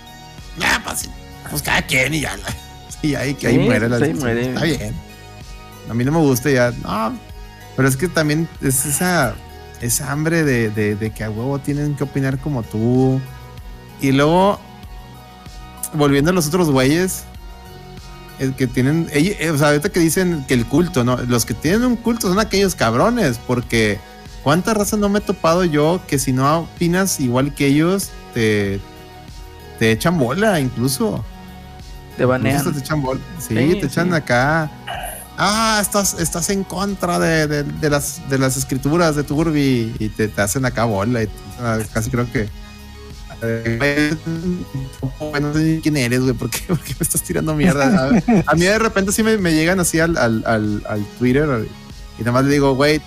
[0.61, 1.09] Ya, pues,
[1.51, 2.37] pues cada quien y ya.
[3.03, 4.49] Y ahí, que ahí Sí, muere la sí, muere.
[4.51, 4.95] Está bien.
[5.89, 6.71] A mí no me gusta ya.
[6.83, 7.19] No,
[7.75, 9.35] pero es que también es esa,
[9.81, 13.19] esa hambre de, de- de que a huevo tienen que opinar como tú.
[14.03, 14.61] Y luego,
[15.95, 17.23] volviendo a los otros güeyes,
[18.39, 21.17] el que tienen, eh, o sea, ahorita que dicen que el culto, ¿no?
[21.17, 23.99] Los que tienen un culto son aquellos cabrones, porque
[24.43, 28.81] cuántas razas no me he topado yo que si no opinas igual que ellos, te,
[29.81, 31.25] te echan bola incluso.
[32.17, 32.73] Te banean.
[32.73, 33.21] Te echan bola.
[33.39, 34.15] Sí, Sí, te echan sí.
[34.15, 34.71] acá.
[35.39, 40.09] Ah, estás, estás en contra de, de- de las, de las escrituras de Turbi y
[40.11, 41.23] te, te hacen acá bola.
[41.23, 42.47] Y te- casi creo que.
[43.43, 44.15] eh,
[45.41, 46.35] no sé quién eres, güey.
[46.35, 48.11] ¿Por qué, por qué me estás tirando mierda?
[48.47, 51.67] A, a mí de repente sí me, me llegan así al, al, al, al Twitter
[52.19, 53.01] y nada más le digo, güey,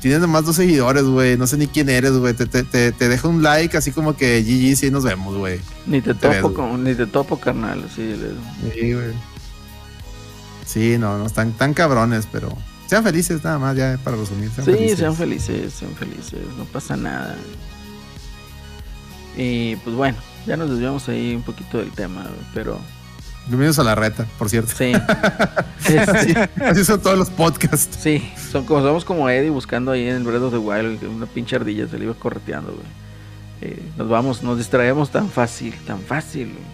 [0.00, 1.36] tienes nomás dos seguidores, güey.
[1.36, 2.34] No sé ni quién eres, güey.
[2.34, 5.60] Te, te, te, te dejo un like así como que GG, sí nos vemos, güey.
[5.86, 7.84] Ni te topo, ves, con, ni te topo, carnal.
[7.94, 8.14] Sí,
[8.92, 9.12] güey.
[10.64, 12.56] Sí, no, no, están tan cabrones, pero
[12.86, 14.50] sean felices nada más, ya para resumir.
[14.50, 14.98] Sean Sí, felices.
[14.98, 17.36] sean felices, sean felices, no pasa nada.
[19.36, 20.16] Y pues bueno,
[20.46, 22.80] ya nos desviamos ahí un poquito del tema, pero
[23.46, 24.72] Bienvenidos a la reta, por cierto.
[24.76, 24.92] sí.
[25.86, 27.96] Así, así son todos los podcasts.
[28.00, 31.26] sí, son como, somos como Eddie buscando ahí en el Breath of the Wild, una
[31.26, 32.84] pinche ardilla se le iba correteando, güey.
[33.60, 36.46] Eh, nos vamos, nos distraemos tan fácil, tan fácil.
[36.48, 36.64] güey.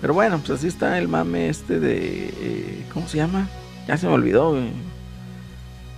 [0.00, 2.34] Pero bueno, pues así está el mame este de.
[2.40, 3.48] eh, ¿Cómo se llama?
[3.86, 4.70] Ya se me olvidó, güey.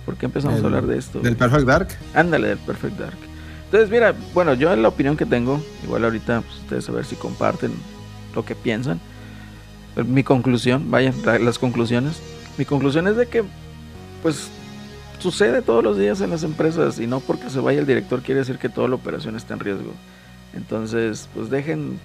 [0.05, 1.19] ¿Por qué empezamos El- a hablar de esto?
[1.21, 1.87] Del Perfect Dark.
[2.13, 3.17] Ándale, del Perfect Dark.
[3.65, 7.15] Entonces, mira, bueno, yo la opinión que tengo, igual ahorita pues, ustedes a ver si
[7.15, 7.71] comparten
[8.35, 8.99] lo que piensan.
[9.99, 12.21] Pero Mi conclusión, vaya, la- las conclusiones.
[12.57, 13.43] Mi conclusión es de que,
[14.23, 14.47] pues,
[15.19, 18.39] sucede todos los días en las empresas y no porque se vaya el director quiere
[18.39, 19.91] decir que toda la operación está en riesgo.
[20.53, 21.99] Entonces, pues dejen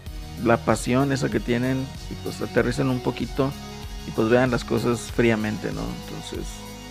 [0.45, 3.53] la pasión esa que tienen y pues aterricen un poquito
[4.09, 5.83] y pues vean las cosas fríamente, ¿no?
[6.09, 6.49] Entonces,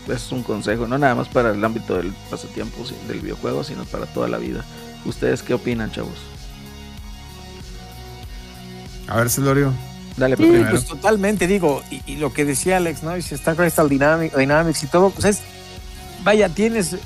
[0.08, 2.78] es un consejo, no nada más para el ámbito del pasatiempo
[3.10, 4.64] del videojuego, sino para toda la vida.
[5.04, 6.16] ¿Ustedes qué opinan, chavos?
[9.10, 9.74] A ver, Celorio.
[10.18, 10.70] Dale, Sí, primero.
[10.70, 13.18] pues totalmente, digo, y, y lo que decía Alex, ¿no?
[13.18, 15.40] Y si está Crystal Dynamic- Dynamics y todo, pues es,
[16.24, 17.00] vaya, tienes, eh,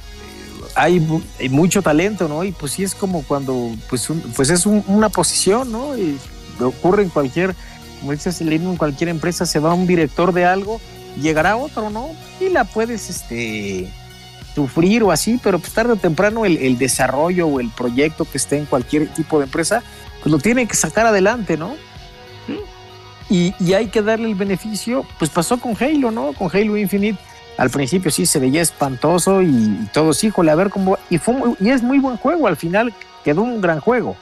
[0.76, 1.06] hay,
[1.40, 2.44] hay mucho talento, ¿no?
[2.44, 5.98] Y pues sí es como cuando, pues, un- pues es un- una posición, ¿no?
[5.98, 6.18] Y
[6.60, 7.56] ocurre en cualquier,
[8.00, 10.82] como dices, en cualquier empresa se va un director de algo,
[11.22, 12.10] llegará otro, ¿no?
[12.42, 13.90] Y la puedes, este,
[14.54, 18.38] sufrir o así, pero pues tarde o temprano el, el desarrollo o el proyecto que
[18.38, 19.84] esté en cualquier tipo de empresa,
[20.22, 21.76] pues lo tienen que sacar adelante, ¿no?
[23.30, 26.34] Y, y hay que darle el beneficio, pues pasó con Halo, ¿no?
[26.34, 27.20] Con Halo Infinite.
[27.58, 30.98] Al principio sí se veía espantoso y, y todos, híjole, a ver cómo.
[31.10, 32.94] Y, fue muy- y es muy buen juego, al final
[33.24, 34.16] quedó un gran juego.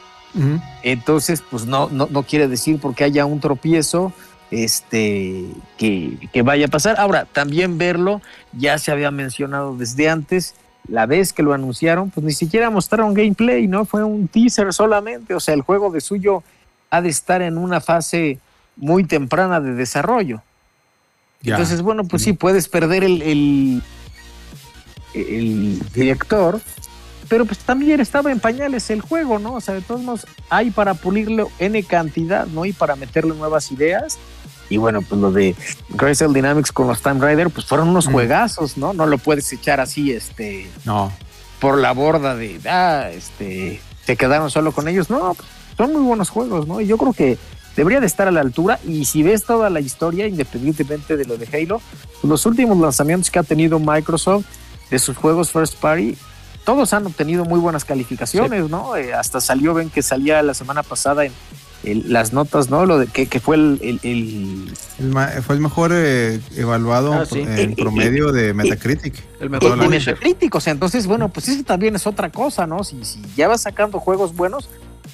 [0.84, 4.11] Entonces, pues no, no, no quiere decir porque haya un tropiezo
[4.52, 5.45] este,
[5.77, 6.99] que, que vaya a pasar.
[6.99, 8.22] Ahora, también verlo,
[8.53, 10.56] ya se había mencionado desde antes,
[10.88, 13.86] la vez que lo anunciaron, pues ni siquiera mostraron gameplay, ¿no?
[13.86, 16.44] Fue un teaser solamente, o sea, el juego de suyo
[16.90, 18.40] ha de estar en una fase
[18.77, 20.41] muy temprana de desarrollo.
[21.41, 21.53] Ya.
[21.56, 23.81] Entonces, bueno, pues sí, puedes perder el, el,
[25.14, 26.60] el director,
[27.30, 29.53] pero pues también estaba en pañales el juego, ¿no?
[29.56, 32.65] O sea, de todos modos, hay para pulirlo N cantidad, ¿no?
[32.65, 34.18] Y para meterle nuevas ideas.
[34.69, 35.56] Y bueno, pues lo de
[35.95, 38.11] Crystal Dynamics con los Time Rider, pues fueron unos Mm.
[38.11, 38.93] juegazos, ¿no?
[38.93, 41.11] No lo puedes echar así, este, No.
[41.60, 45.10] por la borda de, ah, este, se quedaron solo con ellos.
[45.11, 45.47] No, pues,
[45.77, 46.81] son muy buenos juegos, ¿no?
[46.81, 47.38] Y yo creo que
[47.76, 48.80] debería de estar a la altura.
[48.88, 51.81] Y si ves toda la historia, independientemente de lo de Halo,
[52.23, 54.45] los últimos lanzamientos que ha tenido Microsoft
[54.89, 56.15] de sus juegos First Party,
[56.64, 58.95] todos han obtenido muy buenas calificaciones, ¿no?
[58.95, 61.31] Eh, hasta salió, ven que salía la semana pasada en,
[62.11, 62.88] las notas, ¿no?
[62.88, 67.14] Lo de que, que fue el- el- el El ma- fue el mejor eh, evaluado
[67.14, 67.43] Ah, sí.
[67.45, 69.14] en promedio de Metacritic.
[69.39, 69.88] El el mejor de.
[69.89, 72.84] Metacritic, o sea, entonces, bueno, pues eso también es otra cosa, ¿no?
[72.84, 74.68] Si, si ya vas sacando juegos buenos,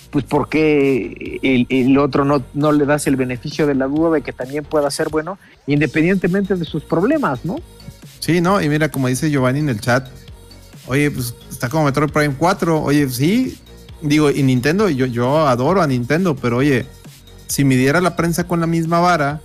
[0.09, 4.11] pues ¿por qué el, el otro no, no le das el beneficio de la duda
[4.11, 5.37] de que también pueda ser bueno,
[5.67, 7.57] independientemente de sus problemas, ¿no?
[8.19, 10.07] Sí, no, y mira, como dice Giovanni en el chat,
[10.87, 12.81] oye, pues está como Metroid Prime 4.
[12.81, 13.57] Oye, sí,
[14.01, 16.85] digo, y Nintendo, yo, yo adoro a Nintendo, pero oye,
[17.47, 19.41] si midiera la prensa con la misma vara,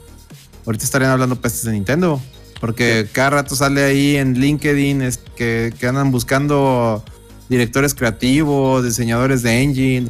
[0.66, 2.20] ahorita estarían hablando pestes de Nintendo.
[2.60, 7.05] Porque cada rato sale ahí en LinkedIn es que, que andan buscando
[7.48, 10.09] directores creativos, diseñadores de engine,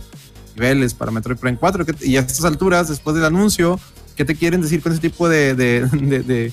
[0.56, 1.84] niveles para Metroid Prime 4.
[1.86, 3.78] que- y a estas alturas, después del anuncio,
[4.16, 6.52] ¿qué te quieren decir con ese tipo de, de-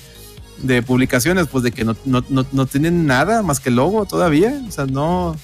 [0.62, 1.46] de- publicaciones?
[1.48, 4.60] Pues de que no, no, no, no tienen nada más que logo todavía.
[4.68, 5.36] O sea, no.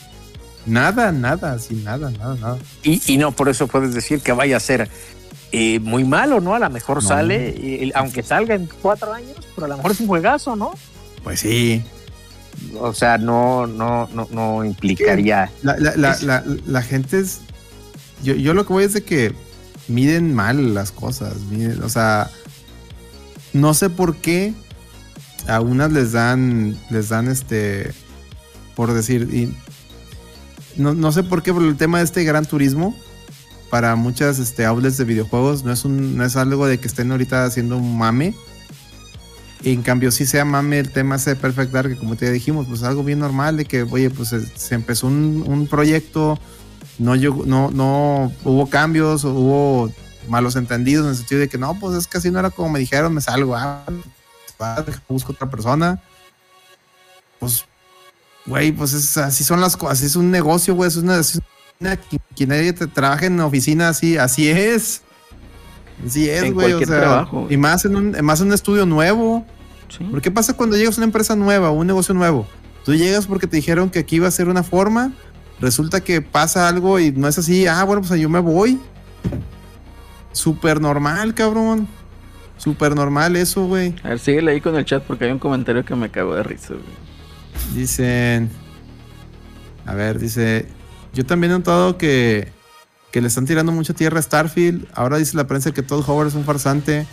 [0.67, 2.59] Nada, nada, sin nada, nada, nada.
[2.83, 4.91] Y, y no por eso puedes decir que vaya a ser
[5.53, 6.55] eh, muy malo, ¿no?
[6.55, 10.01] A lo mejor sale, eh, aunque salga en cuatro años, pero a lo mejor es
[10.01, 10.73] un juegazo, ¿no?
[11.25, 11.83] Pues sí.
[12.79, 15.51] O sea, no, no, no, no implicaría.
[15.63, 17.41] La, la, la, la gente es.
[18.23, 19.35] Yo, yo lo que voy es de que
[19.89, 21.35] miden mal las cosas.
[21.51, 22.31] miden- o sea,
[23.53, 24.55] no sé por qué
[25.49, 27.93] a unas les dan, les dan este,
[28.77, 29.53] por decir, y
[30.77, 32.95] no, no sé por qué, pero el tema de este gran turismo
[33.71, 37.11] para muchas este, outlets de videojuegos no es, un, no es algo de que estén
[37.11, 38.35] ahorita haciendo un mame.
[39.63, 42.67] En cambio, sí sea mame el tema ese de Perfect Dark, que como te dijimos,
[42.67, 46.39] pues algo bien normal de que, oye, pues se, se empezó un, un proyecto,
[47.01, 49.93] no, no, no hubo cambios, o hubo
[50.29, 52.69] malos entendidos en el sentido de que no, pues es que así no era como
[52.69, 53.85] me dijeron, me salgo, ah,
[55.09, 56.01] busco otra persona.
[57.39, 57.65] Pues,
[58.47, 61.41] güey, pues es, así son las cosas, es un negocio, güey, es una, es
[61.81, 65.03] una quien- nadie te trabaja en oficina así, así es.
[66.07, 66.73] Así es, güey.
[66.73, 67.47] o sea, trabajo.
[67.51, 69.45] Y más en un, más en un estudio nuevo.
[69.89, 70.05] Sí.
[70.05, 72.47] ¿Por qué pasa cuando llegas a una empresa nueva o un negocio nuevo?
[72.85, 75.13] Tú llegas porque te dijeron que aquí iba a ser una forma,
[75.61, 78.81] resulta que pasa algo y no es así, ah, bueno, pues yo me voy.
[80.33, 81.89] Súper normal, cabrón.
[82.57, 83.95] Súper normal eso, güey.
[84.03, 86.43] A ver, síguele ahí con el chat porque hay un comentario que me cagó de
[86.43, 87.75] risa, güey.
[87.75, 88.51] Dicen.
[89.87, 90.67] A ver, dice.
[91.13, 92.53] Yo también he notado que
[93.11, 94.87] que le están tirando mucha tierra a Starfield.
[94.95, 97.07] Ahora dice la prensa que Todd Howard es un farsante.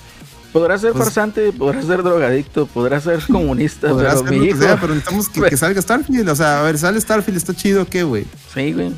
[0.59, 4.43] Podrá ser Pues- farsante, podrá ser drogadicto, podrá ser comunista, Podrá pero ser mi lo
[4.43, 4.59] que hijo.
[4.59, 6.29] sea, pero necesitamos que, que salga Starfield.
[6.29, 8.25] O sea, a ver, sale Starfield, está chido, ¿qué, güey?
[8.53, 8.91] Sí, güey.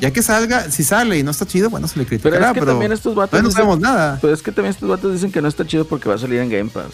[0.00, 2.54] Ya que salga, si sale y no está chido, bueno, se le Pero criticará, es
[2.54, 4.18] que pero, también estos vatos no sabemos nada.
[4.20, 6.40] Pues es que también estos vatos dicen que no está chido porque va a salir
[6.40, 6.92] en Game Pass.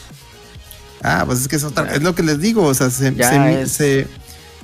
[1.03, 4.07] Ah, pues es que es, otra- es lo que les digo, o sea, se-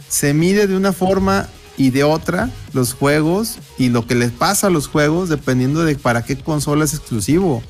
[0.08, 4.66] se mide de una forma y de otra los juegos y lo que les pasa
[4.68, 7.62] a los juegos dependiendo de para qué consola es exclusivo.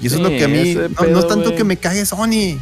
[0.00, 1.56] Y eso Sí, es lo que a mí, ese no, pedo, no es tanto güey.
[1.56, 2.58] que me cague Sony,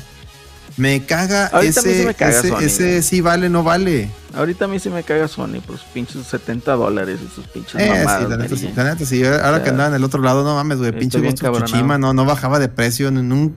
[0.77, 3.03] me caga Ahorita a mí sí ese, me caga ese, Sony, ese güey.
[3.03, 4.11] sí vale, no vale.
[4.35, 7.75] Ahorita a mí sí me caga Sony por sus pinches 70 dólares y sus pinches
[7.81, 8.23] Eh, mamadas.
[8.23, 9.25] sí, la neta, sí, la neta, sí.
[9.25, 10.93] Ahora O sea, que andaba en el otro lado, no mames, güey.
[10.93, 11.65] Pinche Ghost of.
[11.65, 13.11] Tsushima no, no bajaba de precio.
[13.11, 13.55] nun-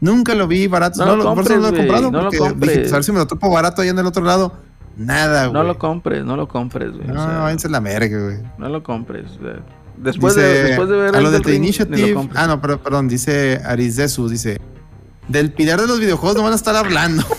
[0.00, 1.00] nunca lo vi barato.
[1.00, 2.10] No No, lo lo, por eso no lo he compres, güey, comprado.
[2.10, 2.78] no lo porque dije, compres.
[2.78, 4.54] pues, a ver si me lo topo barato allá en el otro lado.
[4.96, 5.52] Nada, güey.
[5.52, 7.10] No lo compres, no lo compres, güey.
[7.10, 8.38] o No, sea, váyanse a la verga, güey.
[8.56, 9.26] no lo compres.
[9.38, 9.56] o sea,
[10.00, 12.14] Después, Dice, de, después de ver a lo de The lo Initiative.
[12.14, 12.40] compres.
[12.40, 14.60] Ah, no, pero, perdón, dice Arizesu, dice.
[15.26, 17.24] Del pilar de los videojuegos no van a estar hablando.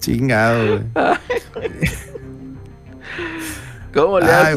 [0.00, 1.08] Chingado, güey.
[3.94, 4.56] ¿Cómo le Ay,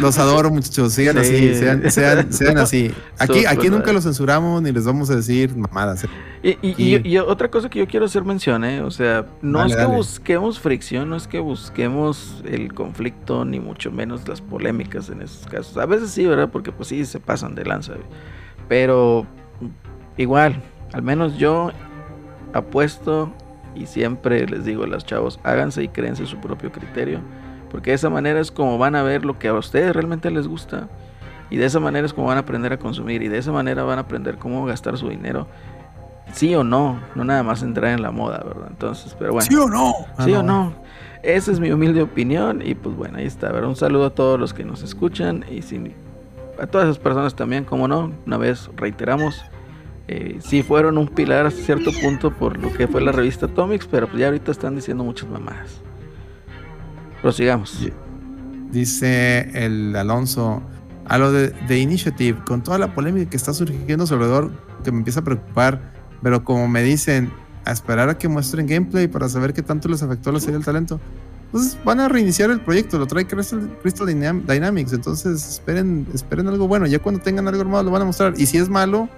[0.00, 0.92] los, adoro, muchachos.
[0.92, 1.20] Sigan Sí.
[1.36, 2.92] así, sean, sean, sean así.
[3.18, 6.02] Aquí, aquí nunca los censuramos ni les vamos a decir mamadas.
[6.04, 6.08] ¿eh?
[6.42, 7.00] Y, y- Sí.
[7.04, 8.82] y- y otra cosa que yo quiero hacer mención, ¿eh?
[8.82, 9.96] o sea, no Dale, es que dale.
[9.96, 15.46] busquemos fricción, no es que busquemos el conflicto, ni mucho menos las polémicas en esos
[15.46, 15.76] casos.
[15.78, 16.48] A veces sí, ¿verdad?
[16.50, 17.92] Porque pues sí, se pasan de lanza.
[18.68, 19.26] Pero
[20.16, 20.60] igual,
[20.92, 21.70] al menos yo
[22.52, 23.32] apuesto
[23.74, 27.20] y siempre les digo a los chavos, háganse y créense su propio criterio.
[27.72, 30.46] Porque de esa manera es como van a ver lo que a ustedes realmente les
[30.46, 30.88] gusta.
[31.50, 33.22] Y de esa manera es como van a aprender a consumir.
[33.22, 35.48] Y de esa manera van a aprender cómo gastar su dinero.
[36.32, 37.00] Sí o no.
[37.14, 38.68] No nada más entrar en la moda, ¿verdad?
[38.70, 39.46] Entonces, pero bueno.
[39.50, 39.92] ¿Sí o no?
[40.16, 40.72] Ah, ¿Sí o no?
[41.22, 42.62] Esa es mi humilde opinión.
[42.64, 43.50] Y pues bueno, ahí está.
[43.52, 43.68] ¿verdad?
[43.70, 45.44] Un saludo a todos los que nos escuchan.
[45.50, 45.94] Y sin-
[46.60, 48.12] a todas esas personas también, como no.
[48.26, 49.42] Una vez reiteramos.
[50.08, 53.86] Eh, sí fueron un pilar hasta cierto punto por lo que fue la revista Atomics.
[53.86, 55.80] Pero pues ya ahorita están diciendo muchas mamadas.
[57.22, 57.78] Prosigamos.
[58.70, 60.62] Dice el Alonso.
[61.04, 64.52] A lo de, de Initiative, con toda la polémica que está surgiendo alrededor,
[64.84, 65.80] que me empieza a preocupar,
[66.22, 67.30] pero como me dicen,
[67.64, 70.64] a esperar a que muestren gameplay para saber qué tanto les afectó la serie del
[70.64, 71.00] talento,
[71.50, 76.46] pues van a reiniciar el proyecto, lo trae Crystal, Crystal Dynam- Dynamics, entonces esperen, esperen
[76.46, 79.08] algo bueno, ya cuando tengan algo armado lo van a mostrar, y si es malo,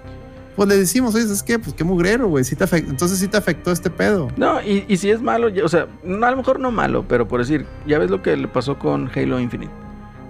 [0.55, 3.71] pues le decimos, oye, es que, pues qué mugrero, güey, sí entonces sí te afectó
[3.71, 4.29] este pedo.
[4.37, 7.27] No, y, y si es malo, o sea, no, a lo mejor no malo, pero
[7.27, 9.71] por decir, ya ves lo que le pasó con Halo Infinite.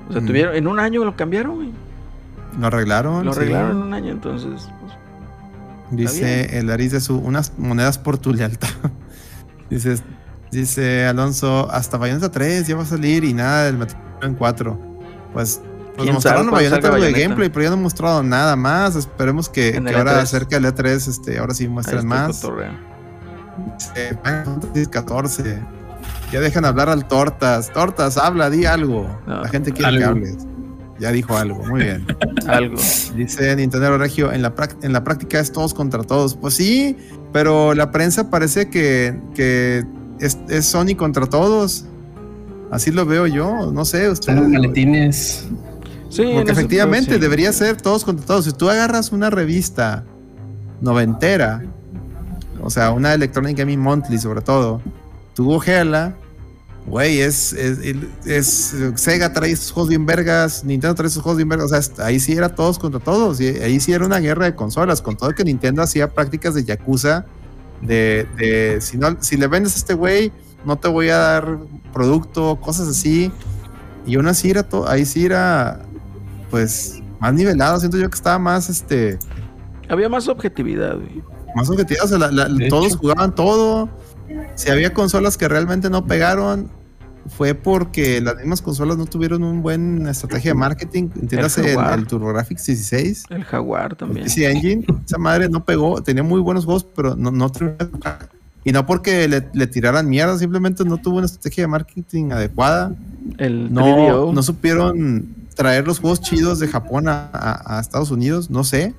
[0.10, 0.26] O sea, Mm.
[0.26, 1.72] tuvieron, en un año lo cambiaron, güey.
[2.60, 3.26] Lo arreglaron.
[3.26, 3.40] Lo sí.
[3.40, 4.94] arreglaron en un año, entonces, pues,
[5.92, 8.70] Dice el Ariz de su unas monedas por tu lealtad.
[9.70, 9.98] dice,
[10.52, 14.80] dice Alonso, hasta Bayonetta 3 ya va a salir y nada del Metroid en 4.
[15.34, 15.62] Pues,
[15.96, 18.96] pues ¿Quién mostraron Bayonetta de gameplay, pero ya no han mostrado nada más.
[18.96, 20.26] Esperemos que, que ahora E3.
[20.26, 22.42] cerca del E3, este, ahora sí muestren más.
[23.78, 25.60] Dice, Final Fantasy 14.
[26.32, 27.72] Ya dejan hablar al Tortas.
[27.72, 29.08] Tortas, habla, di algo.
[29.26, 30.18] No, La gente quiere que algo.
[30.18, 30.38] hables.
[31.00, 32.06] Ya dijo algo, muy bien.
[32.48, 32.78] Algo.
[33.18, 36.36] Dice Nintendo Regio, en la, prac- en la práctica es todos contra todos.
[36.36, 36.96] Pues sí,
[37.34, 39.84] pero la prensa parece que, que
[40.22, 41.86] es, es Sony contra todos.
[42.72, 44.40] Así lo veo yo, no sé, ustedes.
[44.40, 45.46] Son maletines.
[46.10, 47.20] Sí, Porque efectivamente sí.
[47.20, 48.46] debería ser todos contra todos.
[48.46, 50.04] Si tú agarras una revista
[50.82, 51.64] noventera,
[52.62, 54.82] o sea, una Electronic Gaming Monthly sobre todo,
[55.34, 56.16] tú ojeala,
[56.88, 57.80] güey, es, es,
[58.26, 62.06] es- Sega trae sus juegos bien vergas, Nintendo trae sus juegos bien vergas, o sea,
[62.06, 65.18] ahí sí era todos contra todos, y ahí sí era una guerra de consolas, con
[65.18, 67.26] todo que Nintendo hacía prácticas de Yakuza,
[67.82, 70.32] de, de si, no, si le vendes a este güey,
[70.66, 71.58] no te voy a dar
[71.92, 73.32] producto, cosas así,
[74.06, 75.82] y aún así era todo, ahí sí era,
[76.50, 79.18] pues, más nivelado, siento yo que estaba más, este,
[79.90, 81.24] Había más objetividad, güey.
[81.56, 82.98] más objetivo, o sea, la- la- De todos hecho.
[82.98, 83.90] jugaban todo.
[84.56, 86.70] Si había consolas que realmente no pegaron,
[87.38, 91.10] fue porque las mismas consolas no tuvieron un buen estrategia de marketing.
[91.20, 92.00] Entiéndase el, Jaguar.
[92.00, 94.24] el TurboGrafx 16, El Jaguar el también.
[94.26, 94.86] PC Engine.
[95.06, 97.52] Esa madre no pegó, tenía muy buenos juegos, pero no, no.
[98.64, 102.94] Y no porque le, le tiraran mierda, simplemente no tuvo una estrategia de marketing adecuada.
[103.38, 104.34] El No, 3DO.
[104.34, 108.94] no supieron traer los juegos chidos de Japón a, a- a Estados Unidos, no sé.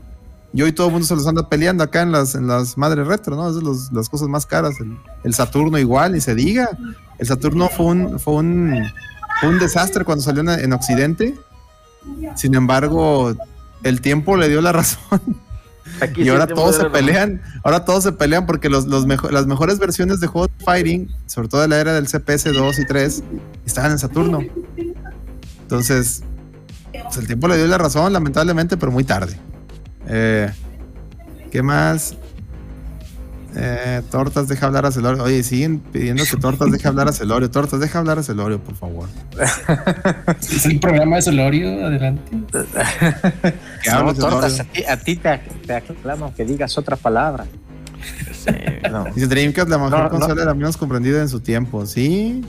[0.53, 3.07] Y hoy todo el mundo se los anda peleando acá en las, en las madres
[3.07, 3.43] retro, ¿no?
[3.43, 4.75] Esas son los- las cosas más caras.
[4.81, 6.71] El, el Saturno igual, ni se diga.
[7.19, 8.83] El Saturno fue un, fue un,
[9.41, 11.35] fue un desastre cuando salió en, en Occidente.
[12.37, 13.35] Sin embargo,
[13.83, 15.21] el tiempo le dio la razón.
[16.01, 19.47] Aquí y ahora todos se pelean, ahora todos se pelean porque los, los mejo- las
[19.47, 22.87] mejores versiones de juegos de fighting, sobre todo de la era del CPS 2 y
[22.87, 23.23] 3,
[23.67, 24.41] estaban en Saturno.
[25.63, 26.23] Entonces,
[27.07, 29.37] pues el tiempo le dio la razón, lamentablemente, pero muy tarde.
[30.09, 30.51] Eh,
[31.51, 32.15] ¿Qué más?
[33.59, 35.23] Eh, tortas, deja hablar a Celorio.
[35.23, 37.51] Oye, siguen pidiendo que Tortas deje hablar a Celorio.
[37.51, 39.09] Tortas, deja hablar a Celorio, por favor.
[40.41, 42.33] Es el programa de Solorio, adelante.
[42.33, 44.63] No, tortas, Celorio.
[44.63, 47.47] a ti, a ti te, te aclamo que digas otra palabra.
[48.33, 48.51] Sí.
[48.91, 49.05] No.
[49.15, 50.11] Dice Dreamcast, la mejor No, no.
[50.11, 51.87] consola la menos comprendida en su tiempo.
[51.87, 52.43] Sí.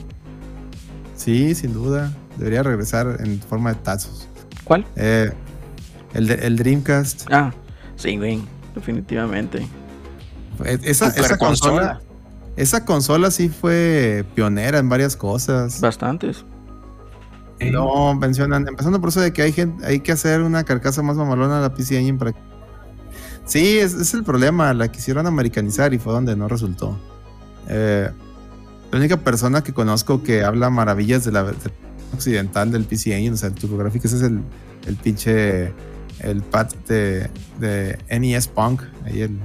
[1.16, 2.12] Sí, sin duda.
[2.38, 4.27] Debería regresar en forma de tazos.
[4.68, 4.86] ¿Cuál?
[4.98, 5.32] Eh,
[6.14, 7.28] el, de- el Dreamcast.
[7.32, 7.54] Ah,
[7.96, 8.42] sí, güey.
[8.76, 9.68] Definitivamente.
[10.66, 12.02] Eh, Esa, esa consola.
[12.58, 15.80] Esa consola sí fue pionera en varias cosas.
[15.80, 16.44] Bastantes.
[17.72, 21.18] No, mencionan, empezando por eso de que hay gente, hay que hacer una carcasa más
[21.18, 22.34] mamalona a la PC Engine para
[23.46, 27.00] Sí, es, es el problema, la quisieron americanizar y fue donde no resultó.
[27.68, 28.10] Eh,
[28.92, 31.54] la única persona que conozco que habla maravillas de la de-
[32.14, 34.40] occidental del PC Engine, o sea, el TurboGrafx, ese es el,
[34.88, 35.72] el pinche
[36.20, 37.30] el pad de,
[37.60, 39.38] de NES Punk, ahí el,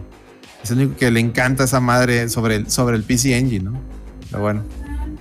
[0.62, 3.78] es el único que le encanta esa madre sobre el, sobre el PC Engine, ¿no?
[4.30, 4.62] Pero bueno.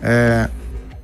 [0.03, 0.47] Eh,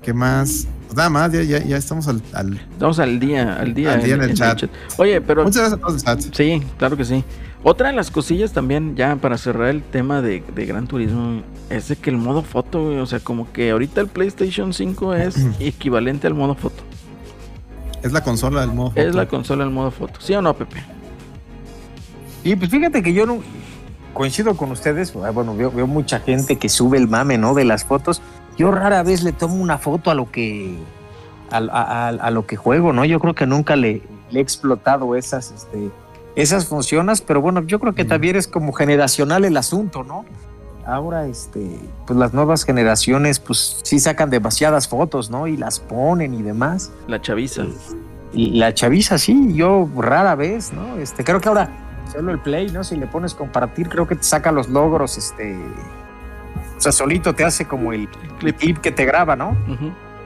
[0.02, 0.68] ¿Qué más?
[0.86, 4.04] Pues nada más, ya, ya, ya estamos al, al- Estamos al día, al día, Al
[4.04, 4.64] día en el chat.
[4.98, 6.34] Oye, pero Muchas gracias a todos el chat.
[6.34, 7.24] sí, claro que sí.
[7.70, 11.90] Otra de las cosillas también, ya para cerrar el tema de, de Gran Turismo, es
[11.90, 15.36] de que el modo foto, güey, o sea, como que ahorita el PlayStation 5 es
[15.60, 16.82] equivalente al modo foto.
[18.04, 19.18] Es la consola del modo Es foto.
[19.18, 20.22] la consola del modo foto.
[20.22, 20.82] ¿Sí o no, Pepe?
[22.46, 23.40] Y pues fíjate que yo no
[24.14, 25.14] coincido con ustedes.
[25.26, 27.54] ah, Bueno, veo, veo mucha gente que sube el mame, ¿no?
[27.54, 28.22] De las fotos.
[28.58, 30.74] Yo rara vez le tomo una foto a lo que
[31.52, 33.04] a, a- a- a lo que juego, ¿no?
[33.04, 35.90] Yo creo que nunca le, le he explotado esas, este,
[36.38, 38.08] esas funciones, pero bueno, yo creo que Mm.
[38.08, 40.24] también es como generacional el asunto, ¿no?
[40.86, 41.68] Ahora, este,
[42.06, 45.48] pues las nuevas generaciones, pues sí sacan demasiadas fotos, ¿no?
[45.48, 46.92] Y las ponen y demás.
[47.08, 47.66] La chaviza.
[48.32, 50.96] Y la chaviza, sí, yo rara vez, ¿no?
[50.98, 51.70] Este, creo que ahora
[52.12, 52.84] solo el play, ¿no?
[52.86, 55.58] Si le pones compartir, creo que te saca los logros, este.
[56.78, 58.08] O sea, solito te hace como el
[58.40, 58.56] Clip.
[58.58, 59.58] clip que te graba, ¿no?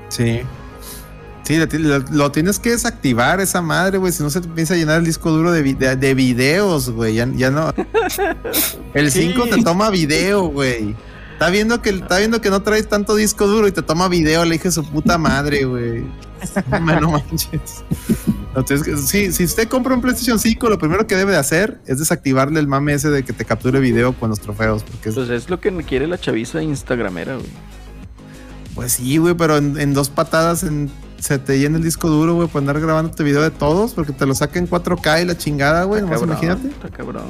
[0.10, 0.42] Sí.
[1.44, 4.12] Sí, lo, ti- lo- lo tienes que desactivar esa madre, güey.
[4.14, 6.90] Si no se te empieza a llenar el disco duro de, vi- de, de videos,
[6.92, 7.16] güey.
[7.16, 7.74] Ya, ya no.
[8.94, 9.32] El Sí.
[9.34, 10.96] 5 te toma video, güey.
[11.34, 14.46] Está viendo, que, está viendo que no traes tanto disco duro y te toma video,
[14.46, 16.06] le dije su puta madre, güey.
[17.02, 17.84] No, manches.
[18.56, 21.98] Entonces, sí, si usted compra un PlayStation 5, lo primero que debe de hacer es
[21.98, 24.84] desactivarle el mame ese de que te capture video con los trofeos.
[24.84, 27.48] Porque es- Pues es lo que quiere la chaviza instagramera, güey.
[28.76, 30.92] Pues sí, güey, pero en, en dos patadas en-
[31.22, 34.26] se te llena el disco duro, güey, por andar grabándote video de todos, porque te
[34.26, 36.68] lo saca en 4K y la chingada, güey, nomás Cabrón, imagínate.
[36.68, 37.24] Está cabrón.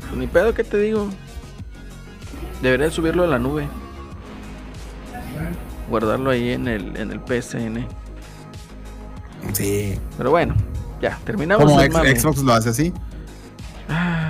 [0.00, 1.10] Pues ni pedo, ¿qué te digo?
[2.62, 3.66] Debería subirlo a la nube.
[5.90, 7.86] Guardarlo ahí en el, en el PSN.
[9.52, 9.98] Sí.
[10.16, 10.54] Pero bueno,
[11.02, 11.80] ya, terminamos Como.
[11.80, 12.92] Xbox lo hace así.
[13.88, 14.23] Ah,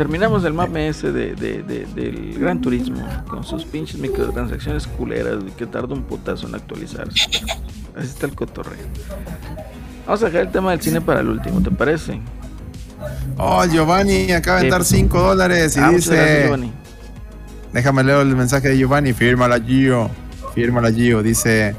[0.00, 3.06] terminamos el mame ese de, de- de- del Gran Turismo.
[3.28, 7.28] Con sus pinches microtransacciones culeras que tarda un putazo en actualizarse.
[7.94, 8.78] Así está el cotorreo.
[10.06, 12.18] Vamos a dejar el tema del cine para el último, ¿te parece?
[13.36, 14.70] Oh, Giovanni acaba de Sí.
[14.70, 16.42] dar 5 dólares y Ah, gracias, dice.
[16.44, 16.72] Giovanni.
[17.74, 19.12] Déjame leer el mensaje de Giovanni.
[19.12, 20.08] Fírmala, Gio.
[20.54, 21.22] Fírmala, Gio.
[21.22, 21.76] Dice.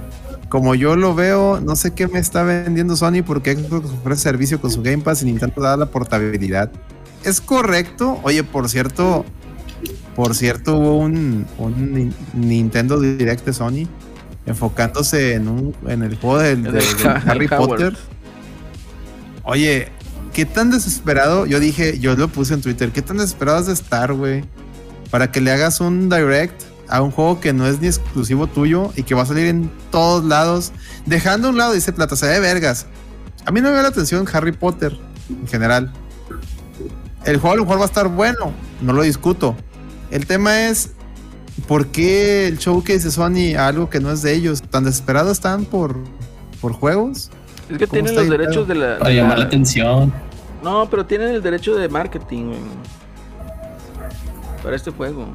[0.47, 4.61] Como yo lo veo, no sé qué me está vendiendo Sony porque Xbox ofrece servicio
[4.61, 6.69] con su Game Pass y Nintendo da la portabilidad.
[7.23, 8.19] Es correcto.
[8.23, 9.25] Oye, por cierto,
[10.15, 13.87] por cierto, hubo un, un Nin- Nintendo Direct de Sony
[14.45, 16.81] enfocándose en, un, en el juego del, de-
[17.25, 17.47] Harry.
[17.47, 17.97] Potter.
[19.43, 19.89] Oye,
[20.33, 21.45] ¿qué tan desesperado?
[21.45, 24.43] Yo dije, yo lo puse en Twitter, ¿qué tan desesperado has de estar, güey?
[25.09, 28.91] Para que le hagas un direct a un juego que no es ni exclusivo tuyo
[28.95, 30.71] y que va a salir en todos lados,
[31.05, 32.85] dejando a un lado, dice Plata, se ve vergas.
[33.45, 34.97] A mí no me da la atención Harry Potter
[35.29, 35.91] en general.
[37.25, 39.55] El juego a lo mejor va a estar bueno, no lo discuto.
[40.09, 40.91] El tema es,
[41.67, 44.61] ¿por qué el showcase de Sony a algo que no es de ellos?
[44.61, 45.95] ¿Tan desesperados están por,
[46.59, 47.29] por juegos?
[47.69, 48.97] Es que ¿Cómo tienen los derechos de la.
[48.97, 50.11] Para de llamar la la- atención.
[50.63, 52.59] No, pero tienen el derecho de marketing, güey.
[54.63, 55.27] Para este juego.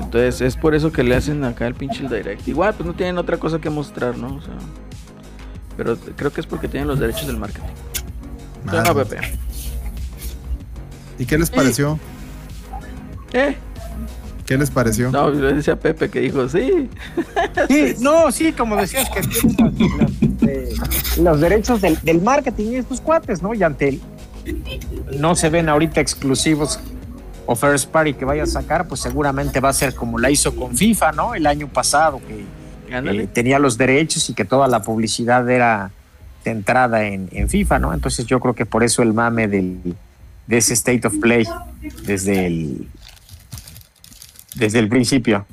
[0.00, 2.46] Entonces es por eso que le hacen acá el pinche el direct.
[2.48, 4.36] Igual, pues no tienen otra cosa que mostrar, ¿no?
[4.36, 4.54] O sea,
[5.76, 7.68] pero creo que es porque tienen los derechos del marketing.
[11.18, 11.98] ¿Y qué les pareció?
[13.32, 13.56] ¿Eh?
[14.46, 15.10] ¿Qué les pareció?
[15.10, 16.90] No, yo le decía a Pepe que dijo, sí.
[17.68, 20.74] Sí, no, sí, como decías, que tienen los, los, eh,
[21.20, 23.54] los derechos del, del marketing y estos cuates, ¿no?
[23.54, 24.00] Y ante el,
[25.18, 26.78] no se ven ahorita exclusivos
[27.46, 30.54] o first party que vaya a sacar, pues seguramente va a ser como la hizo
[30.54, 31.34] con FIFA, ¿no?
[31.34, 32.44] El año pasado, que
[32.90, 35.90] eh, tenía los derechos y que toda la publicidad era
[36.42, 37.94] centrada en, en FIFA, ¿no?
[37.94, 39.96] Entonces yo creo que por eso el mame del,
[40.46, 41.44] de ese State of Play
[42.04, 42.88] desde el,
[44.54, 45.46] desde el principio.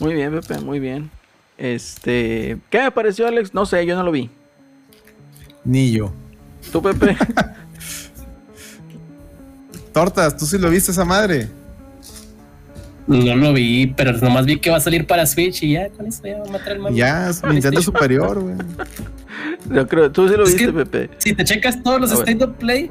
[0.00, 1.10] Muy bien, Pepe, muy bien.
[1.58, 3.54] Este, ¿qué me pareció, Alex?
[3.54, 4.30] No sé, yo no lo vi.
[5.64, 6.12] Ni yo.
[6.72, 7.16] ¿Tú, Pepe?
[9.92, 11.48] Tortas, ¿tú sí lo viste esa madre?
[13.06, 16.06] No lo vi, pero nomás vi que va a salir para Switch y ya con
[16.06, 16.96] eso ya va a matar el mame.
[16.96, 18.54] Ya, Nintendo Superior, güey.
[19.70, 21.10] Yo creo, tú sí lo Es viste, que- Pepe.
[21.18, 22.28] Si te checas todos los A ver.
[22.28, 22.90] State of Play,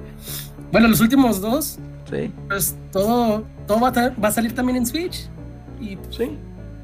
[0.72, 1.80] bueno, los últimos dos,
[2.10, 5.28] Sí, pues todo, todo va, a va a salir también en Switch.
[5.80, 6.38] Y sí.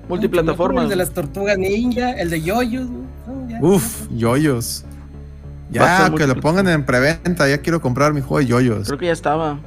[0.07, 0.83] Multiplataforma.
[0.83, 2.87] El de las tortugas ninja, el de yoyos.
[2.89, 3.49] ¿no?
[3.49, 3.59] Ya.
[3.61, 4.85] Uf, yoyos.
[5.69, 7.49] Ya, que lo pongan en preventa.
[7.49, 8.87] Ya quiero comprar mi juego de yoyos.
[8.87, 9.57] Creo que ya estaba.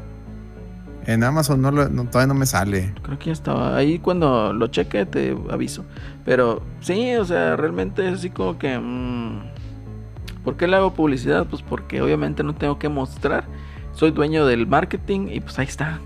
[1.06, 2.94] En Amazon no, lo- no- todavía no me sale.
[3.02, 3.76] Creo que ya estaba.
[3.76, 5.84] Ahí cuando lo cheque te aviso.
[6.24, 8.78] Pero sí, o sea, realmente es así como que...
[8.78, 9.42] mm,
[10.44, 11.46] ¿Por qué le hago publicidad?
[11.50, 13.44] Pues porque obviamente no tengo que mostrar.
[13.92, 16.00] Soy dueño del marketing y pues ahí está.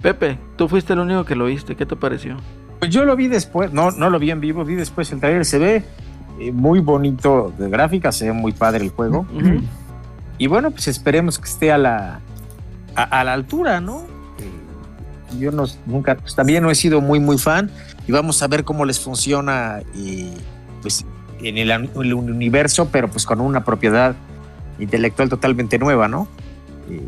[0.00, 1.76] Pepe, tú fuiste el único que lo viste.
[1.76, 2.36] ¿Qué te pareció?
[2.80, 5.44] Pues yo lo vi después, no, no lo vi en vivo, vi después el trailer,
[5.44, 5.84] se ve
[6.40, 9.24] eh, muy bonito de gráfica, se ve muy padre el juego.
[10.38, 12.18] Y bueno, pues esperemos que esté a la,
[12.96, 14.00] a, a la altura, ¿no?
[14.40, 17.70] Eh, Yo no, nunca, pues también no he sido muy, muy fan
[18.08, 20.30] y vamos a ver cómo les funciona y,
[20.80, 21.06] pues,
[21.40, 24.16] en el, el universo, pero pues con una propiedad
[24.80, 26.26] intelectual totalmente nueva, ¿no?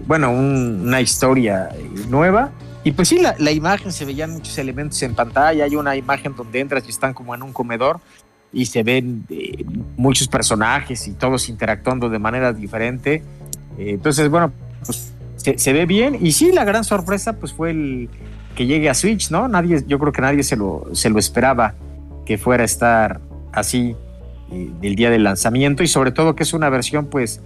[0.07, 2.51] Bueno, un- una historia eh, nueva.
[2.85, 5.65] Y pues sí, la, la imagen se veían muchos elementos en pantalla.
[5.65, 7.99] Hay una imagen donde entras y están como en un comedor
[8.53, 9.65] y se ven eh,
[9.97, 13.23] muchos personajes y todos interactuando de manera diferente.
[13.79, 14.53] Eh, entonces, bueno,
[14.85, 16.19] pues se, ve bien.
[16.21, 18.11] Y sí, la gran sorpresa pues fue el
[18.55, 19.49] que llegue a Switch, ¿no?
[19.49, 21.75] Nadie, yo creo que nadie se lo, se lo esperaba
[22.27, 23.21] que fuera a estar
[23.53, 23.97] así
[24.81, 27.41] del día del lanzamiento y sobre todo que es una versión pues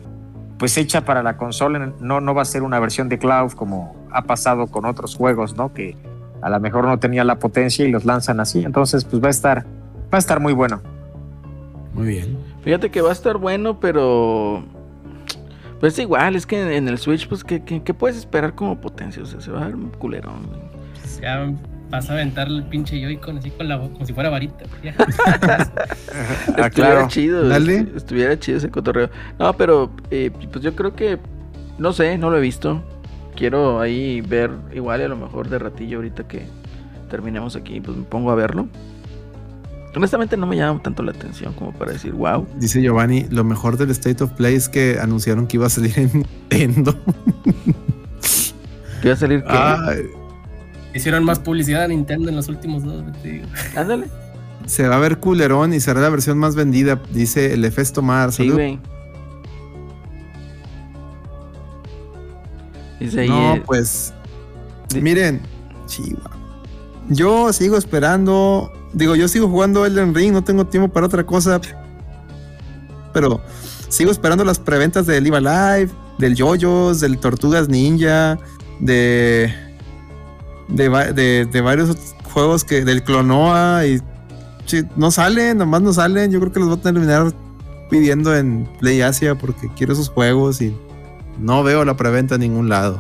[0.59, 3.97] pues hecha para la consola, no, no va a ser una versión de cloud como
[4.11, 5.73] ha pasado con otros juegos, ¿no?
[5.73, 5.97] Que
[6.43, 9.31] a lo mejor no tenía la potencia y los lanzan así, entonces pues va a
[9.31, 9.67] estar
[10.13, 10.81] va a estar muy bueno.
[11.95, 12.39] Muy bien.
[12.63, 14.65] Fíjate que va a estar bueno, pero...
[15.81, 19.23] Pues igual, es que en el Switch, pues, ¿qué, qué, qué puedes esperar como potencia?
[19.23, 20.49] O sea, se va a ver un culerón.
[21.91, 24.65] Vas a aventar el pinche Joy-Con así con la bo- como si fuera varita.
[24.99, 25.67] Ah,
[26.49, 27.09] estuviera claro.
[27.09, 27.49] chido.
[27.49, 27.87] Dale.
[27.97, 29.11] Estuviera chido ese cotorreo.
[29.39, 31.19] No, pero eh, pues yo creo que.
[31.79, 32.83] No sé, no lo he visto.
[33.37, 36.47] Quiero ahí ver igual y a lo mejor de ratillo ahorita que
[37.09, 38.69] terminemos aquí, pues me pongo a verlo.
[39.95, 42.47] Honestamente no me llama tanto la atención como para decir, wow.
[42.57, 45.93] Dice Giovanni, lo mejor del State of Play es que anunciaron que iba a salir
[45.99, 46.11] en
[46.51, 46.95] Nintendo.
[49.03, 49.49] Que va a salir que.
[49.53, 50.03] Ay,
[50.99, 53.05] Hicieron más publicidad a Nintendo en los últimos dos.
[53.23, 53.47] te digo.
[53.77, 54.09] Ándale.
[54.67, 58.33] se va a ver culerón y será la versión más vendida, dice el Efesto Mar.
[58.33, 58.55] Sí, Salud.
[58.55, 58.79] güey.
[62.99, 63.29] Dice ahí.
[63.29, 64.13] No, pues.
[65.01, 65.41] Miren,
[65.87, 66.33] chihuahua.
[67.11, 68.73] Yo sigo esperando.
[68.93, 71.61] Digo, yo sigo jugando Elden Ring, no tengo tiempo para otra cosa.
[73.13, 73.41] Pero
[73.89, 78.37] sigo esperando las preventas de Live Alive, del Yoyos, del Tortugas Ninja,
[78.81, 79.68] de.
[80.69, 82.85] De, de, de varios juegos que.
[82.85, 84.01] del Clonoa y.
[84.67, 86.31] sí, no salen, nomás no salen.
[86.31, 87.33] Yo creo que los voy a terminar
[87.91, 90.77] pidiendo en Play Asia porque quiero esos juegos y
[91.39, 92.99] no veo la preventa en ningún lado.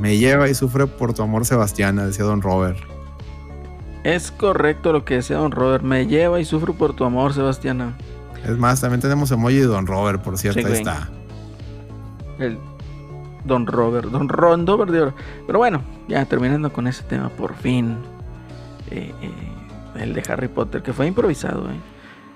[0.00, 2.78] Me lleva y sufre por tu amor, Sebastiana, decía Don Robert.
[4.04, 5.82] Es correcto lo que decía Don Robert.
[5.82, 7.96] Me lleva y sufro por tu amor, Sebastiana.
[8.44, 11.10] Es más, también tenemos emoji de Don Robert, por cierto, Sí, ahí está.
[12.38, 12.58] El
[13.44, 15.14] Don Robert, Don Rondover de oro.
[15.46, 17.96] Pero bueno, ya terminando con ese tema, por fin.
[18.90, 19.30] eh, eh,
[20.02, 21.66] el de Harry Potter, que fue improvisado.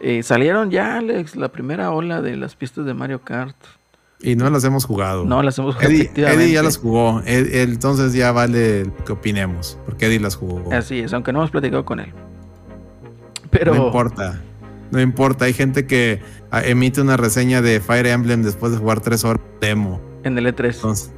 [0.00, 0.22] eh.
[0.22, 3.54] Salieron ya, Alex, la primera ola de las pistas de Mario Kart.
[4.20, 5.24] Y no las hemos jugado.
[5.24, 5.92] No las hemos jugado.
[5.92, 7.20] Eddie, ya las jugó.
[7.24, 9.78] Ed- entonces ya vale que opinemos.
[9.84, 10.72] Porque Eddie las jugó.
[10.72, 12.12] Así es, aunque no hemos platicado con él.
[13.50, 14.40] Pero No importa.
[14.90, 15.44] No importa.
[15.46, 16.20] Hay gente que
[16.50, 20.00] ah, emite una reseña de Fire Emblem después de jugar tres horas demo.
[20.24, 20.74] En el E E3.
[20.74, 21.12] Entonces,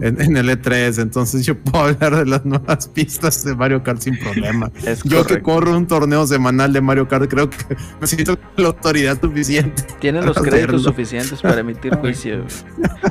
[0.00, 1.00] en, en el E3.
[1.00, 4.70] Entonces yo puedo hablar de las nuevas pistas de Mario Kart sin problema.
[4.86, 7.56] Es Yo que corro un torneo semanal de Mario Kart, creo que
[8.00, 9.82] me siento la autoridad suficiente.
[10.00, 10.78] Tienen los créditos hacerlo.
[10.78, 12.44] suficientes para emitir juicio.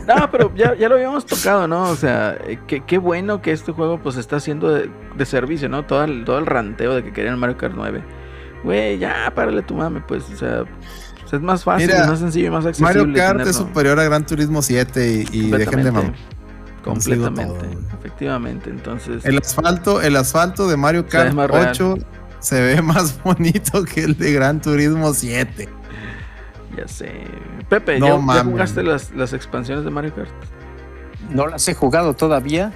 [0.07, 1.89] No, pero ya, ya lo habíamos tocado, ¿no?
[1.89, 5.69] O sea, eh, qué, qué bueno que este juego pues está haciendo de, de servicio,
[5.69, 5.85] ¿no?
[5.85, 8.03] Todo el, todo el ranteo de que querían Mario Kart 9.
[8.63, 10.65] Güey, ya, párale tu mame, pues, o sea,
[11.31, 13.05] sea, es más fácil, Mira, es más sencillo y más accesible.
[13.05, 16.13] Mario Kart es superior a Gran Turismo 7 y, y dejen de mamar.
[16.83, 17.65] Completamente.
[17.99, 18.69] Efectivamente.
[18.69, 21.69] Entonces, El asfalto, el asfalto de Mario Kart más real.
[21.71, 21.95] 8
[22.39, 25.69] se ve más bonito que el de Gran Turismo 7.
[26.77, 27.11] ya sé.
[27.69, 30.29] Pepe, No ¿ya, ya jugaste las, las expansiones de Mario Kart?
[31.29, 32.73] No las he jugado todavía,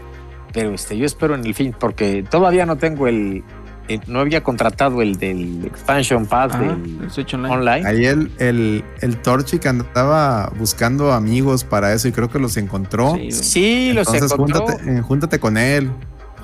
[0.54, 3.44] pero este, yo espero en el fin, porque todavía no tengo el,
[3.88, 7.54] el- no había contratado el del expansion pass Ah, del el Switch Online.
[7.56, 7.88] online.
[7.88, 13.16] Ahí el, el, el Torchic andaba buscando amigos para eso y creo que los encontró.
[13.16, 14.62] Sí, Sí, los Entonces encontró.
[14.62, 15.90] júntate, eh, júntate con él.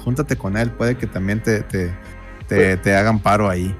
[0.03, 0.71] Júntate con él.
[0.71, 1.91] Puede que también te, te,
[2.47, 3.75] te, te hagan paro ahí.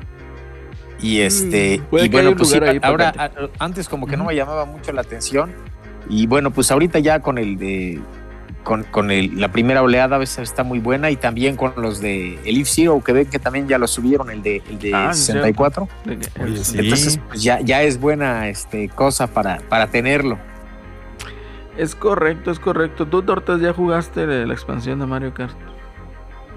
[1.02, 4.66] Y este, Mm, puede y bueno, pues sí, ahora antes como que no me llamaba
[4.66, 5.52] mucho la atención.
[6.10, 8.00] Y bueno, pues ahorita ya con el de
[8.64, 12.00] con, con el, la primera oleada a veces está muy buena y también con los
[12.02, 15.14] de Elite Zero que ven que también ya lo subieron el de el de Ah,
[15.14, 15.88] sí, 64.
[16.06, 16.78] De que- Oye, el- sí.
[16.80, 20.38] Entonces, pues ya, ya es buena este, cosa para, para tenerlo.
[21.78, 23.08] Es correcto, es correcto.
[23.08, 25.56] ¿Tú, Tortas, ya jugaste de la expansión de Mario Kart?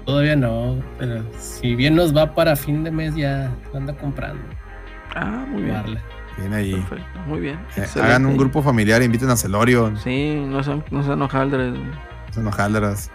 [0.05, 4.43] Todavía no, pero si bien nos va para fin de mes ya lo anda comprando.
[5.15, 5.75] Ah, muy bien.
[5.77, 6.01] Jugarla.
[6.37, 6.73] Bien ahí.
[6.75, 7.59] Perfecto, muy bien.
[7.77, 9.95] Eh, hagan un grupo familiar, inviten a Celorio.
[9.97, 11.75] Sí, no sean, no sean hojaldres.
[12.31, 13.09] Son hojaldras.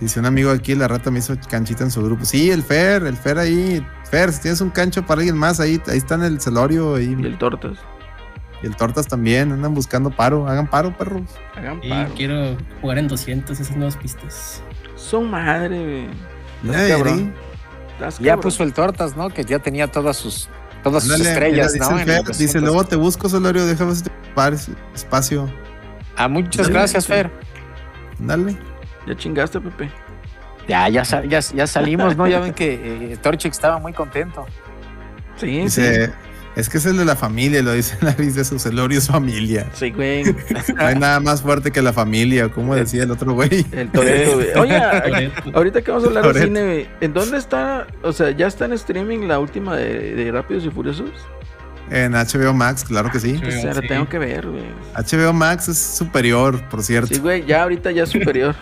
[0.00, 2.24] Dice un amigo aquí, la rata me hizo canchita en su grupo.
[2.24, 3.86] Sí, el Fer, el Fer ahí.
[4.10, 7.24] Fer, si tienes un cancho para alguien más, ahí, ahí están el Celorio y, Y
[7.26, 7.78] el Tortas.
[8.62, 9.52] y el Tortas también.
[9.52, 10.48] Andan buscando paro.
[10.48, 11.22] Hagan paro, perros.
[11.54, 12.10] Hagan Y paro.
[12.16, 14.62] quiero jugar en 200 esas nuevas pistas.
[14.96, 16.08] Son madre,
[16.62, 16.74] güey.
[16.74, 17.34] Ya, cabrón.
[18.20, 19.30] Ya puso el Tortas, ¿no?
[19.30, 20.48] Que ya tenía todas sus
[20.84, 21.92] todas sus estrellas, mira, ¿no?
[21.96, 22.62] Dice, Fer, los dice, 200.
[22.62, 24.54] luego te busco, Celorio, déjame este par-
[24.94, 25.50] espacio.
[26.16, 27.12] Ah, muchas Sí, gracias, sí.
[27.12, 27.30] Fer.
[28.20, 28.56] Dale.
[29.06, 29.90] Ya chingaste, Pepe.
[30.68, 32.26] Ya, ya, ya, ya salimos, ¿no?
[32.28, 34.46] Ya ven que eh, Torchic estaba muy contento.
[35.36, 36.12] Sí, Dice,
[36.56, 39.66] es que es el de la familia, lo dice Laris de su Celorio es familia.
[39.74, 39.90] sí.
[39.90, 40.24] Güey.
[40.76, 43.64] No hay nada más fuerte que la familia, como decía el otro güey.
[43.72, 44.48] El Toreto, güey.
[44.58, 46.88] Oye, ahorita que vamos a hablar de cine, güey.
[47.00, 47.86] ¿En dónde está?
[48.02, 51.10] O sea, ¿ya está en streaming la última de, de Rápidos y Furiosos?
[51.90, 53.36] En HBO Max, claro que sí.
[53.36, 53.46] Sí.
[53.46, 53.88] O sea, la sí.
[53.88, 54.64] tengo que ver, güey.
[54.96, 57.08] HBO Max es superior, por cierto.
[57.14, 58.54] Sí, güey, ya ahorita ya es superior.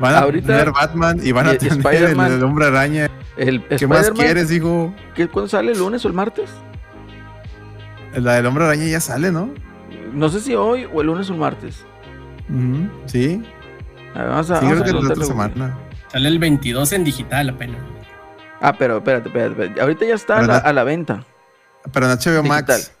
[0.00, 2.32] Van a ahorita- tener Batman y van a y- tener el, Spider-Man.
[2.32, 3.08] el hombre araña.
[3.36, 4.92] El ¿Qué más quieres, hijo?
[5.14, 5.70] ¿qué- ¿Cuándo sale?
[5.72, 6.50] ¿El lunes o el martes?
[8.16, 9.50] La del hombre araña ya sale, ¿no?
[10.12, 11.84] No sé si hoy o el lunes o el martes.
[13.06, 13.42] Sí,
[14.14, 15.78] A ver, vamos a, sí, vamos creo a que la otra semana.
[16.12, 17.80] Sale el 22 en digital apenas.
[18.60, 19.80] Ah, pero espérate, espérate, espérate.
[19.80, 20.62] Ahorita ya está a la, ¿Verdad?
[20.66, 21.24] a la venta.
[21.92, 22.66] Pero en HBO Max.
[22.66, 22.94] Digital.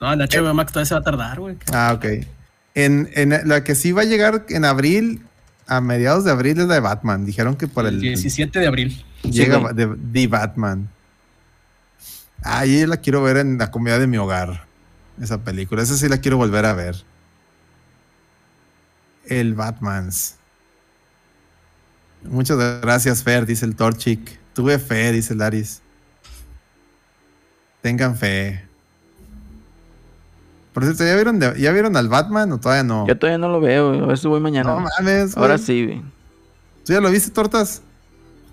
[0.00, 1.56] No, en HBO Max todavía se va a tardar, güey.
[1.72, 2.04] Ah, ok.
[2.74, 5.22] En, en la que sí va a llegar en abril,
[5.66, 7.24] a mediados de abril, es la de Batman.
[7.26, 8.00] Dijeron que por El el.
[8.00, 9.04] 17 de abril.
[9.22, 9.74] llega güey.
[9.74, 10.88] de, The Batman.
[12.42, 14.64] Ah, y la quiero ver en la comida de mi hogar.
[15.20, 15.82] Esa película.
[15.82, 16.96] Esa sí la quiero volver a ver.
[19.26, 20.36] El Batmans.
[22.22, 24.38] Muchas gracias, Fer, dice el Torchic.
[24.54, 25.80] Tuve fe, dice Laris.
[27.82, 28.64] Tengan fe.
[30.74, 33.06] Por cierto, ¿ya vieron, de- ¿ya vieron al Batman o todavía no?
[33.06, 34.00] Yo todavía no lo veo, güey.
[34.02, 34.74] A ver si voy mañana.
[34.74, 35.36] No mames.
[35.36, 36.02] Ahora sí, güey.
[36.84, 37.82] ¿Tú ya lo viste, Tortas?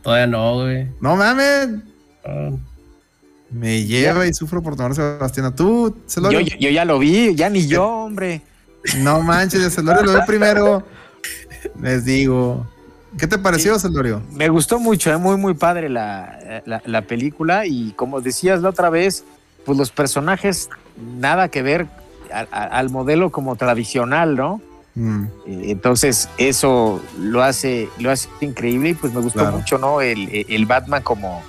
[0.01, 0.89] Todavía no, güey.
[1.01, 1.69] No mames.
[2.26, 2.49] Ah,
[3.49, 5.55] Me lleva y sufro por tomar Sebastián.
[5.55, 6.41] ¿Tú, Celorio?
[6.41, 8.41] Yo, yo, yo ya lo vi, ya ni yo, hombre.
[8.99, 10.83] No manches, el Celorio lo ve primero.
[11.81, 12.67] Les digo.
[13.17, 14.21] ¿Qué te pareció, Celorio?
[14.31, 18.69] Me gustó mucho, es muy, muy padre la, la, la película y como decías la
[18.69, 19.23] otra vez,
[19.65, 20.69] pues los personajes
[21.17, 21.87] nada que ver
[22.31, 24.61] a- a- al modelo como tradicional, ¿no?
[24.95, 29.57] Mm, Eh, Entonces eso lo hace, lo hace increíble y pues me gustó Claro.
[29.57, 30.01] mucho, ¿no?
[30.01, 31.41] El, el Batman como,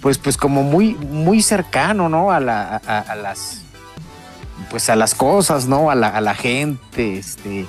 [0.00, 2.30] pues, pues como muy, muy cercano, ¿no?
[2.30, 3.62] A, la, a, a las,
[4.70, 5.90] pues a las cosas, ¿no?
[5.90, 7.66] A la, a la gente, este,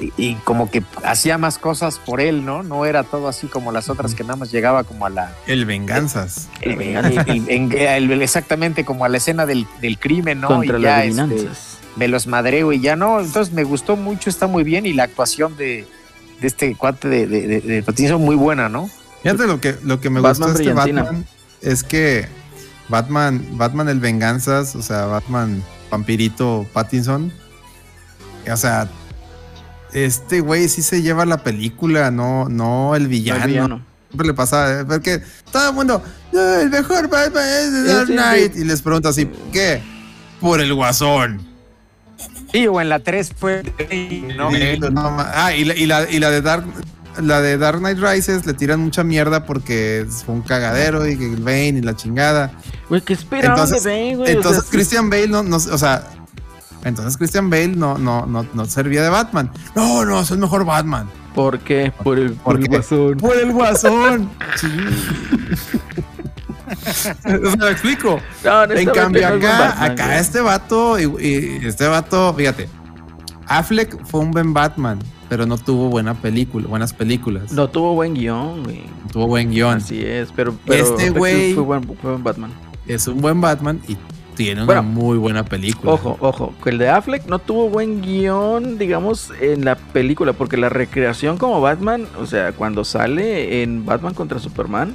[0.00, 2.62] y, y como que hacía más cosas por él, ¿no?
[2.62, 5.64] No era todo así como las otras que nada más llegaba como a la, el
[5.64, 6.48] Venganzas.
[6.60, 10.48] el- el- el- el- el- exactamente como a la escena del, del crimen, ¿no?
[10.48, 11.48] Contra y las ya, este,
[11.96, 13.20] me los madreo y ya no.
[13.20, 15.86] Entonces me gustó mucho, está muy bien y la actuación de,
[16.40, 18.90] de este cuate de, de, de, muy buena, ¿no?
[19.22, 20.74] Fíjate lo que, lo que me Batman gustó de este.
[20.74, 21.26] Batman
[21.62, 22.26] es que
[22.88, 27.32] Batman, Batman el Venganzas, o sea, Batman Vampirito Pattinson,
[28.50, 28.88] o sea,
[29.92, 33.82] este güey sí se lleva la película, no, no el No villano.
[34.10, 34.84] Siempre le pasa, ¿eh?
[34.86, 35.22] porque
[35.52, 36.02] todo el mundo,
[36.32, 38.56] "No, el mejor Batman es The Dark Knight.
[38.56, 39.82] Y les pregunto así, ¿qué?
[40.40, 41.46] Por el guasón.
[42.50, 43.62] Sí, o en la 3 fue.
[44.34, 44.50] ¿no?
[44.50, 46.64] Sí, no ma- ah, y la, y, la, y la de Dark.
[47.20, 51.26] La de Dark Knight Rises le tiran mucha mierda porque fue un cagadero y que
[51.32, 52.52] el Bane y la chingada.
[52.88, 54.28] Güey, ¿qué esperaban Entonces- de Bane, güey?
[54.34, 56.04] O Entonces sea, Christian Bale no, no, o sea,
[56.84, 59.50] entonces Christian Bale no, no, no, no servía de Batman.
[59.74, 61.08] No, no, es el mejor Batman.
[61.34, 61.92] ¿Por qué?
[62.02, 63.16] Por el, por ¿Por el guasón.
[63.18, 64.30] Por el guasón.
[64.56, 64.66] Sí.
[67.24, 68.20] o sea, me explico.
[68.44, 70.18] No, En cambio, acá, Batman, acá güey.
[70.18, 72.68] este vato, y, y este vato, fíjate,
[73.46, 77.52] Affleck fue un buen Batman, pero no tuvo buena película, buenas películas.
[77.52, 78.82] No tuvo buen guion, güey.
[79.12, 79.76] tuvo buen guion.
[79.78, 82.50] Así es, pero, pero Este güey- fue buen, fue buen Batman.
[82.86, 83.96] Es un buen Batman y
[84.34, 85.92] tiene una muy buena película.
[85.92, 90.56] Ojo, ojo, que el de Affleck no tuvo buen guion, digamos, en la película, porque
[90.56, 94.94] la recreación como Batman, o sea, cuando sale en Batman contra Superman,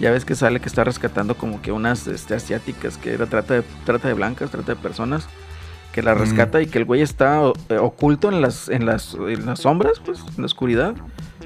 [0.00, 3.54] ya ves que sale que está rescatando como que unas este, asiáticas, que era trata
[3.54, 5.28] de, trata de blancas, trata de personas,
[5.94, 6.18] que la Mm.
[6.18, 10.00] rescata y que el güey está eh, oculto en las, en, las, en las sombras,
[10.04, 10.94] pues, en la oscuridad,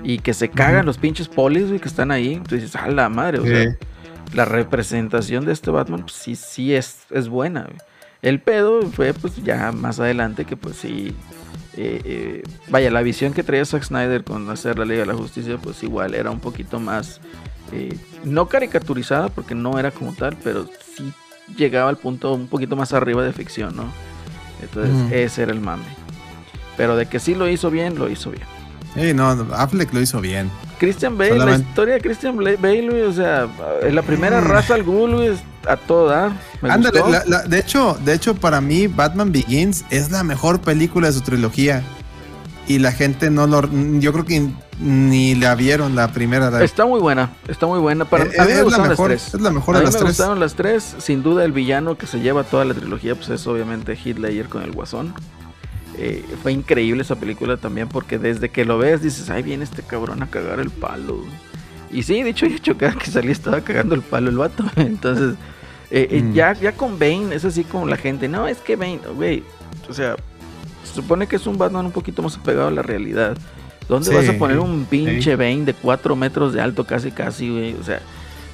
[0.03, 3.09] y que se cagan los pinches polis, güey, que están ahí, entonces dices, a la
[3.09, 3.77] madre, o sea,
[4.35, 7.63] la representación de este Batman, pues sí, sí es, es buena.
[7.65, 7.77] güey.
[8.23, 11.15] El pedo fue pues ya más adelante que pues sí.
[11.77, 15.15] eh, eh, vaya, la visión que traía Zack Snyder con hacer la Liga de la
[15.15, 17.21] Justicia, pues igual era un poquito más.
[17.73, 20.67] eh, no caricaturizada, porque no era como tal, pero
[20.97, 21.13] sí
[21.57, 23.85] llegaba al punto un poquito más arriba de ficción, ¿no?
[24.63, 25.85] Entonces, ese era el mame.
[26.77, 28.45] Pero de que sí lo hizo bien, lo hizo bien.
[28.95, 30.51] Sí, no, Affleck lo hizo bien.
[30.79, 33.49] Christian Bale, Solamente- la historia de Christian Bale, o sea,
[33.83, 34.45] es la primera Mm.
[34.45, 34.83] raza al
[35.23, 36.33] es a.
[36.63, 37.13] Me Ándale, gustó.
[37.13, 41.13] la- la- de hecho, de hecho, para mí, Batman Begins es la mejor película de
[41.13, 41.83] su trilogía.
[42.67, 43.69] Y la gente no lo.
[43.99, 44.49] Yo creo que
[44.81, 46.51] ni la vieron la primera.
[46.51, 48.05] la- Está muy buena, está muy buena.
[48.05, 49.35] Para, Eh, a mí me es, la gustaron mejor, las tres.
[49.35, 50.11] es la mejor a de mí las me tres.
[50.11, 50.97] gustaron las tres.
[50.99, 54.63] Sin duda, el villano que se lleva toda la trilogía, pues es obviamente Ledger con
[54.63, 55.15] el Guasón.
[55.97, 59.83] Eh, fue increíble esa película también porque desde que lo ves dices, ay, viene este
[59.83, 61.25] cabrón a cagar el palo.
[61.91, 64.65] Y sí, dicho y hecho, cada que salí estaba cagando el palo el vato.
[64.77, 65.35] Entonces,
[65.91, 66.33] eh, eh, Mm.
[66.35, 69.43] ya, ya con Bane es así como la gente, no, es que Bane, güey,
[69.89, 70.15] o sea,
[70.85, 73.37] se supone que es un Batman un poquito más apegado a la realidad.
[73.89, 75.35] ¿Dónde Sí, vas a poner un pinche.
[75.37, 77.75] Bane de 4 metros de alto casi casi, güey?
[77.75, 78.01] O sea,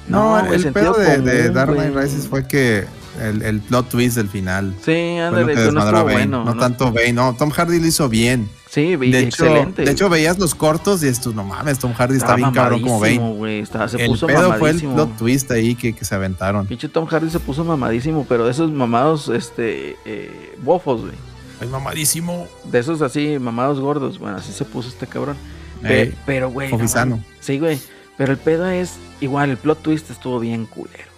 [0.07, 1.95] No, güey, el sentido pedo de, de común, Dark Knight.
[1.95, 2.85] Rises fue que
[3.21, 4.73] el, el plot twist del final.
[4.83, 6.43] Sí, ándale, que no estuvo bueno.
[6.45, 6.59] no, ¿no?
[6.61, 7.33] tanto Bane, no.
[7.35, 8.49] Tom Hardy lo hizo bien.
[8.69, 9.83] Sí, De hecho, excelente.
[9.85, 12.99] de hecho, veías los cortos y esto, no mames, Tom Hardy está bien cabrón como
[12.99, 13.17] Bane.
[13.35, 16.65] güey, estaba- se el puso pedo fue el plot twist ahí que, que se aventaron.
[16.67, 21.13] Pinche Tom Hardy se puso mamadísimo, pero de esos mamados, este, eh, bofos, güey.
[21.61, 22.47] Ay, mamadísimo.
[22.65, 25.37] De esos así, mamados gordos, bueno, así se puso este cabrón.
[25.81, 26.71] Pe- Ey, pero, güey.
[26.71, 27.79] no sí, güey.
[28.17, 31.11] Pero el pedo es, igual, el plot twist estuvo bien culero.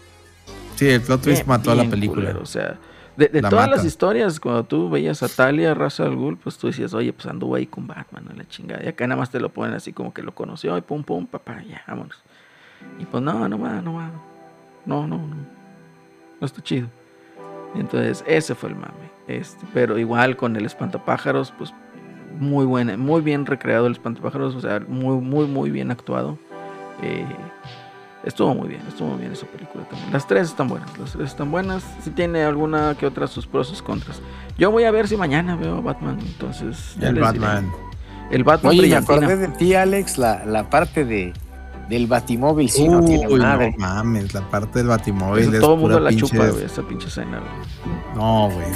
[0.76, 2.22] sí, el plot twist Bien, mató a la película.
[2.22, 2.78] culero, o sea,
[3.16, 3.78] de, de La todas mata.
[3.78, 7.26] las historias, cuando tú veías a Talia, Raza al Ghul, pues tú decías, oye, pues
[7.28, 8.84] anduvo ahí con Batman, a la chingada.
[8.84, 11.26] Y acá nada más te lo ponen así como que lo conoció y pum, pum,
[11.28, 12.18] papá, ya, vámonos.
[13.00, 14.10] Y pues no, no va, no va.
[14.86, 15.36] No, no, no.
[16.40, 16.88] No está chido.
[17.76, 19.17] Entonces, ese fue el mame.
[19.28, 21.74] Este, pero igual con el espantapájaros, pues
[22.40, 26.38] muy buena, muy bien recreado el espantapájaros, o sea, muy, muy, muy bien actuado.
[27.02, 27.26] Eh,
[28.24, 30.14] estuvo muy bien, estuvo muy bien esa película también.
[30.14, 31.84] Las tres están buenas, las tres están buenas.
[32.02, 34.22] Si tiene alguna que otra sus pros, sus contras.
[34.58, 36.96] Yo voy a ver si mañana veo a Batman, entonces.
[37.02, 37.22] El diré.
[37.22, 37.72] Batman.
[38.32, 41.34] El Batman Oye, me acordé de ti, Alex, la, la parte de
[41.90, 43.72] del Batimóvil, sí, no tiene Uy, madre.
[43.78, 46.66] no mames, la parte del Batimóvil Eso es todo el mundo la pinche- chupa, güey,
[46.66, 47.96] esa pinche escena, güey.
[48.16, 48.68] No, güey.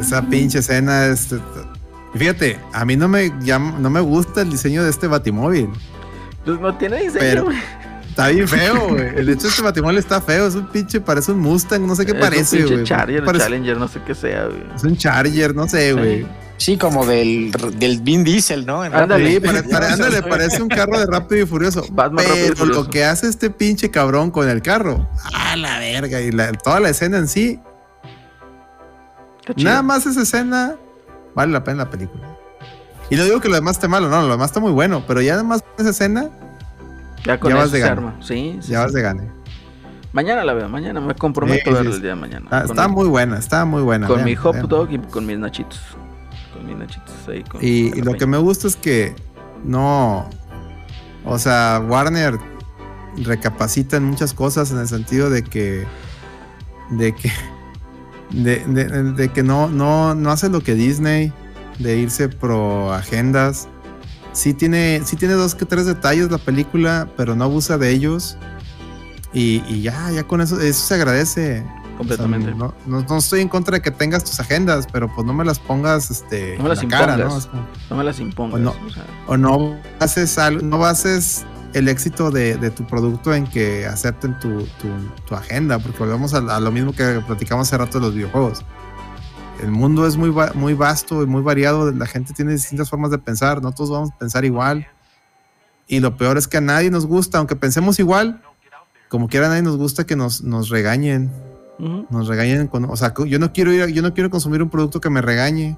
[0.00, 1.34] Esa pinche escena es...
[2.14, 5.68] Fíjate, a mí no me llama- no me gusta el diseño de este Batimóvil.
[6.44, 7.58] Pues no tiene diseño, Pero- güey.
[8.08, 9.02] Está bien feo, güey.
[9.16, 10.48] El hecho de este Batimóvil está feo.
[10.48, 12.84] Es un pinche, parece un Mustang, no sé qué Es parece, un pinche güey.
[12.86, 14.62] Charger, Parece- Challenger, no sé qué sea, güey.
[14.74, 16.22] Es un Charger, no sé, güey.
[16.22, 16.26] Sí,
[16.78, 18.82] como del, del Vin Diesel, ¿no?
[18.82, 19.52] Ándale, Sí, Rápido.
[19.52, 21.84] pare- pare- ándale, parece un carro de rápido y furioso.
[21.90, 22.82] Batman Rápido y Pero Furioso.
[22.84, 26.80] lo que hace este pinche cabrón con el carro, a la verga, y la- toda
[26.80, 27.60] la escena en sí,
[29.56, 30.76] nada más esa escena
[31.34, 32.24] vale la pena la película.
[33.10, 35.20] Y no digo que lo demás esté malo, no, lo demás está muy bueno, pero
[35.22, 36.28] ya nada más esa escena,
[37.24, 37.92] Ya con ya vas eso de se gane.
[38.00, 38.16] arma.
[38.20, 38.84] Sí, sí, ya sí.
[38.84, 39.22] vas de gane.
[40.12, 42.44] Mañana la veo, mañana me comprometo Sí, a verla sí, el día de mañana.
[42.44, 44.06] Está, con está mi, muy buena, está muy buena.
[44.06, 44.68] con vean, mi hot vean.
[44.68, 45.80] dog y con mis nachitos.
[46.52, 47.42] Con mis nachitos ahí.
[47.44, 49.14] Con Y, y lo que me gusta es que
[49.64, 50.28] no,
[51.24, 52.38] o sea, Warner
[53.22, 55.84] recapacita en muchas cosas en el sentido de que,
[56.90, 57.30] de que,
[58.30, 61.32] de, de- de que no, no, no hace lo que Disney,
[61.78, 63.68] de irse pro agendas.
[64.32, 68.36] Sí tiene, sí tiene dos que tres detalles la película, pero no abusa de ellos.
[69.32, 71.64] Y, y ya, ya con eso, eso se agradece.
[71.98, 72.52] Completamente.
[72.52, 75.26] O sea, no, no- no estoy en contra de que tengas tus agendas, pero pues
[75.26, 77.28] no me las pongas este, No me las en la cara, ¿no?
[77.28, 78.60] como- No me las impongas.
[78.60, 78.70] O no.
[78.70, 81.44] o sea, o no haces algo, no haces
[81.74, 86.32] el éxito de, de tu producto en que acepten tu, tu- tu agenda, porque volvemos
[86.32, 88.64] a, a lo mismo que platicamos hace rato de los videojuegos.
[89.62, 93.18] El mundo es muy, muy vasto y muy variado, la gente tiene distintas formas de
[93.18, 94.86] pensar, no todos vamos a pensar igual.
[95.88, 98.40] Y lo peor es que a nadie nos gusta, aunque pensemos igual,
[99.08, 101.32] como quiera a nadie nos gusta que nos, nos regañen,
[101.78, 105.00] nos regañen con, o sea, yo no quiero ir, yo no quiero consumir un producto
[105.00, 105.76] que me regañe.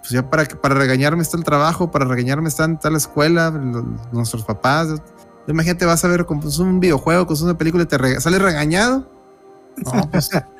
[0.00, 3.50] Pues ya para, para regañarme está el trabajo, para regañarme está, está la escuela,
[4.12, 4.88] nuestros papás.
[5.46, 9.06] Imagínate, vas a ver como un videojuego, con una película y te rega- sales regañado.
[9.84, 10.30] No, pues,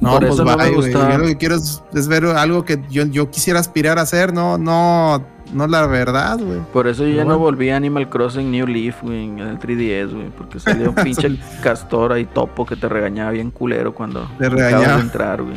[0.00, 0.92] no, Por pues eso no me bye, güey.
[0.92, 1.12] gusta.
[1.12, 4.32] Yo lo que quiero es, es ver algo que yo, yo quisiera aspirar a hacer,
[4.32, 5.22] no, no,
[5.52, 6.60] no la verdad, güey.
[6.72, 10.12] Por eso yo ya no volví a Animal Crossing New Leaf, güey, en el 3DS,
[10.12, 14.48] güey, porque salió un pinche castor ahí topo que te regañaba bien culero cuando Te
[14.48, 14.96] regañaba.
[14.96, 15.56] de entrar, güey.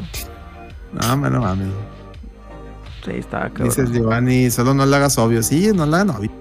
[0.94, 1.68] No, man, no mames.
[3.06, 3.68] Sí, cabrón.
[3.68, 5.42] Dices Giovanni, solo no la hagas obvio.
[5.44, 6.32] Sí, no la hagan obvio.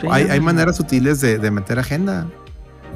[0.00, 2.26] Sí, hay, hay maneras sutiles de, de meter agenda.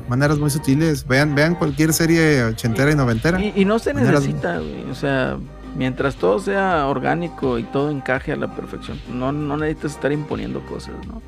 [0.09, 1.07] Maneras muy sutiles.
[1.07, 3.41] Vean, vean cualquier serie ochentera y noventera.
[3.41, 4.91] Y, y no se Maneras- necesita, güey.
[4.91, 5.37] O sea,
[5.77, 10.65] mientras todo sea orgánico y todo encaje a la perfección, no, no necesitas estar imponiendo
[10.67, 11.21] cosas, ¿no?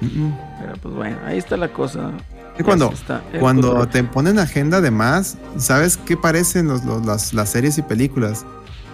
[0.00, 2.10] Pero pues bueno, ahí está la cosa.
[2.58, 7.32] Y cuando, está cuando te ponen agenda de más, ¿sabes qué parecen los, los- las,
[7.34, 8.44] las series y películas?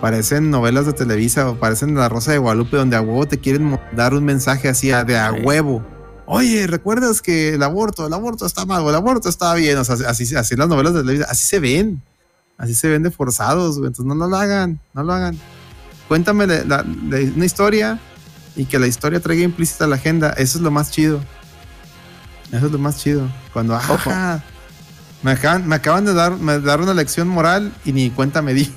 [0.01, 3.79] Parecen novelas de Televisa o parecen La Rosa de Guadalupe, donde a huevo te quieren
[3.93, 5.83] dar un mensaje así de a huevo.
[6.33, 9.77] Oye, ¿recuerdas que el aborto, el aborto está mal, o el aborto está bien?
[9.79, 12.01] O sea, así, así las novelas de Televisa, así se ven.
[12.57, 13.89] Así se ven de forzados, güey.
[13.89, 15.37] Entonces no, no lo hagan, no lo hagan.
[16.07, 17.99] Cuéntame la- la- la- una historia
[18.55, 20.31] y que la historia traiga implícita la agenda.
[20.37, 21.21] Eso es lo más chido.
[22.53, 23.29] Eso es lo más chido.
[23.53, 24.45] Cuando, ajá,
[25.23, 28.55] me acaban, me acaban de dar, me dar una lección moral y ni cuenta me
[28.55, 28.73] di.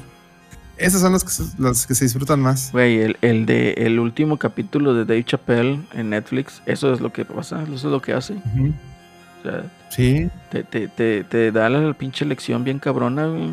[0.78, 2.72] Esos son los que, se- los que se disfrutan más.
[2.72, 7.12] Güey, el, el de el último capítulo de Dave Chappelle en Netflix, eso es lo
[7.14, 8.34] que pasa, eso es lo que hace.
[8.34, 13.52] O sea, Sí, te, te, te, te da la pinche lección bien cabrona, güey.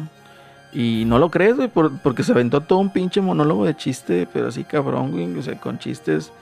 [0.72, 4.26] Y no lo crees, güey, por- porque se aventó todo un pinche monólogo de chiste,
[4.32, 5.36] pero así cabrón, güey.
[5.36, 6.32] O sea, con chistes,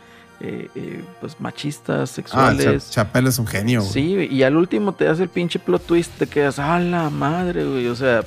[0.40, 2.90] eh, eh, pues machistas, ah, sexuales.
[2.90, 3.80] Cha- Chappelle es un genio.
[3.80, 3.92] güey.
[3.92, 7.64] Sí, y al último te hace el pinche plot twist, te quedas, a la madre,
[7.64, 7.88] güey.
[7.88, 8.20] O sea,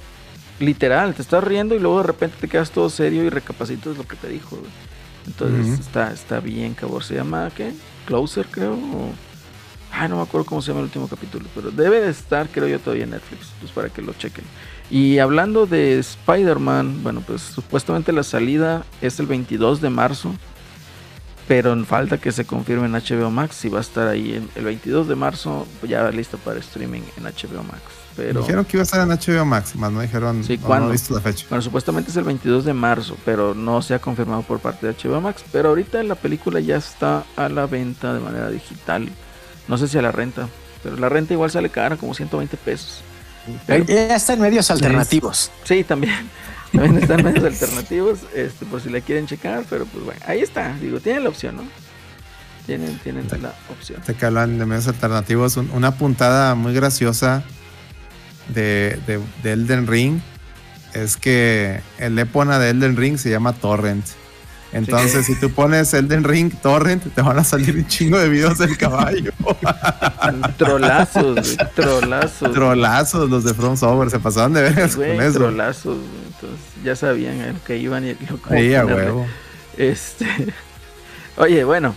[0.62, 4.08] literal, te estás riendo y luego de repente te quedas todo serio y recapacitas lo
[4.08, 4.72] que te dijo, güey.
[5.28, 7.02] Entonces está, está bien, cabrón.
[7.04, 7.74] Se llama, ¿qué?
[8.06, 8.74] Closer, creo.
[8.74, 9.12] o-
[9.94, 12.66] Ay, no me acuerdo cómo se llama el último capítulo, pero debe de estar, creo
[12.68, 14.46] yo, todavía en Netflix, pues para que lo chequen.
[14.90, 20.34] Y hablando de Spider-Man, bueno, pues supuestamente la salida es el 22 de marzo,
[21.48, 25.08] pero falta que se confirme en HBO Max si va a estar ahí el 22
[25.10, 27.82] de marzo, pues ya lista para streaming en HBO Max.
[28.16, 30.44] Pero Dijeron que iba a estar en HBO Max, más no dijeron.
[30.44, 30.86] Sí, no, ¿cuándo?
[30.88, 31.46] No he visto la fecha.
[31.50, 34.94] bueno, supuestamente es el 22 de marzo, pero no se ha confirmado por parte de
[34.94, 35.44] HBO Max.
[35.52, 39.10] Pero ahorita la película ya está a la venta de manera digital.
[39.68, 40.48] No sé si a la renta,
[40.84, 43.02] pero la renta igual sale cara, como 120 pesos.
[43.66, 45.52] Pero- Ya está en medios alternativos.
[45.64, 46.30] sí, también.
[46.72, 50.74] También están medios alternativos, este, por si la quieren checar, pero pues bueno, ahí está.
[50.80, 51.64] Digo, tienen la opción, ¿no?
[52.66, 54.02] Tienen, tienen la opción.
[54.02, 57.44] Que hablan de medios alternativos, un- una puntada muy graciosa
[58.50, 60.20] de, de, de Elden Ring
[60.94, 64.06] es que el épona de Elden Ring se llama Torrent.
[64.74, 68.58] Entonces, si tú pones Elden Ring Torrent, te van a salir un chingo de videos
[68.58, 69.32] del caballo.
[70.58, 72.54] Trolazos, trolazos.
[72.54, 75.40] Trolazos los de From Software, se pasaban de veras con eso.
[75.40, 75.98] trolazos.
[76.26, 79.28] Entonces ya sabían a lo que iban y lo Ahí a huevo.
[79.78, 80.26] Este.
[81.38, 81.96] Oye, bueno.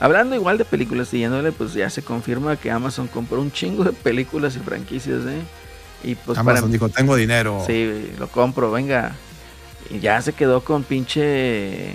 [0.00, 3.92] Hablando igual de películas, siguiéndole, pues ya se confirma que Amazon compró un chingo de
[3.92, 5.40] películas y franquicias, ¿eh?
[6.04, 6.72] Y pues Amazon para.
[6.72, 7.62] dijo, tengo dinero.
[7.66, 9.14] Sí, lo compro, venga.
[9.90, 11.94] Y ya se quedó con pinche.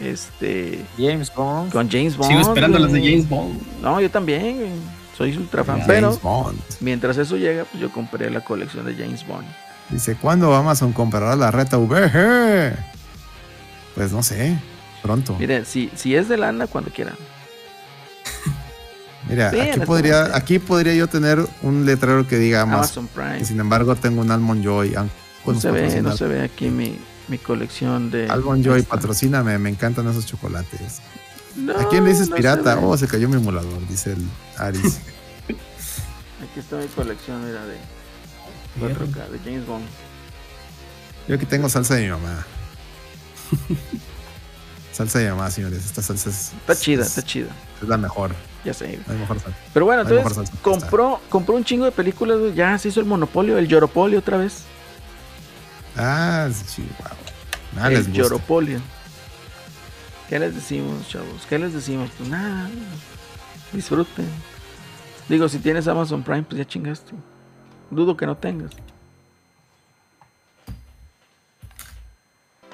[0.00, 0.84] Este.
[0.98, 1.72] James Bond.
[1.72, 2.30] Con James Bond.
[2.30, 3.00] Sigo esperando las de.
[3.00, 3.60] James Bond.
[3.82, 4.70] No, yo también, güey.
[5.16, 5.80] Soy ultra fan.
[5.80, 6.58] James Pero Bond.
[6.80, 9.46] mientras eso llega, pues yo compré la colección de James Bond.
[9.90, 12.74] Dice, ¿cuándo Amazon comprará la reta VG?
[13.94, 14.58] Pues no sé,
[15.02, 15.36] pronto.
[15.38, 17.14] Miren, si, si es de lana, cuando quieran.
[19.28, 23.08] Mira, Sí, aquí podría, aquí podría yo tener un letrero que diga Amazon.
[23.08, 23.40] Prime.
[23.40, 24.94] Y sin embargo tengo un Almond Joy.
[24.94, 25.12] aunque
[25.46, 26.98] No se ve, no se ve aquí mi,
[27.28, 28.28] mi colección de.
[28.28, 31.00] Almond Joy, patrocíname, me encantan esos chocolates.
[31.56, 32.74] No, ¿A quién le dices no pirata?
[32.74, 32.84] se.
[32.84, 34.26] Oh, se cayó mi emulador, dice el
[34.58, 34.82] Aris.
[35.48, 37.76] Aquí está mi colección, mira, de
[38.80, 39.84] 4K, de James Bond.
[41.28, 42.44] yo aquí tengo salsa de mi mamá.
[44.92, 45.84] salsa de mi mamá, señores.
[45.84, 47.48] Esta salsa es, Está chida, es, está chida.
[47.82, 48.34] es la mejor.
[48.64, 48.98] Ya sé.
[49.06, 49.36] La mejor.
[49.72, 53.06] Pero bueno, mejor entonces compró, compró un chingo de películas, güey, Ya se hizo el
[53.06, 54.64] monopolio, el Yoropolio otra vez.
[55.96, 57.08] Ah, sí, wow.
[57.76, 58.22] Nada les el gusta.
[58.22, 58.80] Yoropolio.
[60.28, 61.46] ¿Qué les decimos, chavos?
[61.48, 62.10] ¿Qué les decimos?
[62.16, 62.70] Pues nada.
[63.72, 64.26] Disfruten.
[65.28, 67.12] Digo, si tienes Amazon Prime, pues ya chingaste.
[67.90, 68.72] Dudo que no tengas.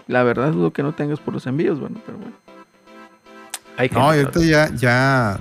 [0.07, 2.35] La verdad dudo que no tengas por los envíos, bueno, pero bueno.
[3.81, 5.41] Hay No, ahorita ya, ya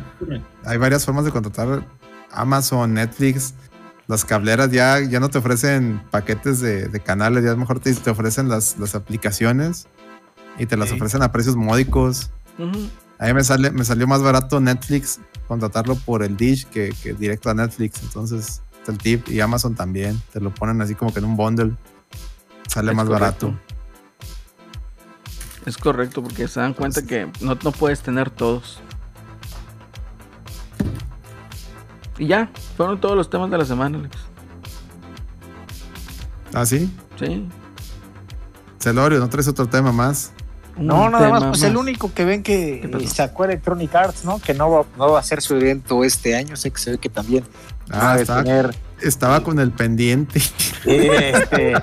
[0.65, 1.83] hay varias formas de contratar
[2.31, 3.53] Amazon, Netflix.
[4.07, 8.09] Las cableras ya, ya no te ofrecen paquetes de, de canales, ya mejor te, te
[8.09, 9.87] ofrecen las, las aplicaciones
[10.57, 10.95] y te las Sí.
[10.95, 12.31] ofrecen a precios módicos.
[12.57, 12.87] Ujú.
[13.19, 17.13] A mí me, sale, me salió más barato Netflix contratarlo por el Dish que, que
[17.13, 18.01] directo a Netflix.
[18.03, 19.27] Entonces, el tip.
[19.29, 20.19] Y Amazon también.
[20.31, 21.73] Te lo ponen así como que en un bundle.
[22.67, 23.47] Sale Es más correcto.
[23.51, 23.59] barato.
[25.65, 28.79] Es correcto, porque se dan cuenta que no, no puedes tener todos.
[32.17, 34.17] Y ya, fueron todos los temas de la semana, Alex.
[36.53, 36.91] ¿Ah, sí?
[37.17, 37.47] Sí.
[38.79, 40.31] Celorio, ¿no traes otro tema más?
[40.77, 44.39] No, Un nada más, pues el único que ven que sacó Electronic Arts, ¿no?
[44.39, 46.97] Que no va, no va a hacer su evento este año, sé que se ve
[46.97, 47.43] que también
[47.91, 50.41] va Ah, a estaba, tener estaba con el pendiente.
[50.85, 51.73] eh, este,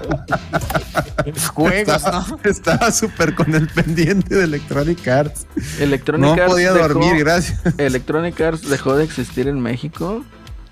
[1.55, 2.39] juegos, ¿no?
[2.45, 5.47] Estaba súper con el pendiente de Electronic Arts.
[5.81, 7.61] Electronic No Arts podía dejó- dormir, gracias.
[7.79, 10.25] Electronic Arts dejó de existir en México.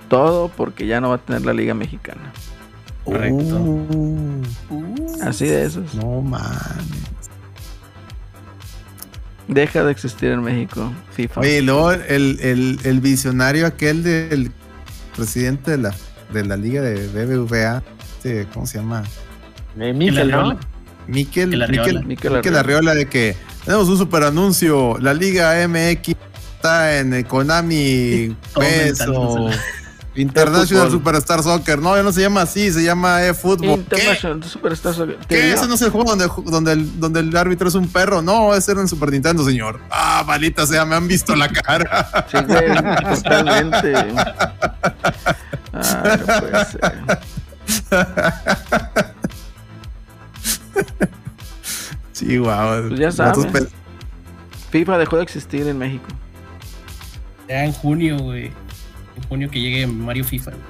[0.08, 2.32] Todo porque ya no va a tener la Liga Mexicana.
[3.04, 3.56] Correcto.
[3.58, 4.42] Uh,
[5.22, 5.94] Así de esos.
[5.94, 6.50] no mames.
[9.48, 11.40] Deja de existir en México FIFA.
[11.42, 14.50] Oye, y luego el, el, el visionario aquel del
[15.14, 15.94] presidente de la,
[16.34, 17.82] de la liga de BBVA,
[18.16, 19.02] este, ¿cómo se llama?
[19.74, 20.36] De Mikel, ¿no?
[20.40, 20.60] Arriola.
[21.06, 21.82] Miquel, Miquel Arriola.
[21.86, 22.94] Miquel, Miquel Miquel Arriola.
[22.94, 24.98] De que tenemos un super anuncio.
[25.00, 26.16] La Liga MX
[26.56, 29.06] está en el Konami Todo Peso.
[29.06, 29.62] mentándosela.
[30.16, 30.90] International.
[30.92, 31.80] Superstar Soccer.
[31.80, 33.84] No, ya no se llama así, se llama eFootball.
[33.90, 33.96] ¿Qué?
[33.96, 35.18] International Superstar Soccer.
[35.28, 35.52] ¿Qué?
[35.52, 38.22] ¿Ese no es el juego donde, donde, el, donde el árbitro es un perro?
[38.22, 39.80] No, ese era en Super Nintendo, señor.
[39.90, 42.26] Ah, malita sea, me han visto la cara.
[42.30, 43.92] Sí, güey, totalmente.
[46.04, 47.18] Ah, no puede ser.
[52.12, 52.88] Sí, guau.
[52.88, 53.46] Pues ya sabes.
[53.46, 53.66] pe-
[54.70, 56.06] FIFA dejó de existir en México.
[57.48, 58.46] Ya en junio, güey.
[59.16, 60.62] En junio que llegue Mario FIFA, güey.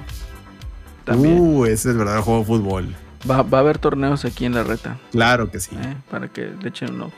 [1.04, 1.38] También.
[1.38, 2.94] Uh, ese es el verdadero juego de fútbol.
[3.30, 4.98] Va, va a haber torneos aquí en la reta.
[5.12, 5.76] Claro que sí.
[5.78, 7.12] eh, para que le echen un ojo.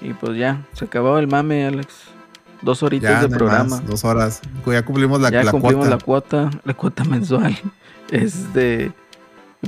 [0.00, 1.88] Y pues ya, se acabó el mame, Alex.
[2.62, 3.64] Dos horitas Ya, de no programa.
[3.76, 4.40] más, dos horas.
[4.66, 5.90] Ya cumplimos la, ya la cumplimos cuota.
[5.96, 7.56] la cuota, la cuota mensual.
[8.10, 8.92] Este.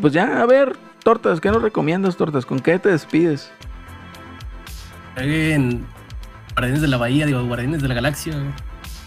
[0.01, 2.47] Pues ya, a ver, tortas, ¿qué nos recomiendas, tortas?
[2.47, 3.51] ¿Con qué te despides?
[5.16, 5.85] En
[6.55, 8.35] Guardianes de la Bahía, digo, Guardianes de la Galaxia.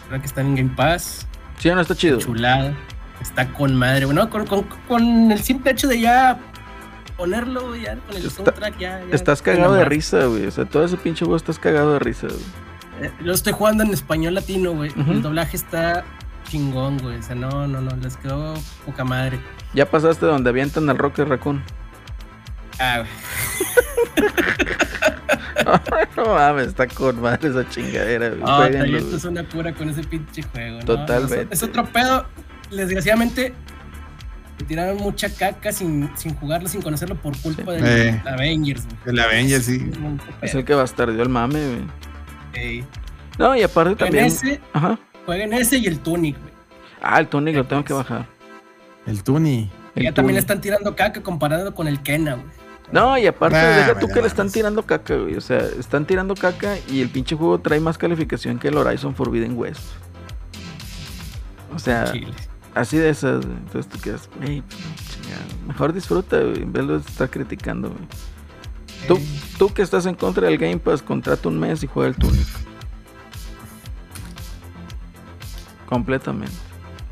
[0.08, 1.26] Creo que están en Game Pass.
[1.58, 2.18] ¿Sí no está chido?
[2.20, 2.74] Chulada.
[3.22, 4.16] Está con madre, güey.
[4.18, 6.40] No, con, con- con el simple hecho de ya
[7.18, 9.00] ponerlo, ya con el Está- soundtrack, ya.
[9.08, 10.48] ya Estás cagado de risa, güey.
[10.48, 12.40] O sea, todo ese pinche juego estás cagado de risa, güey.
[13.02, 14.92] Eh, Yo estoy jugando en español latino, güey.
[15.08, 16.04] El doblaje está
[16.50, 17.18] chingón, güey.
[17.18, 18.54] O sea, no, no, no, les quedó
[18.86, 19.40] poca madre.
[19.74, 21.64] Ya pasaste donde avientan al Rocket Raccoon.
[22.80, 23.10] Ah, güey.
[26.18, 28.42] no mames, está con madre esa chingadera, güey.
[28.46, 29.18] Ah, Jueguenlo, esto güey.
[29.18, 30.86] es una cura con ese pinche juego, ¿no?
[30.86, 31.54] Totalmente.
[31.54, 32.26] Es, es otro pedo.
[32.72, 33.54] Desgraciadamente,
[34.60, 37.82] me tiraron mucha caca sin, sin jugarlo, sin conocerlo por culpa Sí.
[37.82, 38.22] de Eh.
[38.26, 38.98] Avengers, güey.
[39.06, 39.92] El Avengers, sí.
[40.42, 41.82] Es el que bastardió el mame, güey.
[42.54, 42.86] Ey.
[43.38, 44.26] No, y aparte Jueguen también.
[44.26, 45.00] ese, Ajá.
[45.26, 46.52] jueguen ese y el Tunic, güey.
[47.02, 48.28] Ah, el Tonic lo tengo que bajar.
[49.08, 49.70] El Tuni.
[49.96, 50.50] El Ya también le Tunic.
[50.52, 52.46] están tirando caca comparado con el Kena, güey.
[52.92, 55.36] No, y aparte, Nah, deja tú que le están tirando caca, güey.
[55.36, 59.16] O sea, están tirando caca y el pinche juego trae más calificación que el Horizon
[59.16, 59.82] Forbidden West.
[61.74, 62.34] O sea, Chile.
[62.76, 63.58] así de esas, güey.
[63.58, 64.62] Entonces tú quedas, güey,
[65.10, 65.42] chingada.
[65.68, 68.04] Mejor disfruta, güey, en vez de estar criticando, güey.
[69.08, 69.20] Tú,
[69.58, 72.48] tú que estás en contra del Game Pass, contrata un mes y juega el Tunic.
[75.88, 76.56] Completamente.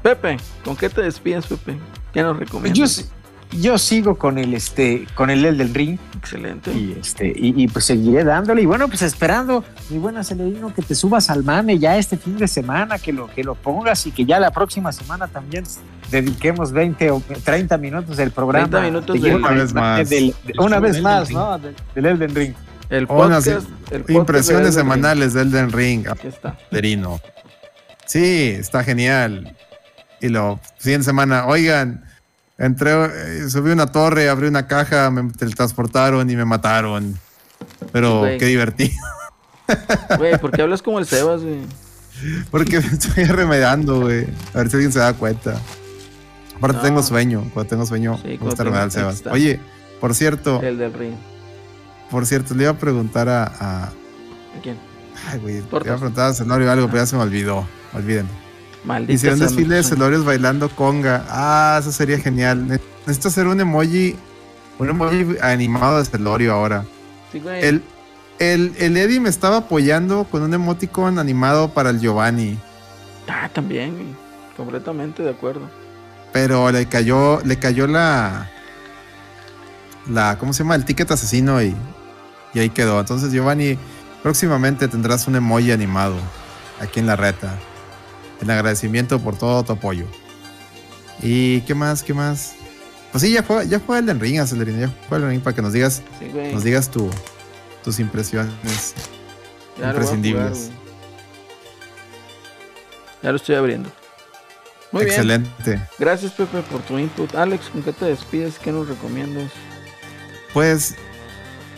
[0.01, 1.77] Pepe, ¿con qué te despides, Pepe?
[2.13, 2.97] ¿Qué nos recomiendas?
[2.97, 3.03] yo,
[3.51, 6.71] yo sigo con el este con el Elden Ring Excelente.
[6.71, 10.81] y este y, y, pues seguiré dándole y bueno pues esperando mi buena Celerino que
[10.81, 14.11] te subas al mame ya este fin de semana que lo que lo pongas y
[14.11, 15.63] que ya la próxima semana también
[16.11, 20.09] dediquemos 20 o 30 minutos del programa 30 minutos de del- Una vez más.
[20.09, 22.53] del- de- una vez del más no del, del Elden Ring
[22.89, 23.47] El Unas podcast.
[23.47, 26.07] el podcast de Impresiones semanales de Elden Ring.
[26.07, 26.57] Aquí está.
[26.71, 27.19] Aderino.
[28.05, 29.55] Sí, está genial.
[30.21, 32.03] Y lo siguiente semana, oigan,
[32.59, 37.17] entré, eh, subí una torre, abrí una caja, me teletransportaron y me mataron.
[37.91, 38.91] Pero qué divertido.
[40.17, 41.59] Güey, ¿por qué hablas como el Sebas, güey?
[42.49, 44.25] Porque me estoy remediando, güey.
[44.53, 45.61] A ver si alguien se da cuenta.
[46.57, 46.83] Aparte No.
[46.83, 47.49] tengo sueño.
[47.53, 49.15] Cuando tengo sueño, Sí, me gusta remediar al Sebas.
[49.17, 49.31] está.
[49.31, 49.59] Oye,
[50.01, 51.13] Por cierto, El del ring.
[52.09, 53.43] por cierto, le iba a preguntar a.
[53.43, 54.77] a- ¿A quién?
[55.29, 57.67] ay, güey, le iba a preguntar a Celorio algo, pero ya se me olvidó.
[57.93, 58.27] Olviden.
[58.83, 61.25] Maldita Hicieron desfile de Celorios bailando conga.
[61.29, 62.67] Ah, eso sería genial.
[62.67, 64.15] Ne- Necesito hacer un emoji.
[64.77, 66.85] Un emoji animado de Celorio ahora.
[67.31, 67.63] Sí, güey.
[67.63, 67.83] El,
[68.39, 72.57] el, el Eddie me estaba apoyando con un emoticon animado para el Giovanni.
[73.27, 74.07] Ah, también, güey.
[74.55, 75.69] Completamente de acuerdo.
[76.31, 78.49] Pero le cayó, le cayó la.
[80.09, 80.37] La.
[80.37, 80.75] ¿Cómo se llama?
[80.75, 81.75] El ticket asesino y,
[82.53, 82.99] y ahí quedó.
[82.99, 83.77] Entonces, Giovanni,
[84.23, 86.15] próximamente tendrás un emoji animado
[86.79, 87.57] aquí en la reta.
[88.41, 90.05] En agradecimiento por todo tu apoyo.
[91.21, 92.03] ¿Y qué más?
[92.03, 92.53] ¿Qué más?
[93.11, 94.79] Pues sí, ya juega, ya juega el Ring, Acelerino.
[94.79, 97.09] Ya juega el Ring para que nos digas, Sí, nos digas tu,
[97.83, 98.93] tus impresiones.
[99.79, 100.57] Ya imprescindibles.
[100.65, 100.79] jugar,
[103.23, 103.89] ya lo estoy abriendo.
[104.91, 105.15] Muy bien.
[105.15, 105.87] Excelente.
[105.99, 107.35] Gracias, Pepe, por tu input.
[107.35, 108.57] Alex, ¿con qué te despides?
[108.57, 109.51] ¿Qué nos recomiendas?
[110.53, 110.95] Pues,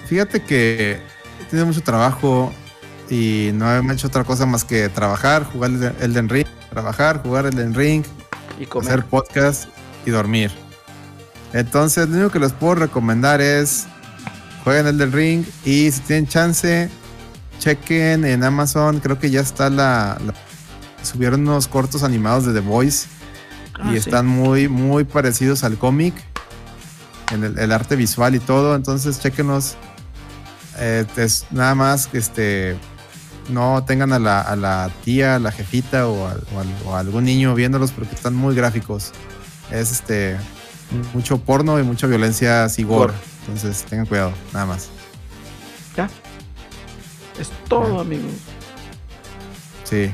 [0.07, 1.01] fíjate que
[1.41, 2.53] he tenido mucho trabajo
[3.11, 7.45] y no he hecho otra cosa más que trabajar, jugar el Elden Ring, trabajar, jugar
[7.45, 8.03] Elden Ring,
[8.59, 8.89] Y comer.
[8.93, 9.65] hacer podcast
[10.05, 10.49] y dormir.
[11.53, 13.85] Entonces, lo único que les puedo recomendar es
[14.63, 16.89] jueguen Elden Ring y si tienen chance,
[17.59, 20.33] chequen en Amazon, creo que ya está la, la-
[21.03, 23.07] subieron unos cortos animados de The Voice
[23.73, 23.97] Ah, y sí.
[23.97, 26.13] están muy, muy parecidos al cómic.
[27.31, 28.75] En el, el arte visual y todo.
[28.75, 29.75] Entonces, chequenos.
[30.77, 32.77] Eh, es nada más que este.
[33.51, 37.91] No tengan a la, a la tía, a la jefita o, a algún niño viéndolos
[37.91, 39.11] porque están muy gráficos.
[39.71, 40.37] Es este.
[41.13, 43.13] Mucho porno y mucha violencia así gore.
[43.41, 44.89] Entonces, tengan cuidado, nada más.
[47.39, 48.33] Es todo, amigos.
[49.83, 50.11] Sí.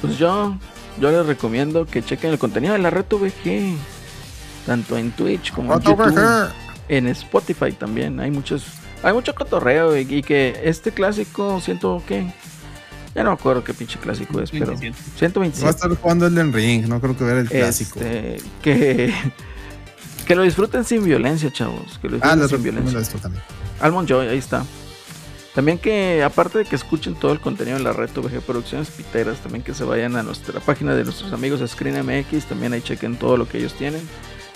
[0.00, 0.56] Pues yo,
[0.98, 3.76] yo les recomiendo que chequen el contenido de la Reto VG.
[4.64, 6.50] Tanto en Twitch como en YouTube.
[6.88, 8.20] En Spotify también.
[8.20, 8.64] Hay muchos.
[9.02, 12.32] Hay mucho cotorreo y, y que este clásico siento que.
[13.14, 14.76] Ya no me acuerdo qué pinche clásico es, pero.
[14.76, 14.90] 27.
[14.90, 15.70] Va a 127.
[15.70, 18.00] estar jugando Elden Ring, no creo que ver el clásico.
[18.00, 19.12] Este, que.
[20.26, 21.98] Que lo disfruten sin violencia, chavos.
[22.00, 23.20] Que lo ah, disfruten les sin violencia.
[23.20, 23.42] también.
[23.80, 24.64] Almond Joy, ahí está.
[25.54, 29.40] También que, aparte de que escuchen todo el contenido de la red VG Producciones Piteras,
[29.40, 32.80] también que se vayan a nuestra página de nuestros amigos de Screen MX, también ahí
[32.80, 34.00] chequen todo lo que ellos tienen.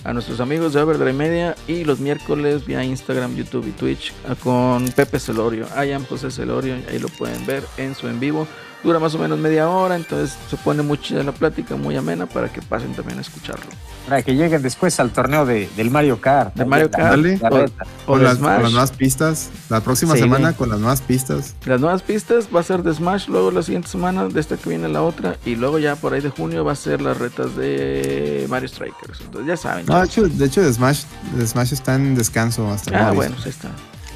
[0.05, 4.13] A nuestros amigos de Overdrive Media y los miércoles vía Instagram, YouTube y Twitch
[4.43, 5.67] con Pepe Celorio.
[5.83, 8.47] I José Celorio, ahí lo pueden ver en su en vivo.
[8.83, 12.27] Dura más o menos media hora, entonces se pone muy chida la plática, muy amena
[12.27, 13.71] para que pasen también a escucharlo.
[14.09, 16.55] Para que lleguen después al torneo de, del Mario Kart.
[16.55, 17.11] De Mario Kart.
[17.11, 17.39] Dale.
[17.39, 17.85] la reta.
[18.07, 18.63] O Con de las, con Smash.
[18.63, 19.51] las nuevas pistas.
[19.71, 21.55] La próxima Sí, semana con las nuevas pistas.
[21.65, 24.69] Las nuevas pistas va a ser de Smash, luego la siguiente semana, de esta que
[24.69, 27.57] viene la otra, y luego ya por ahí de junio va a ser las retas
[27.57, 29.23] de Mario Strikers.
[29.23, 29.87] Entonces ya saben.
[29.87, 31.05] No, de hecho, de hecho, de Smash,
[31.37, 33.71] de Smash está en descanso hasta ah, bueno, ahí está.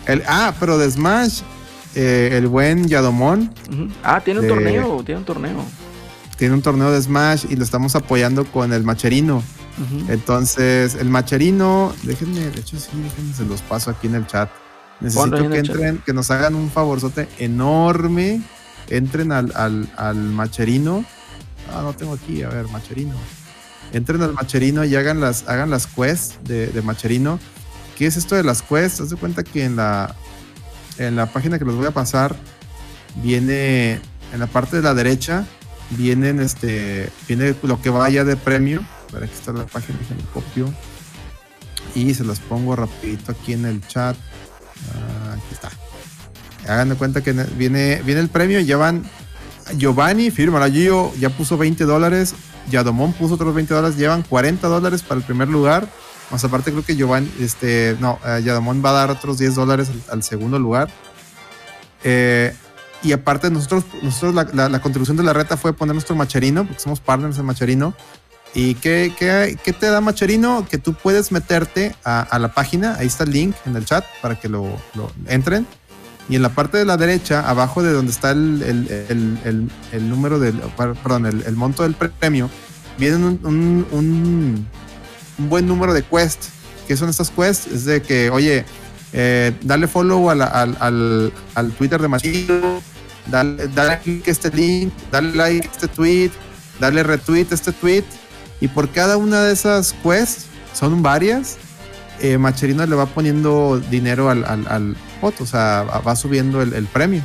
[0.05, 1.41] El, ah, pero de Smash,
[1.95, 3.55] eh, el buen Yadomón.
[4.05, 5.65] Ah, tiene un torneo, tiene un torneo.
[6.37, 9.43] tiene un torneo de Smash y lo estamos apoyando con el Macherino.
[10.09, 14.51] Entonces, el Macherino, déjenme, de hecho, sí, déjenme, se los paso aquí en el chat.
[15.01, 15.77] Necesito que chat.
[15.77, 18.43] entren, que nos hagan un favorzote enorme.
[18.89, 21.05] Entren al, al, al Macherino.
[21.73, 23.15] Ah, no tengo aquí, a ver, Macherino.
[23.93, 27.39] Entren al Macherino y hagan las, hagan las quests de, de Macherino.
[27.97, 29.01] ¿Qué es esto de las quests?
[29.01, 30.15] Haz de cuenta que en la,
[30.99, 32.37] en la página que les voy a pasar,
[33.23, 34.01] viene
[34.33, 35.45] en la parte de la derecha,
[35.91, 38.83] vienen este, viene lo que vaya de premio.
[39.13, 40.73] Ver, aquí está la página, déjenme copio.
[41.95, 44.17] Y se las pongo rapidito aquí en el chat.
[44.95, 45.71] Ah, aquí está.
[46.71, 49.05] Hagan de cuenta que viene, viene el premio, ya van
[49.77, 52.35] Giovanni, firma Gio, ya puso 20 dólares.
[52.71, 55.89] Yadomón puso otros 20 dólares, llevan 40 dólares para el primer lugar.
[56.31, 59.89] Más aparte creo que Giovanni, este, no, eh, Yadomón va a dar otros 10 dólares
[59.89, 60.91] al, al segundo lugar.
[62.05, 62.55] Eh,
[63.03, 67.01] y aparte nosotros, nosotros la, contribución de la reta fue poner nuestro Macherino, porque somos
[67.01, 67.95] partners en Macherino.
[68.55, 70.67] ¿Y qué, qué- qué te da Macherino?
[70.69, 74.05] Que tú puedes meterte a, a la página, ahí está el link en el chat
[74.23, 74.65] para que lo,
[74.95, 75.67] lo entren.
[76.29, 80.09] Y en la parte de la derecha, abajo de donde está el, el- el- el-
[80.11, 82.51] número del, perdón, el monto del premio,
[82.99, 84.67] viene un, un- un-
[85.39, 86.51] un buen número de quests.
[86.87, 87.67] ¿Qué son estas quests?
[87.69, 88.65] Es de que, oye,
[89.13, 92.81] eh, dale follow a la- al, al- al Twitter de Machino,
[93.27, 96.31] dale, dale click a este link, dale like a este tweet,
[96.81, 98.05] dale retweet a este tweet.
[98.61, 101.57] Y por cada una de esas quests, son varias,
[102.21, 106.73] eh, Macherino le va poniendo dinero al, al, al bot, o sea, va subiendo el,
[106.75, 107.23] el premio.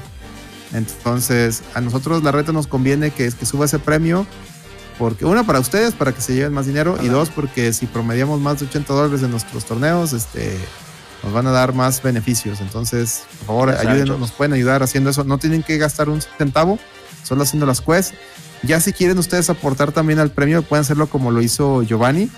[0.74, 4.26] Entonces, a nosotros la reta nos conviene que, que suba ese premio,
[4.98, 7.20] porque una para ustedes, para que se lleven más dinero, y Claro.
[7.20, 10.58] dos, porque si promediamos más de 80 dólares en nuestros torneos, este,
[11.24, 12.60] nos van a dar más beneficios.
[12.62, 15.24] Entonces, por favor, saben, ayúdenos, nos pueden ayudar haciendo eso.
[15.24, 16.80] No tienen que gastar un centavo,
[17.24, 18.14] solo haciendo las quests.
[18.64, 22.30] Ya si quieren ustedes aportar también al premio, pueden hacerlo como lo hizo Giovanni.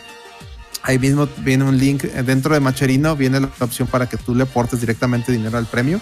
[0.84, 4.35] Ahí mismo viene un link eh, dentro de Macherino, viene la opción para que tú
[4.35, 5.99] le aportes directamente dinero al premio.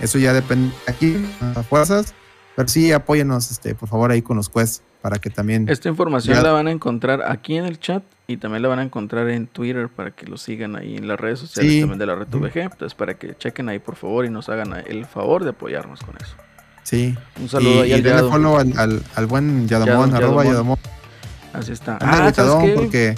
[0.00, 1.16] Eso ya depende aquí,
[1.54, 2.14] a fuerzas.
[2.54, 5.68] Pero sí, apóyenos, este, por favor, ahí con los quests para que también.
[5.68, 6.42] Esta información Ya.
[6.42, 9.46] la van a encontrar aquí en el chat y también la van a encontrar en
[9.46, 11.80] Twitter para que lo sigan ahí en las redes sociales Sí.
[11.80, 12.56] también de la red VG.
[12.62, 16.16] Entonces, para que chequen ahí, por favor, y nos hagan el favor de apoyarnos con
[16.16, 16.34] eso.
[16.86, 17.16] Sí.
[17.40, 18.30] Un saludo y, ahí y al denle Yado.
[18.30, 20.44] follow al, al, al buen Yadomón, Yadom- arroba.
[20.44, 20.78] Yadomón.
[21.52, 21.96] Así está.
[22.00, 22.72] Ah, ¿sabes agüitadón qué?
[22.76, 23.14] porque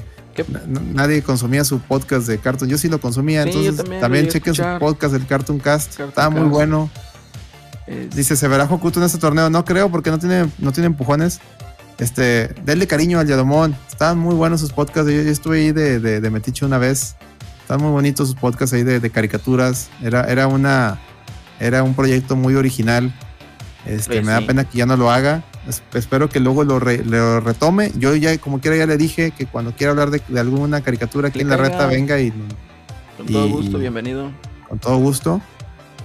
[0.94, 2.70] nadie consumía su podcast de Cartoon.
[2.70, 5.90] Yo sí lo consumía, Sí, entonces también también, chequen su podcast del Cartoon Cast.
[5.90, 6.88] Cartoon Está muy bueno.
[7.86, 9.50] Es- Dice, ¿se verá Hokuto en este torneo?
[9.50, 11.40] No creo porque no tiene, no tiene empujones.
[11.98, 13.76] Este, denle cariño al Yadomón.
[13.90, 15.10] Están muy buenos sus podcasts.
[15.10, 17.16] Yo, yo estuve ahí de, de, de Metiche una vez.
[17.60, 19.90] Están muy bonitos sus podcasts ahí de, de caricaturas.
[20.02, 20.98] Era, era una,
[21.60, 23.12] era un proyecto muy original.
[23.89, 24.44] Este, Pues me da sí.
[24.44, 25.43] pena que ya no lo haga.
[25.66, 27.90] Es- espero que luego lo, re- lo retome.
[27.97, 31.28] Yo ya, como quiera, ya le dije que cuando quiera hablar de, de alguna caricatura
[31.28, 32.32] aquí en la reta, venga y
[33.16, 34.31] con todo gusto, bienvenido.
[34.69, 35.40] con todo gusto.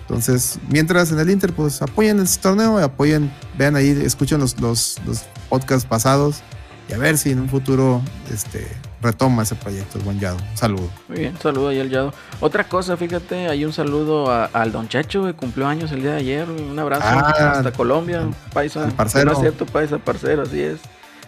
[0.01, 4.97] Entonces, mientras en el Inter, pues apoyen este torneo, apoyen, vean ahí, escuchen los, los,
[5.05, 6.41] los podcasts pasados
[6.89, 8.01] y a ver si en un futuro
[8.31, 8.67] este,
[9.03, 10.37] retoma ese proyecto, el buen Yado.
[10.37, 10.89] Un saludo.
[11.09, 12.13] Muy bien, saludo ahí al Yado.
[12.39, 16.11] Otra cosa, fíjate, hay un saludo a- al Don Chacho, güey, cumplió años el día
[16.13, 18.23] de ayer, un abrazo Ah, hasta Colombia,
[18.53, 18.87] paisa.
[18.95, 19.25] parcero.
[19.25, 20.79] No es cierto, paisa, parcero, así es.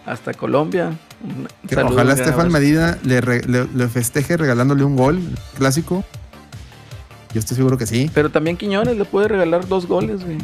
[0.05, 0.93] Hasta Colombia.
[1.23, 2.51] Un Que saludo, ojalá Estefan.
[2.51, 5.19] Medina le- le festeje regalándole un gol
[5.57, 6.03] clásico.
[7.33, 8.09] Yo estoy seguro que sí.
[8.13, 10.37] Pero también Quiñones le puede regalar dos goles, güey.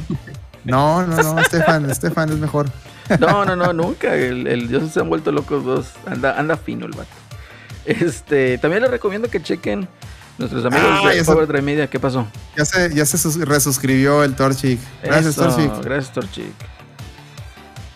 [0.66, 2.68] No, no, no, Estefan, Estefan es mejor.
[3.20, 4.16] No, no, no, nunca.
[4.16, 5.88] El, el Dios se han vuelto locos dos.
[6.06, 7.10] Anda, anda fino el vato.
[7.86, 9.88] Este, también les recomiendo que chequen
[10.38, 11.24] nuestros amigos Ah, de.
[11.24, 11.88] Power Drive Media.
[11.90, 12.28] ¿Qué pasó?
[12.58, 14.80] Ya se, ya se sus- resuscribió el Torchic.
[15.03, 15.84] Gracias, Eso, Torchic.
[15.84, 16.53] Gracias, Torchic.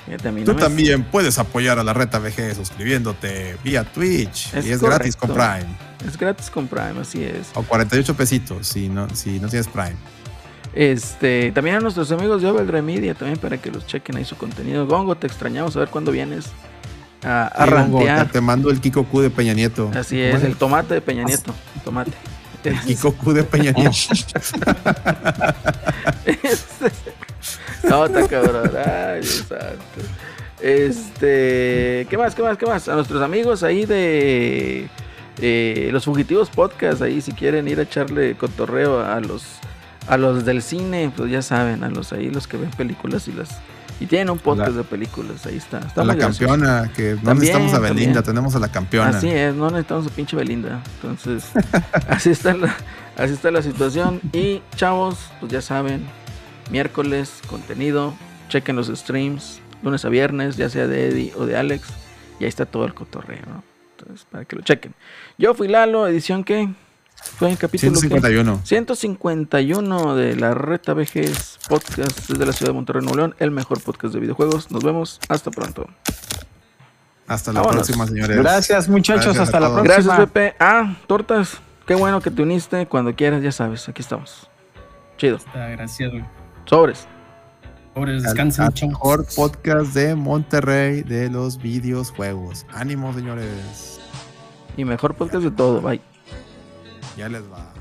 [0.05, 4.53] Tú no me- también puedes apoyar a la Reta VG suscribiéndote vía Twitch.
[4.53, 5.31] Es y es gratis con.
[5.31, 5.65] Prime.
[6.07, 7.47] Es gratis con Prime, así es.
[7.55, 9.95] O 48 pesitos si no, si no tienes Prime.
[10.75, 14.35] Este, también a nuestros amigos de Overdrive Media, también para que los chequen ahí su
[14.35, 14.85] contenido.
[14.85, 16.45] Gongo, te extrañamos a ver cuándo vienes
[17.25, 18.27] a, a Sí, Gongo, rantear.
[18.27, 19.91] te, te mando el Kiko Q de Peña Nieto.
[19.95, 21.53] Así es, el tomate de Peña Nieto.
[21.75, 22.11] el Tomate.
[22.63, 23.91] El Kiko Q de Peña Nieto.
[27.83, 28.71] no, está cabrón.
[28.85, 30.01] Ay, santo.
[30.61, 32.33] Este, ¿qué más?
[32.33, 32.57] ¿Qué más?
[32.57, 32.87] ¿Qué más?
[32.87, 34.87] A nuestros amigos ahí de
[35.41, 39.43] eh, los fugitivos podcast, ahí si quieren ir a echarle cotorreo a los
[40.07, 43.31] a los del cine, pues ya saben, a los ahí los que ven películas y
[43.33, 43.49] las
[43.99, 45.79] y tienen un podcast La- de películas, ahí está.
[45.79, 46.39] está a la gracioso.
[46.51, 48.23] campeona, que no También, necesitamos a Belinda, también.
[48.23, 49.09] tenemos a la campeona.
[49.17, 50.83] Así es, no necesitamos a pinche Belinda.
[50.95, 51.45] Entonces,
[52.09, 52.75] así está la,
[53.17, 54.19] así está la situación.
[54.33, 56.05] Y chavos, pues ya saben,
[56.71, 58.13] miércoles, contenido,
[58.49, 61.87] chequen los streams, lunes a viernes, ya sea de Eddie o de Alex.
[62.39, 63.63] Y ahí está todo el cotorreo, ¿no?
[63.97, 64.93] Entonces, para que lo chequen.
[65.37, 66.69] Yo fui Lalo, edición que
[67.37, 68.61] fue el capítulo que- 151.
[68.63, 73.81] 151 de la Reta VGs Podcast desde la ciudad de Monterrey, Nuevo León, el mejor
[73.81, 74.71] podcast de videojuegos.
[74.71, 75.87] Nos vemos, hasta pronto.
[77.27, 77.87] Hasta la Vámonos.
[77.87, 78.37] próxima, señores.
[78.37, 79.25] Gracias, muchachos.
[79.25, 79.93] Gracias hasta la próxima.
[79.95, 80.55] Gracias, Pepe.
[80.59, 81.57] Ah, tortas.
[81.87, 82.85] Qué bueno que te uniste.
[82.87, 84.47] Cuando quieras, ya sabes, aquí estamos.
[85.17, 85.39] Chido.
[85.53, 86.23] Gracias, güey.
[86.65, 87.07] Sobres.
[87.95, 88.87] Pobres, Al- descansen mucho.
[88.87, 92.65] mejor podcast de Monterrey de los videojuegos.
[92.73, 93.99] Ánimo, señores.
[94.77, 95.81] Y mejor podcast de todo.
[95.81, 96.01] Bye.
[97.17, 97.74] Ya les va.